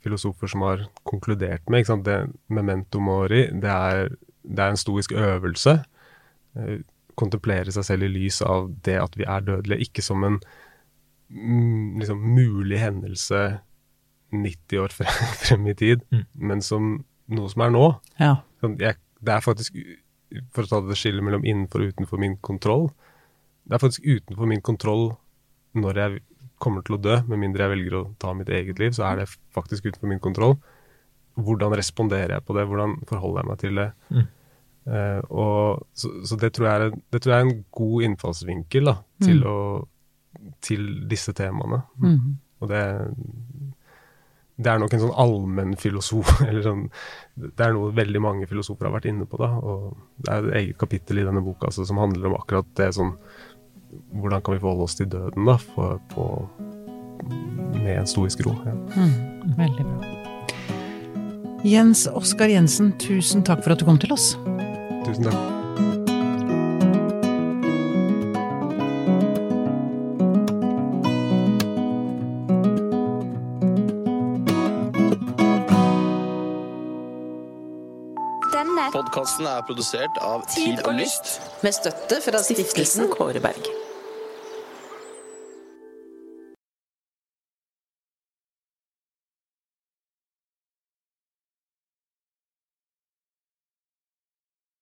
filosofer 0.00 0.48
som 0.48 0.64
har 0.64 0.86
konkludert 1.08 1.68
med. 1.68 1.82
Ikke 1.82 1.92
sant? 1.92 2.08
Det, 2.08 2.22
memento 2.48 3.02
mori, 3.04 3.44
det 3.52 3.74
er, 3.76 4.14
det 4.42 4.64
er 4.64 4.72
en 4.72 4.80
stoisk 4.80 5.12
øvelse. 5.12 5.76
Kontemplere 7.18 7.72
seg 7.74 7.84
selv 7.84 8.06
i 8.06 8.12
lys 8.12 8.40
av 8.46 8.68
det 8.86 8.98
at 9.02 9.16
vi 9.18 9.24
er 9.26 9.40
dødelige, 9.46 9.86
ikke 9.88 10.02
som 10.04 10.22
en 10.24 10.38
mm, 11.30 11.98
liksom, 12.00 12.20
mulig 12.36 12.78
hendelse 12.80 13.40
90 14.30 14.78
år 14.84 14.94
frem, 14.94 15.24
frem 15.44 15.66
i 15.66 15.74
tid, 15.74 16.04
Mm. 16.12 16.24
men 16.34 16.62
som 16.62 17.04
noe 17.30 17.48
som 17.50 17.62
er 17.66 17.70
nå. 17.74 17.84
Ja. 18.20 18.36
Sånn, 18.62 18.76
jeg, 18.82 18.96
det 19.20 19.32
er 19.36 19.44
faktisk, 19.44 19.76
for 20.54 20.66
å 20.66 20.70
ta 20.70 20.80
det 20.86 20.96
skillet 20.98 21.22
mellom 21.26 21.44
innenfor 21.46 21.82
og 21.84 21.92
utenfor 21.94 22.18
min 22.22 22.36
kontroll, 22.46 22.88
det 23.66 23.76
er 23.76 23.82
faktisk 23.82 24.06
utenfor 24.06 24.48
min 24.50 24.62
kontroll 24.66 25.12
når 25.78 25.98
jeg 26.02 26.22
kommer 26.60 26.82
til 26.84 26.96
å 26.96 27.00
dø, 27.00 27.20
med 27.30 27.38
mindre 27.40 27.64
jeg 27.66 27.72
velger 27.72 27.94
å 27.96 28.02
ta 28.20 28.32
mitt 28.36 28.50
eget 28.52 28.78
liv, 28.82 28.92
så 28.92 29.06
er 29.08 29.22
det 29.22 29.28
faktisk 29.54 29.86
utenfor 29.86 30.10
min 30.10 30.20
kontroll. 30.22 30.56
Hvordan 31.40 31.72
responderer 31.78 32.34
jeg 32.36 32.44
på 32.44 32.56
det? 32.56 32.66
Hvordan 32.68 32.96
forholder 33.08 33.40
jeg 33.44 33.48
meg 33.48 33.60
til 33.62 33.78
det? 33.80 33.86
Mm. 34.10 34.26
Eh, 34.90 35.20
og, 35.30 35.86
så 35.94 36.10
så 36.26 36.38
det, 36.40 36.52
tror 36.56 36.68
er, 36.70 36.86
det 37.12 37.22
tror 37.22 37.34
jeg 37.34 37.44
er 37.44 37.48
en 37.48 37.64
god 37.70 38.06
innfallsvinkel 38.08 38.90
da, 38.90 38.96
til, 39.22 39.44
å, 39.46 39.58
til 40.64 40.88
disse 41.10 41.34
temaene. 41.36 41.82
Mm. 42.02 42.38
Og 42.60 42.72
det, 42.72 42.82
det 44.60 44.72
er 44.72 44.80
nok 44.82 44.94
en 44.94 45.04
sånn 45.04 45.18
allmennfilosof 45.24 46.32
eller 46.48 46.64
sånn 46.64 46.82
Det 47.40 47.64
er 47.64 47.72
noe 47.76 47.94
veldig 47.96 48.22
mange 48.22 48.48
filosofer 48.50 48.88
har 48.88 48.96
vært 48.98 49.10
inne 49.12 49.28
på, 49.30 49.40
da. 49.40 49.52
Og 49.56 49.94
det 50.20 50.34
er 50.34 50.50
et 50.50 50.58
eget 50.64 50.80
kapittel 50.82 51.22
i 51.22 51.28
denne 51.28 51.44
boka 51.44 51.70
altså, 51.70 51.86
som 51.88 52.02
handler 52.02 52.32
om 52.32 52.38
akkurat 52.40 52.68
det 52.80 52.92
sånn 52.98 53.14
Hvordan 53.90 54.42
kan 54.46 54.54
vi 54.54 54.62
forholde 54.62 54.86
oss 54.86 54.94
til 54.94 55.08
døden, 55.10 55.48
da, 55.48 55.56
for, 55.58 55.96
på, 56.12 56.26
med 57.74 57.96
en 57.96 58.06
stoisk 58.06 58.44
ro. 58.46 58.52
Ja. 58.62 58.76
Mm, 58.94 59.56
Veldig 59.58 59.86
bra. 59.88 60.12
Jens 61.66 62.06
Oskar 62.06 62.54
Jensen, 62.54 62.92
tusen 63.02 63.42
takk 63.42 63.64
for 63.64 63.74
at 63.74 63.82
du 63.82 63.88
kom 63.88 63.98
til 63.98 64.14
oss. 64.14 64.36
Tusen 65.04 65.24
takk. 65.24 65.60
Podkasten 78.90 79.46
er 79.46 79.62
produsert 79.66 80.18
av 80.24 80.42
Tid 80.50 80.80
og 80.84 80.96
Lyst. 80.98 81.38
Med 81.64 81.76
støtte 81.76 82.18
fra 82.24 82.42
stiftelsen 82.42 83.08
Kåre 83.12 83.40
Berg. 83.42 83.79